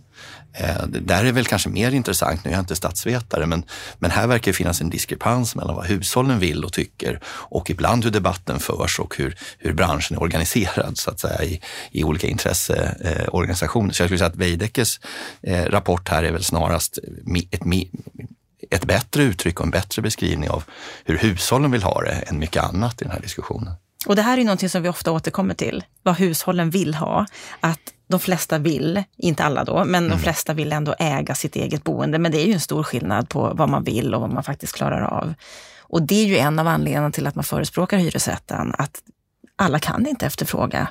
Eh, 0.54 0.88
det 0.88 1.00
där 1.00 1.26
är 1.26 1.32
väl 1.32 1.46
kanske 1.46 1.70
mer 1.70 1.92
intressant, 1.92 2.44
nu 2.44 2.52
är 2.52 2.56
jag 2.56 2.62
inte 2.62 2.76
statsvetare, 2.76 3.46
men, 3.46 3.64
men 4.00 4.12
här 4.12 4.28
verkar 4.28 4.52
det 4.52 4.56
finnas 4.56 4.82
en 4.82 4.90
diskrepans 4.90 5.56
mellan 5.56 5.76
vad 5.76 5.86
hushållen 5.86 6.40
vill 6.40 6.66
och 6.66 6.74
tycker 6.74 7.20
och 7.26 7.70
ibland 7.70 8.04
hur 8.04 8.12
debatten 8.12 8.60
förs 8.60 9.00
och 9.00 9.18
hur, 9.18 9.36
hur 9.58 9.74
branschen 9.74 10.18
är 10.18 10.22
organiserad 10.22 10.98
så 10.98 11.12
att 11.12 11.20
säga 11.20 11.44
i, 11.44 11.62
i 11.92 12.04
olika 12.04 12.28
intresseorganisationer. 12.28 13.94
Så 13.94 14.02
jag 14.02 14.08
skulle 14.08 14.18
säga 14.18 14.30
att 14.30 14.36
Veidekkes 14.36 15.00
eh, 15.42 15.66
rapport 15.66 16.10
här 16.10 16.24
är 16.24 16.32
väl 16.32 16.44
snarast 16.44 16.98
ett, 16.98 17.54
ett 17.54 17.66
bättre 18.80 19.24
uttryck 19.24 19.60
och 19.60 19.66
en 19.66 19.72
bättre 19.72 20.02
beskrivning 20.02 20.50
av 20.50 20.64
hur 21.06 21.18
hushållen 21.18 21.72
vill 21.72 21.84
ha 21.84 22.02
det 22.02 22.12
än 22.12 22.40
mycket 22.40 22.64
annat 22.64 23.02
i 23.02 23.06
den 23.06 23.14
här 23.14 23.22
diskussionen. 23.22 23.74
Och 24.06 24.16
det 24.16 24.22
här 24.22 24.38
är 24.38 24.44
någonting 24.44 24.70
som 24.70 24.84
vi 24.84 24.90
ofta 24.90 25.12
återkommer 25.12 25.54
till, 25.54 25.84
vad 26.04 26.16
hushållen 26.16 26.70
vill 26.70 26.96
ha. 26.96 27.26
Att 27.60 27.80
de 28.08 28.20
flesta 28.20 28.58
vill, 28.58 29.04
inte 29.18 29.44
alla 29.44 29.64
då, 29.64 29.86
men 29.86 30.06
mm. 30.06 30.10
de 30.10 30.24
flesta 30.24 30.54
vill 30.54 30.72
ändå 30.72 30.96
äga 31.00 31.36
sitt 31.36 31.56
eget 31.56 31.84
boende. 31.84 32.20
Men 32.20 32.32
det 32.32 32.42
är 32.42 32.46
ju 32.46 32.54
en 32.54 32.60
stor 32.60 32.84
skillnad 32.84 33.30
på 33.30 33.52
vad 33.54 33.70
man 33.70 33.84
vill 33.84 34.16
och 34.16 34.22
vad 34.22 34.34
man 34.34 34.44
faktiskt 34.44 34.76
klarar 34.76 35.02
av. 35.02 35.34
Och 35.80 36.02
det 36.02 36.16
är 36.16 36.26
ju 36.26 36.38
en 36.38 36.60
av 36.60 36.68
anledningarna 36.68 37.12
till 37.12 37.28
att 37.28 37.36
man 37.36 37.44
förespråkar 37.44 37.98
hyresrätten, 37.98 38.76
att 38.78 39.02
alla 39.56 39.80
kan 39.80 40.08
inte 40.08 40.26
efterfråga 40.26 40.88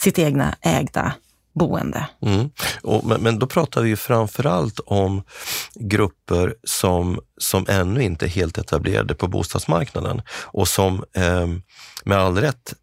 sitt 0.00 0.18
egna 0.18 0.56
ägda 0.60 1.12
boende. 1.54 2.06
Mm. 2.22 2.50
Och, 2.82 3.04
men, 3.04 3.22
men, 3.22 3.38
då 3.38 3.46
pratar 3.46 3.82
vi 3.82 3.88
ju 3.88 3.96
framförallt 3.96 4.80
om 4.86 5.22
grupper 5.74 6.54
som, 6.64 7.20
som 7.38 7.66
ännu 7.68 8.02
inte 8.02 8.26
är 8.26 8.28
helt 8.28 8.58
etablerade 8.58 9.14
på 9.14 9.28
bostadsmarknaden 9.28 10.22
och 10.30 10.68
som 10.68 11.04
eh, 11.16 11.46
med 12.04 12.18
all 12.18 12.38
rätt 12.38 12.74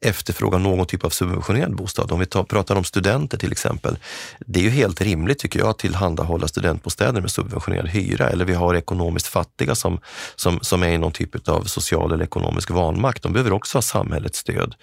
efterfrågar 0.00 0.58
någon 0.58 0.86
typ 0.86 1.04
av 1.04 1.10
subventionerad 1.10 1.76
bostad. 1.76 2.12
Om 2.12 2.20
vi 2.20 2.26
tar, 2.26 2.44
pratar 2.44 2.76
om 2.76 2.84
studenter 2.84 3.38
till 3.38 3.52
exempel. 3.52 3.98
Det 4.38 4.60
är 4.60 4.64
ju 4.64 4.70
helt 4.70 5.00
rimligt 5.00 5.38
tycker 5.38 5.58
jag 5.58 5.68
att 5.68 5.78
tillhandahålla 5.78 6.48
studentbostäder 6.48 7.20
med 7.20 7.30
subventionerad 7.30 7.88
hyra 7.88 8.30
eller 8.30 8.44
vi 8.44 8.54
har 8.54 8.74
ekonomiskt 8.74 9.26
fattiga 9.26 9.74
som, 9.74 10.00
som, 10.36 10.58
som 10.62 10.82
är 10.82 10.88
i 10.88 10.98
någon 10.98 11.12
typ 11.12 11.48
av 11.48 11.64
social 11.64 12.12
eller 12.12 12.24
ekonomisk 12.24 12.70
vanmakt. 12.70 13.22
De 13.22 13.32
behöver 13.32 13.52
också 13.52 13.78
ha 13.78 13.82
samhällets 13.82 14.38
stöd. 14.38 14.74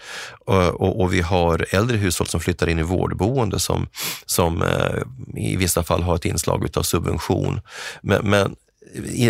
Och, 0.45 0.55
och, 0.55 1.01
och 1.01 1.13
vi 1.13 1.21
har 1.21 1.65
äldre 1.69 1.97
hushåll 1.97 2.27
som 2.27 2.39
flyttar 2.39 2.69
in 2.69 2.79
i 2.79 2.83
vårdboende 2.83 3.59
som, 3.59 3.87
som 4.25 4.61
eh, 4.61 5.01
i 5.35 5.55
vissa 5.55 5.83
fall 5.83 6.03
har 6.03 6.15
ett 6.15 6.25
inslag 6.25 6.67
av 6.77 6.83
subvention. 6.83 7.61
Men, 8.01 8.29
men 8.29 8.55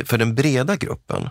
för 0.05 0.17
den 0.17 0.35
breda 0.35 0.75
gruppen 0.75 1.29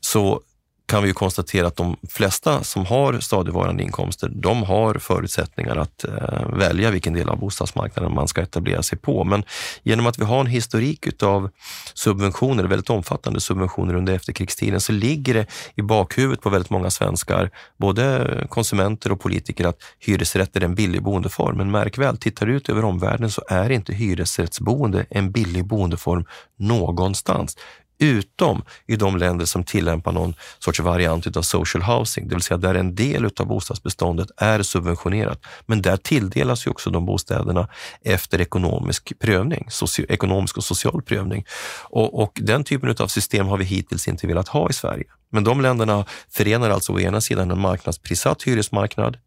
så 0.00 0.40
kan 0.86 1.02
vi 1.02 1.08
ju 1.08 1.14
konstatera 1.14 1.66
att 1.66 1.76
de 1.76 1.96
flesta 2.08 2.64
som 2.64 2.86
har 2.86 3.20
stadigvarande 3.20 3.82
inkomster, 3.82 4.28
de 4.34 4.62
har 4.62 4.94
förutsättningar 4.94 5.76
att 5.76 6.04
eh, 6.04 6.48
välja 6.52 6.90
vilken 6.90 7.12
del 7.12 7.28
av 7.28 7.38
bostadsmarknaden 7.38 8.14
man 8.14 8.28
ska 8.28 8.42
etablera 8.42 8.82
sig 8.82 8.98
på. 8.98 9.24
Men 9.24 9.44
genom 9.82 10.06
att 10.06 10.18
vi 10.18 10.24
har 10.24 10.40
en 10.40 10.46
historik 10.46 11.06
utav 11.06 11.50
subventioner, 11.94 12.64
väldigt 12.64 12.90
omfattande 12.90 13.40
subventioner 13.40 13.94
under 13.94 14.12
efterkrigstiden, 14.12 14.80
så 14.80 14.92
ligger 14.92 15.34
det 15.34 15.46
i 15.74 15.82
bakhuvudet 15.82 16.42
på 16.42 16.50
väldigt 16.50 16.70
många 16.70 16.90
svenskar, 16.90 17.50
både 17.76 18.46
konsumenter 18.48 19.12
och 19.12 19.20
politiker, 19.20 19.66
att 19.66 19.78
hyresrätt 19.98 20.56
är 20.56 20.64
en 20.64 20.74
billig 20.74 21.02
boendeform. 21.02 21.56
Men 21.56 21.70
märk 21.70 21.98
väl, 21.98 22.16
tittar 22.16 22.46
du 22.46 22.56
ut 22.56 22.68
över 22.68 22.84
omvärlden 22.84 23.30
så 23.30 23.42
är 23.48 23.70
inte 23.70 23.92
hyresrättsboende 23.94 25.06
en 25.10 25.30
billig 25.30 25.66
boendeform 25.66 26.24
någonstans 26.58 27.56
utom 27.98 28.62
i 28.86 28.96
de 28.96 29.16
länder 29.16 29.44
som 29.44 29.64
tillämpar 29.64 30.12
någon 30.12 30.34
sorts 30.58 30.80
variant 30.80 31.36
av 31.36 31.42
social 31.42 31.82
housing, 31.82 32.28
det 32.28 32.34
vill 32.34 32.42
säga 32.42 32.58
där 32.58 32.74
en 32.74 32.94
del 32.94 33.30
av 33.40 33.46
bostadsbeståndet 33.46 34.28
är 34.36 34.62
subventionerat. 34.62 35.40
Men 35.66 35.82
där 35.82 35.96
tilldelas 35.96 36.66
ju 36.66 36.70
också 36.70 36.90
de 36.90 37.06
bostäderna 37.06 37.68
efter 38.02 38.40
ekonomisk 38.40 39.12
prövning, 39.18 39.66
socio, 39.68 40.06
ekonomisk 40.08 40.56
och 40.56 40.64
social 40.64 41.02
prövning. 41.02 41.44
Och, 41.82 42.22
och 42.22 42.38
den 42.42 42.64
typen 42.64 42.94
av 42.98 43.06
system 43.06 43.46
har 43.46 43.58
vi 43.58 43.64
hittills 43.64 44.08
inte 44.08 44.26
velat 44.26 44.48
ha 44.48 44.70
i 44.70 44.72
Sverige. 44.72 45.04
Men 45.30 45.44
de 45.44 45.60
länderna 45.60 46.04
förenar 46.30 46.70
alltså 46.70 46.92
å 46.92 47.00
ena 47.00 47.20
sidan 47.20 47.50
en 47.50 47.60
marknadsprissatt 47.60 48.42
hyresmarknad 48.42 49.18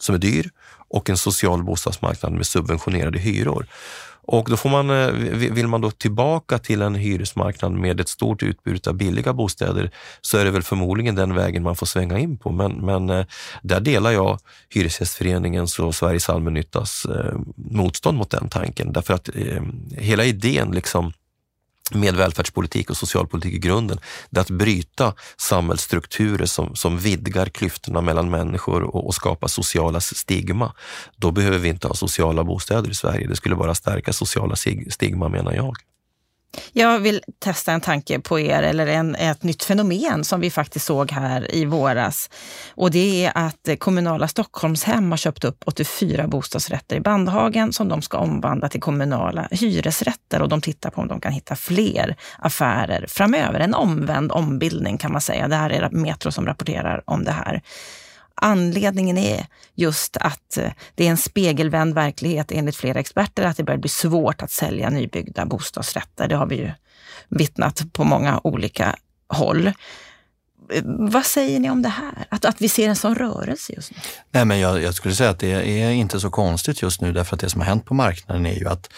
som 0.00 0.14
är 0.14 0.18
dyr 0.18 0.50
och 0.88 1.10
en 1.10 1.16
social 1.16 1.64
bostadsmarknad 1.64 2.32
med 2.32 2.46
subventionerade 2.46 3.18
hyror. 3.18 3.66
Och 4.24 4.50
då 4.50 4.56
får 4.56 4.70
man, 4.70 4.90
eh, 4.90 5.08
vill 5.52 5.68
man 5.68 5.80
då 5.80 5.90
tillbaka 5.90 6.58
till 6.58 6.82
en 6.82 6.94
hyresmarknad 6.94 7.72
med 7.72 8.00
ett 8.00 8.08
stort 8.08 8.42
utbud 8.42 8.88
av 8.88 8.94
billiga 8.94 9.32
bostäder 9.32 9.90
så 10.20 10.38
är 10.38 10.44
det 10.44 10.50
väl 10.50 10.62
förmodligen 10.62 11.14
den 11.14 11.34
vägen 11.34 11.62
man 11.62 11.76
får 11.76 11.86
svänga 11.86 12.18
in 12.18 12.38
på. 12.38 12.50
Men, 12.50 12.72
men 12.72 13.10
eh, 13.10 13.26
där 13.62 13.80
delar 13.80 14.10
jag 14.10 14.38
Hyresgästföreningens 14.68 15.78
och 15.78 15.94
Sveriges 15.94 16.28
allmännyttas 16.28 17.04
eh, 17.04 17.38
motstånd 17.56 18.18
mot 18.18 18.30
den 18.30 18.48
tanken. 18.48 18.92
Därför 18.92 19.14
att 19.14 19.28
hela 19.96 20.24
idén 20.24 20.70
liksom 20.70 21.12
med 21.94 22.16
välfärdspolitik 22.16 22.90
och 22.90 22.96
socialpolitik 22.96 23.54
i 23.54 23.58
grunden, 23.58 23.98
det 24.30 24.38
är 24.38 24.42
att 24.42 24.50
bryta 24.50 25.14
samhällsstrukturer 25.36 26.46
som, 26.46 26.76
som 26.76 26.98
vidgar 26.98 27.46
klyftorna 27.46 28.00
mellan 28.00 28.30
människor 28.30 28.82
och, 28.82 29.06
och 29.06 29.14
skapar 29.14 29.48
sociala 29.48 30.00
stigma. 30.00 30.72
Då 31.16 31.30
behöver 31.30 31.58
vi 31.58 31.68
inte 31.68 31.88
ha 31.88 31.94
sociala 31.94 32.44
bostäder 32.44 32.90
i 32.90 32.94
Sverige. 32.94 33.26
Det 33.26 33.36
skulle 33.36 33.56
bara 33.56 33.74
stärka 33.74 34.12
sociala 34.12 34.56
stigma 34.90 35.28
menar 35.28 35.52
jag. 35.52 35.76
Jag 36.72 37.00
vill 37.00 37.20
testa 37.38 37.72
en 37.72 37.80
tanke 37.80 38.20
på 38.20 38.40
er, 38.40 38.62
eller 38.62 38.86
en, 38.86 39.14
ett 39.14 39.42
nytt 39.42 39.64
fenomen 39.64 40.24
som 40.24 40.40
vi 40.40 40.50
faktiskt 40.50 40.86
såg 40.86 41.12
här 41.12 41.54
i 41.54 41.64
våras. 41.64 42.30
Och 42.70 42.90
det 42.90 43.24
är 43.24 43.32
att 43.34 43.68
kommunala 43.78 44.28
Stockholmshem 44.28 45.10
har 45.10 45.16
köpt 45.16 45.44
upp 45.44 45.62
84 45.66 46.26
bostadsrätter 46.26 46.96
i 46.96 47.00
Bandhagen 47.00 47.72
som 47.72 47.88
de 47.88 48.02
ska 48.02 48.18
omvandla 48.18 48.68
till 48.68 48.80
kommunala 48.80 49.48
hyresrätter 49.50 50.42
och 50.42 50.48
de 50.48 50.60
tittar 50.60 50.90
på 50.90 51.00
om 51.00 51.08
de 51.08 51.20
kan 51.20 51.32
hitta 51.32 51.56
fler 51.56 52.16
affärer 52.38 53.06
framöver. 53.08 53.60
En 53.60 53.74
omvänd 53.74 54.32
ombildning 54.32 54.98
kan 54.98 55.12
man 55.12 55.20
säga. 55.20 55.48
Det 55.48 55.56
här 55.56 55.70
är 55.70 55.90
Metro 55.90 56.32
som 56.32 56.46
rapporterar 56.46 57.02
om 57.06 57.24
det 57.24 57.32
här 57.32 57.62
anledningen 58.34 59.18
är 59.18 59.46
just 59.74 60.16
att 60.16 60.56
eh, 60.56 60.72
det 60.94 61.06
är 61.06 61.10
en 61.10 61.16
spegelvänd 61.16 61.94
verklighet 61.94 62.52
enligt 62.52 62.76
flera 62.76 63.00
experter, 63.00 63.42
att 63.42 63.56
det 63.56 63.64
börjar 63.64 63.78
bli 63.78 63.88
svårt 63.88 64.42
att 64.42 64.50
sälja 64.50 64.90
nybyggda 64.90 65.46
bostadsrätter. 65.46 66.28
Det 66.28 66.36
har 66.36 66.46
vi 66.46 66.56
ju 66.56 66.70
vittnat 67.28 67.92
på 67.92 68.04
många 68.04 68.40
olika 68.44 68.96
håll. 69.28 69.72
Vad 70.84 71.24
säger 71.24 71.60
ni 71.60 71.70
om 71.70 71.82
det 71.82 71.88
här? 71.88 72.26
Att, 72.28 72.44
att 72.44 72.62
vi 72.62 72.68
ser 72.68 72.88
en 72.88 72.96
sån 72.96 73.14
rörelse 73.14 73.72
just 73.72 73.90
nu? 73.90 73.96
Nej, 74.30 74.44
men 74.44 74.60
jag, 74.60 74.82
jag, 74.82 74.94
skulle 74.94 75.14
säga 75.14 75.30
att 75.30 75.38
det 75.38 75.80
är 75.82 75.90
inte 75.90 76.20
så 76.20 76.30
konstigt 76.30 76.82
just 76.82 77.00
nu 77.00 77.12
därför 77.12 77.36
att 77.36 77.40
det 77.40 77.50
som 77.50 77.60
har 77.60 77.68
hänt 77.68 77.84
på 77.84 77.94
marknaden 77.94 78.46
är 78.46 78.54
ju 78.54 78.68
att 78.68 78.88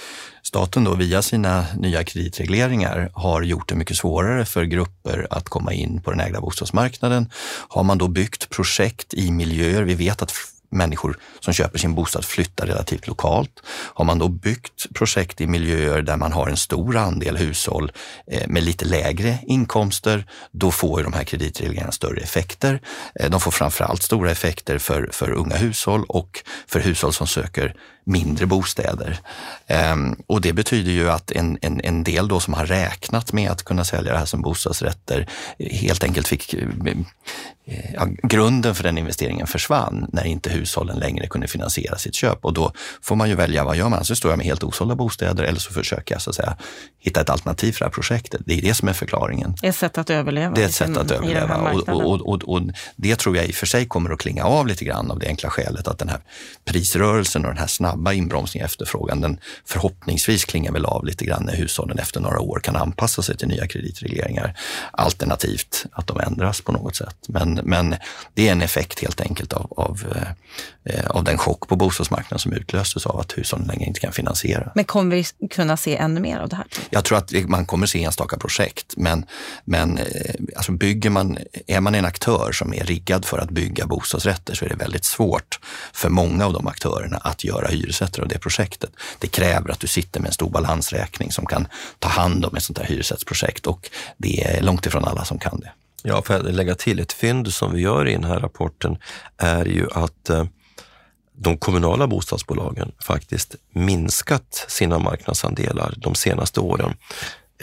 staten 0.42 0.84
då 0.84 0.94
via 0.94 1.22
sina 1.22 1.66
nya 1.76 2.04
kreditregleringar 2.04 3.10
har 3.14 3.42
gjort 3.42 3.68
det 3.68 3.74
mycket 3.74 3.96
svårare 3.96 4.44
för 4.44 4.64
grupper 4.64 5.26
att 5.30 5.48
komma 5.48 5.72
in 5.72 6.02
på 6.02 6.10
den 6.10 6.20
ägda 6.20 6.40
bostadsmarknaden. 6.40 7.30
Har 7.68 7.82
man 7.82 7.98
då 7.98 8.08
byggt 8.08 8.50
projekt 8.50 9.14
i 9.14 9.30
miljöer, 9.30 9.82
vi 9.82 9.94
vet 9.94 10.22
att 10.22 10.32
människor 10.74 11.18
som 11.40 11.54
köper 11.54 11.78
sin 11.78 11.94
bostad 11.94 12.24
flyttar 12.24 12.66
relativt 12.66 13.06
lokalt. 13.06 13.62
Har 13.68 14.04
man 14.04 14.18
då 14.18 14.28
byggt 14.28 14.94
projekt 14.94 15.40
i 15.40 15.46
miljöer 15.46 16.02
där 16.02 16.16
man 16.16 16.32
har 16.32 16.48
en 16.48 16.56
stor 16.56 16.96
andel 16.96 17.36
hushåll 17.36 17.92
eh, 18.26 18.48
med 18.48 18.62
lite 18.62 18.84
lägre 18.84 19.38
inkomster, 19.46 20.26
då 20.52 20.70
får 20.70 21.00
ju 21.00 21.04
de 21.04 21.12
här 21.12 21.24
kreditreglerna 21.24 21.92
större 21.92 22.20
effekter. 22.20 22.80
Eh, 23.20 23.30
de 23.30 23.40
får 23.40 23.50
framförallt 23.50 24.02
stora 24.02 24.30
effekter 24.30 24.78
för, 24.78 25.08
för 25.12 25.30
unga 25.30 25.56
hushåll 25.56 26.04
och 26.08 26.42
för 26.66 26.80
hushåll 26.80 27.12
som 27.12 27.26
söker 27.26 27.74
mindre 28.04 28.46
bostäder. 28.46 29.18
Ehm, 29.66 30.16
och 30.26 30.40
det 30.40 30.52
betyder 30.52 30.92
ju 30.92 31.10
att 31.10 31.30
en, 31.30 31.58
en, 31.62 31.80
en 31.84 32.04
del 32.04 32.28
då 32.28 32.40
som 32.40 32.54
har 32.54 32.66
räknat 32.66 33.32
med 33.32 33.50
att 33.50 33.62
kunna 33.62 33.84
sälja 33.84 34.12
det 34.12 34.18
här 34.18 34.26
som 34.26 34.42
bostadsrätter 34.42 35.28
helt 35.58 36.04
enkelt 36.04 36.28
fick 36.28 36.54
eh, 36.54 37.94
ja, 37.94 38.08
grunden 38.22 38.74
för 38.74 38.82
den 38.82 38.98
investeringen 38.98 39.46
försvann 39.46 40.06
när 40.12 40.24
inte 40.24 40.50
hushållen 40.50 40.98
längre 40.98 41.26
kunde 41.26 41.48
finansiera 41.48 41.98
sitt 41.98 42.14
köp. 42.14 42.44
Och 42.44 42.52
då 42.52 42.72
får 43.02 43.16
man 43.16 43.28
ju 43.28 43.34
välja, 43.34 43.64
vad 43.64 43.76
gör 43.76 43.88
man? 43.88 44.04
Så 44.04 44.16
står 44.16 44.30
jag 44.30 44.38
med 44.38 44.46
helt 44.46 44.64
osålda 44.64 44.94
bostäder 44.94 45.44
eller 45.44 45.60
så 45.60 45.72
försöker 45.72 46.14
jag 46.14 46.22
så 46.22 46.30
att 46.30 46.36
säga, 46.36 46.56
hitta 46.98 47.20
ett 47.20 47.30
alternativ 47.30 47.72
för 47.72 47.78
det 47.78 47.84
här 47.84 47.92
projektet. 47.92 48.40
Det 48.46 48.58
är 48.58 48.62
det 48.62 48.74
som 48.74 48.88
är 48.88 48.92
förklaringen. 48.92 49.54
Ett 49.62 49.76
sätt 49.76 49.98
att 49.98 50.10
överleva. 50.10 50.54
Det 50.54 50.62
är 50.62 50.66
ett 50.66 50.74
sätt 50.74 50.96
att 50.96 51.10
överleva. 51.10 51.56
Och, 51.56 51.88
och, 51.88 52.28
och, 52.28 52.42
och, 52.42 52.62
det 52.96 53.16
tror 53.16 53.36
jag 53.36 53.46
i 53.46 53.50
och 53.50 53.54
för 53.54 53.66
sig 53.66 53.86
kommer 53.86 54.10
att 54.10 54.18
klinga 54.18 54.44
av 54.44 54.66
lite 54.66 54.84
grann 54.84 55.10
av 55.10 55.18
det 55.18 55.26
enkla 55.26 55.50
skälet 55.50 55.88
att 55.88 55.98
den 55.98 56.08
här 56.08 56.20
prisrörelsen 56.64 57.44
och 57.44 57.50
den 57.50 57.58
här 57.58 57.66
snabba 57.66 57.93
inbromsningen 58.12 58.64
i 58.64 58.66
efterfrågan, 58.66 59.20
den 59.20 59.38
förhoppningsvis 59.64 60.44
klingar 60.44 60.72
väl 60.72 60.84
av 60.84 61.04
lite 61.04 61.24
grann 61.24 61.42
när 61.44 61.56
hushållen 61.56 61.98
efter 61.98 62.20
några 62.20 62.40
år 62.40 62.60
kan 62.62 62.76
anpassa 62.76 63.22
sig 63.22 63.36
till 63.36 63.48
nya 63.48 63.66
kreditregleringar. 63.66 64.58
Alternativt 64.90 65.86
att 65.92 66.06
de 66.06 66.20
ändras 66.20 66.60
på 66.60 66.72
något 66.72 66.96
sätt. 66.96 67.16
Men 67.28 67.60
men, 67.62 67.96
det 68.34 68.48
är 68.48 68.52
en 68.52 68.62
effekt 68.62 69.00
helt 69.00 69.20
enkelt 69.20 69.52
av, 69.52 69.72
av, 69.76 70.04
eh, 70.84 71.06
av 71.06 71.24
den 71.24 71.38
chock 71.38 71.68
på 71.68 71.76
bostadsmarknaden 71.76 72.38
som 72.38 72.52
utlöstes 72.52 73.06
av 73.06 73.20
att 73.20 73.38
hushållen 73.38 73.66
längre 73.66 73.84
inte 73.84 74.00
kan 74.00 74.12
finansiera. 74.12 74.72
Men 74.74 74.84
kommer 74.84 75.16
vi 75.16 75.48
kunna 75.48 75.76
se 75.76 75.96
ännu 75.96 76.20
mer 76.20 76.38
av 76.38 76.48
det 76.48 76.56
här? 76.56 76.66
Jag 76.90 77.04
tror 77.04 77.18
att 77.18 77.32
man 77.48 77.66
kommer 77.66 77.86
se 77.86 78.04
enstaka 78.04 78.36
projekt, 78.36 78.94
men, 78.96 79.26
men 79.64 79.98
eh, 79.98 80.04
alltså 80.56 80.72
bygger 80.72 81.10
man, 81.10 81.38
är 81.66 81.80
man 81.80 81.94
en 81.94 82.04
aktör 82.04 82.52
som 82.52 82.74
är 82.74 82.84
riggad 82.84 83.24
för 83.24 83.38
att 83.38 83.50
bygga 83.50 83.86
bostadsrätter 83.86 84.54
så 84.54 84.64
är 84.64 84.68
det 84.68 84.76
väldigt 84.76 85.04
svårt 85.04 85.58
för 85.92 86.08
många 86.08 86.46
av 86.46 86.52
de 86.52 86.66
aktörerna 86.66 87.16
att 87.16 87.44
göra 87.44 87.68
hyresrätter 87.68 87.83
av 88.22 88.28
det 88.28 88.38
projektet. 88.38 88.90
Det 89.18 89.28
kräver 89.28 89.70
att 89.70 89.80
du 89.80 89.86
sitter 89.86 90.20
med 90.20 90.28
en 90.28 90.34
stor 90.34 90.50
balansräkning 90.50 91.32
som 91.32 91.46
kan 91.46 91.68
ta 91.98 92.08
hand 92.08 92.44
om 92.44 92.56
ett 92.56 92.62
sånt 92.62 92.78
här 92.78 92.86
hyresrättsprojekt 92.86 93.66
och 93.66 93.90
det 94.16 94.44
är 94.44 94.62
långt 94.62 94.86
ifrån 94.86 95.04
alla 95.04 95.24
som 95.24 95.38
kan 95.38 95.60
det. 95.60 95.72
Ja, 96.02 96.22
för 96.22 96.34
att 96.34 96.54
lägga 96.54 96.74
till 96.74 97.00
ett 97.00 97.12
fynd 97.12 97.52
som 97.52 97.72
vi 97.72 97.80
gör 97.80 98.08
i 98.08 98.12
den 98.12 98.24
här 98.24 98.40
rapporten 98.40 98.98
är 99.36 99.64
ju 99.64 99.88
att 99.92 100.30
eh, 100.30 100.44
de 101.36 101.58
kommunala 101.58 102.06
bostadsbolagen 102.06 102.92
faktiskt 103.00 103.54
minskat 103.72 104.66
sina 104.68 104.98
marknadsandelar 104.98 105.94
de 105.96 106.14
senaste 106.14 106.60
åren. 106.60 106.94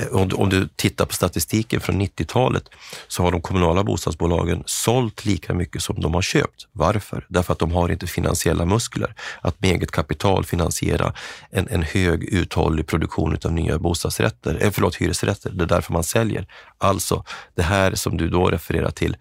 Eh, 0.01 0.07
om 0.33 0.49
du 0.49 0.67
tittar 0.75 1.05
på 1.05 1.13
statistiken 1.13 1.81
från 1.81 2.01
90-talet 2.01 2.63
så 3.07 3.23
har 3.23 3.31
de 3.31 3.41
kommunala 3.41 3.83
bostadsbolagen 3.83 4.63
sålt 4.65 5.25
lika 5.25 5.53
mycket 5.53 5.83
som 5.83 6.01
de 6.01 6.13
har 6.13 6.21
köpt. 6.21 6.67
Varför? 6.71 7.25
Därför 7.29 7.53
att 7.53 7.59
de 7.59 7.71
har 7.71 7.89
inte 7.89 8.07
finansiella 8.07 8.65
muskler 8.65 9.15
att 9.41 9.61
med 9.61 9.71
eget 9.71 9.91
kapital 9.91 10.45
finansiera 10.45 11.13
en, 11.49 11.67
en 11.67 11.83
hög 11.83 12.23
uthållig 12.23 12.87
produktion 12.87 13.37
av 13.45 13.51
nya 13.51 13.79
bostadsrätter, 13.79 14.57
eh, 14.61 14.71
förlåt, 14.71 14.95
hyresrätter. 14.95 15.49
Det 15.49 15.63
är 15.63 15.67
därför 15.67 15.93
man 15.93 16.03
säljer. 16.03 16.47
Alltså, 16.77 17.23
det 17.55 17.63
här 17.63 17.95
som 17.95 18.17
du 18.17 18.29
då 18.29 18.49
refererar 18.49 18.91
till, 18.91 19.17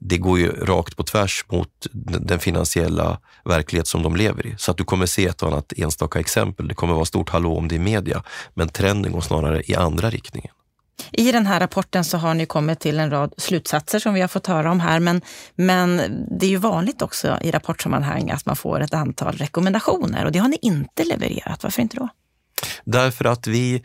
det 0.00 0.18
går 0.18 0.38
ju 0.38 0.52
rakt 0.52 0.96
på 0.96 1.02
tvärs 1.02 1.44
mot 1.48 1.68
den 2.20 2.38
finansiella 2.38 3.18
verklighet 3.44 3.86
som 3.86 4.02
de 4.02 4.16
lever 4.16 4.46
i. 4.46 4.54
Så 4.58 4.70
att 4.70 4.76
du 4.76 4.84
kommer 4.84 5.06
se 5.06 5.26
ett 5.26 5.42
annat 5.42 5.72
enstaka 5.76 6.20
exempel. 6.20 6.68
Det 6.68 6.74
kommer 6.74 6.94
vara 6.94 7.04
stort 7.04 7.30
hallå 7.30 7.56
om 7.56 7.68
det 7.68 7.74
i 7.74 7.78
media, 7.78 8.22
men 8.54 8.68
trenden 8.68 9.12
går 9.12 9.20
snarare 9.20 9.62
i 9.66 9.74
andra 9.74 10.10
riktningen. 10.10 10.52
I 11.12 11.32
den 11.32 11.46
här 11.46 11.60
rapporten 11.60 12.04
så 12.04 12.18
har 12.18 12.34
ni 12.34 12.46
kommit 12.46 12.80
till 12.80 12.98
en 12.98 13.10
rad 13.10 13.34
slutsatser 13.36 13.98
som 13.98 14.14
vi 14.14 14.20
har 14.20 14.28
fått 14.28 14.46
höra 14.46 14.70
om 14.70 14.80
här, 14.80 15.00
men, 15.00 15.20
men 15.54 15.96
det 16.40 16.46
är 16.46 16.50
ju 16.50 16.56
vanligt 16.56 17.02
också 17.02 17.38
i 17.42 17.50
rapportsammanhang 17.50 18.30
att 18.30 18.46
man 18.46 18.56
får 18.56 18.80
ett 18.80 18.94
antal 18.94 19.36
rekommendationer 19.36 20.24
och 20.24 20.32
det 20.32 20.38
har 20.38 20.48
ni 20.48 20.58
inte 20.62 21.04
levererat. 21.04 21.62
Varför 21.62 21.82
inte 21.82 21.96
då? 21.96 22.08
Därför 22.84 23.24
att 23.24 23.46
vi 23.46 23.82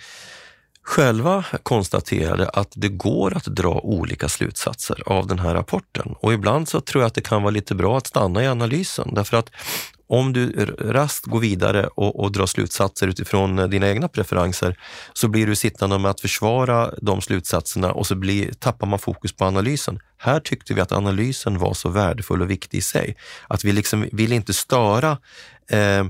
själva 0.85 1.45
konstaterade 1.63 2.49
att 2.49 2.71
det 2.75 2.89
går 2.89 3.37
att 3.37 3.45
dra 3.45 3.79
olika 3.79 4.29
slutsatser 4.29 5.03
av 5.05 5.27
den 5.27 5.39
här 5.39 5.53
rapporten. 5.53 6.15
Och 6.19 6.33
ibland 6.33 6.69
så 6.69 6.81
tror 6.81 7.01
jag 7.01 7.07
att 7.07 7.13
det 7.13 7.21
kan 7.21 7.43
vara 7.43 7.51
lite 7.51 7.75
bra 7.75 7.97
att 7.97 8.07
stanna 8.07 8.43
i 8.43 8.47
analysen 8.47 9.13
därför 9.13 9.37
att 9.37 9.49
om 10.07 10.33
du 10.33 10.65
rast 10.79 11.25
går 11.25 11.39
vidare 11.39 11.87
och, 11.87 12.19
och 12.19 12.31
drar 12.31 12.45
slutsatser 12.45 13.07
utifrån 13.07 13.59
eh, 13.59 13.67
dina 13.67 13.89
egna 13.89 14.07
preferenser 14.07 14.79
så 15.13 15.27
blir 15.27 15.47
du 15.47 15.55
sittande 15.55 15.99
med 15.99 16.11
att 16.11 16.21
försvara 16.21 16.91
de 17.01 17.21
slutsatserna 17.21 17.91
och 17.91 18.07
så 18.07 18.15
blir, 18.15 18.53
tappar 18.53 18.87
man 18.87 18.99
fokus 18.99 19.35
på 19.35 19.45
analysen. 19.45 19.99
Här 20.17 20.39
tyckte 20.39 20.73
vi 20.73 20.81
att 20.81 20.91
analysen 20.91 21.59
var 21.59 21.73
så 21.73 21.89
värdefull 21.89 22.41
och 22.41 22.49
viktig 22.49 22.77
i 22.77 22.81
sig 22.81 23.15
att 23.47 23.63
vi 23.63 23.71
liksom 23.71 24.09
vill 24.11 24.33
inte 24.33 24.53
störa 24.53 25.17
eh, 25.69 26.05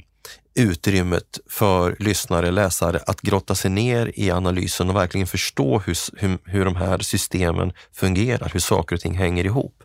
utrymmet 0.55 1.39
för 1.49 1.95
lyssnare, 1.99 2.51
läsare 2.51 2.99
att 3.07 3.21
grotta 3.21 3.55
sig 3.55 3.71
ner 3.71 4.11
i 4.15 4.31
analysen 4.31 4.89
och 4.89 4.95
verkligen 4.95 5.27
förstå 5.27 5.79
hur, 5.79 5.97
hur, 6.17 6.37
hur 6.45 6.65
de 6.65 6.75
här 6.75 6.99
systemen 6.99 7.73
fungerar, 7.93 8.49
hur 8.53 8.59
saker 8.59 8.95
och 8.95 9.01
ting 9.01 9.17
hänger 9.17 9.45
ihop. 9.45 9.83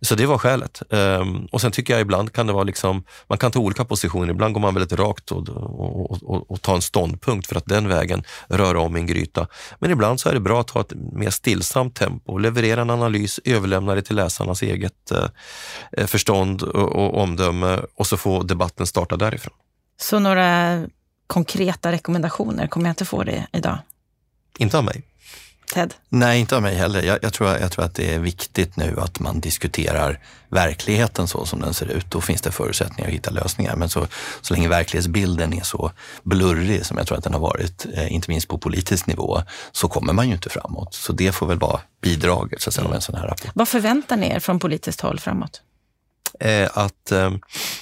Så 0.00 0.14
det 0.14 0.26
var 0.26 0.38
skälet. 0.38 0.82
Um, 0.88 1.48
och 1.52 1.60
sen 1.60 1.72
tycker 1.72 1.92
jag 1.92 2.00
ibland 2.00 2.32
kan 2.32 2.46
det 2.46 2.52
vara 2.52 2.64
liksom, 2.64 3.04
man 3.26 3.38
kan 3.38 3.50
ta 3.50 3.58
olika 3.58 3.84
positioner. 3.84 4.30
Ibland 4.30 4.54
går 4.54 4.60
man 4.60 4.74
väldigt 4.74 4.98
rakt 4.98 5.32
och, 5.32 5.48
och, 5.48 6.22
och, 6.22 6.50
och 6.50 6.62
tar 6.62 6.74
en 6.74 6.82
ståndpunkt 6.82 7.46
för 7.46 7.56
att 7.56 7.66
den 7.66 7.88
vägen 7.88 8.24
röra 8.48 8.80
om 8.80 8.96
en 8.96 9.06
gryta. 9.06 9.46
Men 9.78 9.90
ibland 9.90 10.20
så 10.20 10.28
är 10.28 10.34
det 10.34 10.40
bra 10.40 10.60
att 10.60 10.70
ha 10.70 10.80
ett 10.80 10.92
mer 11.12 11.30
stillsamt 11.30 11.94
tempo, 11.94 12.38
leverera 12.38 12.80
en 12.82 12.90
analys, 12.90 13.40
överlämna 13.44 13.94
det 13.94 14.02
till 14.02 14.16
läsarnas 14.16 14.62
eget 14.62 15.12
uh, 15.98 16.06
förstånd 16.06 16.62
och, 16.62 16.92
och 16.92 17.22
omdöme 17.22 17.80
och 17.96 18.06
så 18.06 18.16
får 18.16 18.44
debatten 18.44 18.86
starta 18.86 19.16
därifrån. 19.16 19.54
Så 20.00 20.18
några 20.18 20.80
konkreta 21.26 21.92
rekommendationer, 21.92 22.66
kommer 22.66 22.86
jag 22.86 22.92
inte 22.92 23.04
få 23.04 23.22
det 23.22 23.46
idag? 23.52 23.78
Inte 24.58 24.78
av 24.78 24.84
mig. 24.84 25.02
Ted? 25.74 25.94
Nej, 26.08 26.40
inte 26.40 26.56
av 26.56 26.62
mig 26.62 26.74
heller. 26.74 27.02
Jag, 27.02 27.18
jag, 27.22 27.32
tror, 27.32 27.48
jag 27.50 27.72
tror 27.72 27.84
att 27.84 27.94
det 27.94 28.14
är 28.14 28.18
viktigt 28.18 28.76
nu 28.76 28.96
att 29.00 29.20
man 29.20 29.40
diskuterar 29.40 30.18
verkligheten 30.48 31.28
så 31.28 31.46
som 31.46 31.60
den 31.60 31.74
ser 31.74 31.86
ut. 31.86 32.10
Då 32.10 32.20
finns 32.20 32.40
det 32.40 32.52
förutsättningar 32.52 33.08
att 33.08 33.14
hitta 33.14 33.30
lösningar. 33.30 33.76
Men 33.76 33.88
så, 33.88 34.06
så 34.40 34.54
länge 34.54 34.68
verklighetsbilden 34.68 35.52
är 35.52 35.62
så 35.62 35.92
blurrig 36.22 36.86
som 36.86 36.98
jag 36.98 37.06
tror 37.06 37.18
att 37.18 37.24
den 37.24 37.32
har 37.32 37.40
varit, 37.40 37.86
eh, 37.94 38.12
inte 38.12 38.30
minst 38.30 38.48
på 38.48 38.58
politisk 38.58 39.06
nivå, 39.06 39.42
så 39.72 39.88
kommer 39.88 40.12
man 40.12 40.28
ju 40.28 40.34
inte 40.34 40.48
framåt. 40.48 40.94
Så 40.94 41.12
det 41.12 41.32
får 41.32 41.46
väl 41.46 41.58
vara 41.58 41.80
bidraget 42.00 42.62
så 42.62 42.70
att 42.70 42.74
säga, 42.74 42.86
av 42.86 42.94
en 42.94 43.00
sån 43.00 43.14
här 43.14 43.26
rapport. 43.26 43.50
Vad 43.54 43.68
förväntar 43.68 44.16
ni 44.16 44.26
er 44.26 44.40
från 44.40 44.58
politiskt 44.58 45.00
håll 45.00 45.20
framåt? 45.20 45.62
Eh, 46.40 46.68
att 46.74 47.12
eh, 47.12 47.30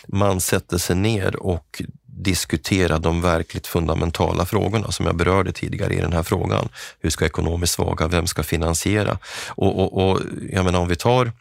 man 0.09 0.41
sätter 0.41 0.79
sig 0.79 0.97
ner 0.97 1.37
och 1.37 1.83
diskutera 2.23 2.99
de 2.99 3.21
verkligt 3.21 3.67
fundamentala 3.67 4.47
frågorna 4.47 4.93
som 4.93 5.07
jag 5.07 5.17
berörde 5.17 5.53
tidigare 5.53 5.95
i 5.95 6.01
den 6.01 6.13
här 6.13 6.23
frågan. 6.23 6.69
Hur 7.01 7.11
ska 7.11 7.27
ekonomiskt 7.27 7.73
svaga, 7.73 8.09
vem 8.09 8.27
ska 8.27 8.43
finansiera? 8.43 9.19
Och, 9.49 9.79
och, 9.79 10.11
och 10.11 10.21
jag 10.53 10.65
menar 10.65 10.81
om 10.81 10.89
vi 10.89 10.97
tar 10.97 11.33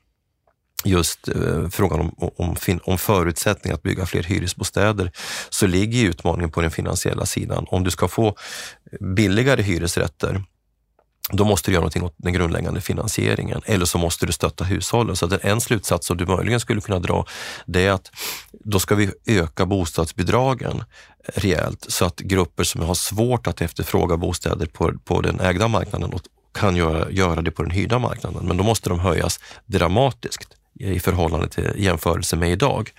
just 0.84 1.28
eh, 1.28 1.70
frågan 1.70 2.00
om, 2.00 2.32
om, 2.38 2.56
om 2.84 2.98
förutsättningar 2.98 3.76
att 3.76 3.84
bygga 3.84 4.06
fler 4.06 4.24
hyresbostäder 4.24 5.12
så 5.50 5.68
ligger 5.68 6.10
utmaningen 6.10 6.52
på 6.52 6.62
den 6.62 6.72
finansiella 6.72 7.26
sidan. 7.26 7.66
Om 7.70 7.84
du 7.84 7.92
ska 7.92 8.08
få 8.08 8.36
billigare 9.00 9.62
hyresrätter 9.62 10.44
då 11.32 11.46
måste 11.46 11.72
du 11.72 11.74
göra 11.74 11.82
någonting 11.82 12.04
åt 12.04 12.16
den 12.18 12.34
grundläggande 12.34 12.82
finansieringen 12.82 13.62
eller 13.66 13.86
så 13.86 13.98
måste 13.98 14.26
du 14.26 14.32
stötta 14.32 14.64
hushållen. 14.64 15.16
Så 15.16 15.26
att 15.26 15.44
en 15.44 15.62
slutsats 15.62 16.08
som 16.08 16.18
du 16.18 16.26
möjligen 16.26 16.60
skulle 16.60 16.82
kunna 16.82 17.00
dra 17.00 17.26
det 17.66 17.86
är 17.86 17.92
att 17.92 18.12
då 18.52 18.80
ska 18.80 18.96
vi 18.96 19.12
öka 19.26 19.66
bostadsbidragen 19.66 20.84
rejält 21.36 21.86
så 21.88 22.06
att 22.06 22.20
grupper 22.20 22.64
som 22.64 22.82
har 22.82 22.94
svårt 22.94 23.48
att 23.48 23.62
efterfråga 23.62 24.18
bostäder 24.18 24.66
på, 24.66 24.94
på 25.06 25.22
den 25.22 25.40
ägda 25.40 25.68
marknaden 25.68 26.20
kan 26.54 26.76
göra, 26.76 27.12
göra 27.12 27.42
det 27.42 27.52
på 27.52 27.64
den 27.64 27.72
hyrda 27.72 28.00
marknaden. 28.00 28.48
Men 28.48 28.58
då 28.58 28.64
måste 28.64 28.90
de 28.90 29.00
höjas 29.00 29.40
dramatiskt 29.66 30.57
i 30.80 31.00
förhållande 31.00 31.50
till 31.50 31.72
jämförelse 31.76 32.36
med 32.36 32.52
idag. 32.52 32.92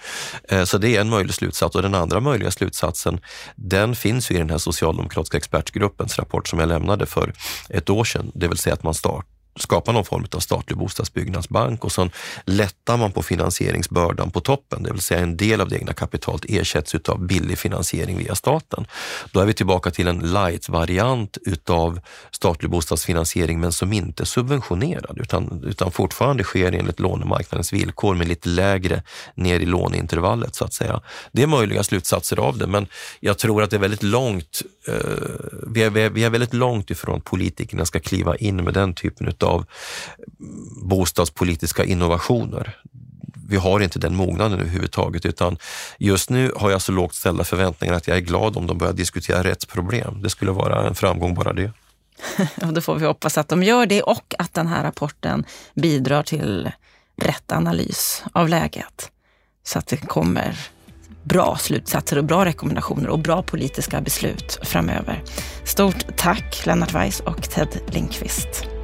Eh, 0.49 0.65
så 0.65 0.79
det 0.79 0.97
är 0.97 1.01
en 1.01 1.09
möjlig 1.09 1.35
slutsats 1.35 1.77
och 1.77 1.83
den 1.83 1.95
andra 1.95 2.21
möjliga 2.21 2.51
slutsatsen 2.51 3.21
den 3.57 3.97
finns 3.97 4.31
ju 4.31 4.35
i 4.35 4.39
den 4.39 4.51
här 4.51 4.59
socialdemokratiska 4.59 5.37
expertgruppens 5.37 6.19
rapport 6.19 6.49
som 6.49 6.59
jag 6.59 6.69
lämnade 6.69 7.07
för 7.07 7.33
ett 7.69 7.91
år 7.91 8.05
sedan, 8.05 8.33
det 8.35 8.49
vill 8.49 8.59
säga 8.59 8.75
att 8.75 8.83
man 8.83 8.95
start, 8.95 9.27
skapa 9.57 9.93
någon 9.93 10.05
form 10.05 10.27
av 10.33 10.41
statlig 10.41 10.79
bostadsbyggnadsbank 10.79 11.85
och 11.85 11.93
sen 11.93 12.11
lättar 12.45 12.97
man 12.97 13.13
på 13.13 13.23
finansieringsbördan 13.23 14.31
på 14.31 14.41
toppen, 14.41 14.83
det 14.83 14.93
vill 14.93 15.01
säga 15.01 15.21
en 15.21 15.37
del 15.37 15.61
av 15.61 15.69
det 15.69 15.77
egna 15.77 15.93
kapitalet 15.93 16.45
ersätts 16.49 16.95
utav 16.95 17.27
billig 17.27 17.59
finansiering 17.59 18.19
via 18.19 18.35
staten. 18.35 18.87
Då 19.33 19.41
är 19.41 19.47
vi 19.47 19.53
tillbaka 19.53 19.91
till 19.91 20.09
en 20.09 20.19
light-variant 20.19 21.39
utav 21.47 22.01
statlig 22.31 22.71
bostadsfinansiering 22.71 23.61
men 23.61 23.73
som 23.73 23.93
inte 23.93 24.23
är 24.23 24.25
subventionerad 24.25 25.19
utan, 25.21 25.65
utan 25.67 25.91
fortfarande 25.91 26.45
sker 26.45 26.73
enligt 26.73 27.01
lånemarknadens 27.01 27.73
villkor 27.73 28.15
med 28.15 28.29
lite 28.29 28.49
lägre 28.49 29.03
ner 29.35 29.61
i 29.61 29.67
låneintervallet 29.67 30.55
så 30.55 30.65
att 30.65 30.75
säga. 30.75 31.01
Det 31.33 31.43
är 31.43 31.47
möjliga 31.47 31.83
slutsatser 31.83 32.39
av 32.39 32.59
det 32.59 32.67
men 32.67 32.87
jag 33.21 33.39
tror 33.39 33.63
att 33.63 33.71
det 33.71 33.77
är 33.77 33.81
väldigt 33.81 34.03
långt, 34.03 34.63
eh, 34.89 34.95
vi, 35.67 35.83
är, 35.83 36.11
vi 36.11 36.25
är 36.25 36.31
väldigt 36.31 36.55
långt 36.55 36.91
ifrån 36.91 37.19
att 37.19 37.25
politikerna 37.25 37.85
ska 37.85 38.01
kliva 38.01 38.37
in 38.37 38.57
med 38.65 38.75
den 38.75 38.95
typen 38.95 39.29
utav 39.29 39.48
av 39.49 39.67
bostadspolitiska 40.83 41.85
innovationer. 41.85 42.77
Vi 43.49 43.57
har 43.57 43.81
inte 43.81 43.99
den 43.99 44.17
mognaden 44.17 44.61
överhuvudtaget 44.61 45.27
utan 45.27 45.59
just 45.99 46.31
nu 46.31 46.53
har 46.57 46.71
jag 46.71 46.83
så 46.83 46.93
lågt 46.93 47.15
ställda 47.15 47.45
förväntningar 47.45 47.95
att 47.95 48.09
jag 48.09 48.17
är 48.17 48.21
glad 48.21 48.57
om 48.57 48.67
de 48.67 48.79
börjar 48.79 48.93
diskutera 48.93 49.45
rättsproblem. 49.45 50.23
Det 50.23 50.31
skulle 50.31 50.51
vara 50.51 50.87
en 50.87 50.95
framgång 50.95 51.35
bara 51.35 51.53
det. 51.53 51.73
Och 52.63 52.73
då 52.73 52.81
får 52.81 52.95
vi 52.95 53.07
hoppas 53.07 53.39
att 53.39 53.49
de 53.49 53.63
gör 53.63 53.87
det 53.87 54.03
och 54.03 54.35
att 54.39 54.55
den 54.55 54.67
här 54.67 54.83
rapporten 54.83 55.45
bidrar 55.75 56.23
till 56.23 56.71
rätt 57.23 57.53
analys 57.53 58.25
av 58.33 58.49
läget. 58.49 59.11
Så 59.65 59.79
att 59.79 59.87
det 59.87 59.97
kommer 59.97 60.59
bra 61.23 61.57
slutsatser 61.57 62.19
och 62.19 62.25
bra 62.25 62.45
rekommendationer 62.45 63.09
och 63.09 63.19
bra 63.19 63.43
politiska 63.43 64.01
beslut 64.01 64.59
framöver. 64.63 65.23
Stort 65.65 66.17
tack 66.17 66.67
Lennart 66.67 66.95
Weiss 66.95 67.21
och 67.21 67.43
Ted 67.43 67.81
Lindqvist. 67.89 68.78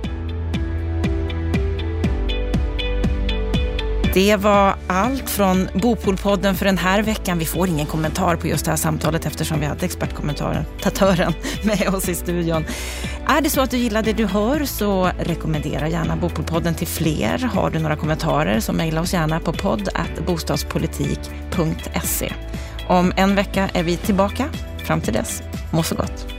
Det 4.14 4.36
var 4.36 4.76
allt 4.86 5.30
från 5.30 5.68
Bopolpodden 5.74 6.54
för 6.54 6.64
den 6.64 6.78
här 6.78 7.02
veckan. 7.02 7.38
Vi 7.38 7.44
får 7.44 7.68
ingen 7.68 7.86
kommentar 7.86 8.36
på 8.36 8.46
just 8.46 8.64
det 8.64 8.70
här 8.70 8.78
samtalet 8.78 9.26
eftersom 9.26 9.60
vi 9.60 9.66
hade 9.66 9.86
expertkommentatören 9.86 11.32
med 11.64 11.94
oss 11.94 12.08
i 12.08 12.14
studion. 12.14 12.64
Är 13.26 13.40
det 13.40 13.50
så 13.50 13.60
att 13.60 13.70
du 13.70 13.76
gillar 13.76 14.02
det 14.02 14.12
du 14.12 14.26
hör 14.26 14.64
så 14.64 15.10
rekommendera 15.18 15.88
gärna 15.88 16.16
Bopolpodden 16.16 16.74
till 16.74 16.86
fler. 16.86 17.38
Har 17.38 17.70
du 17.70 17.78
några 17.78 17.96
kommentarer 17.96 18.60
så 18.60 18.72
mejla 18.72 19.00
oss 19.00 19.12
gärna 19.12 19.40
på 19.40 19.52
podd 19.52 19.88
bostadspolitik.se. 20.26 22.32
Om 22.88 23.12
en 23.16 23.34
vecka 23.34 23.70
är 23.74 23.82
vi 23.82 23.96
tillbaka. 23.96 24.48
Fram 24.86 25.00
till 25.00 25.12
dess, 25.12 25.42
må 25.72 25.82
så 25.82 25.94
gott. 25.94 26.33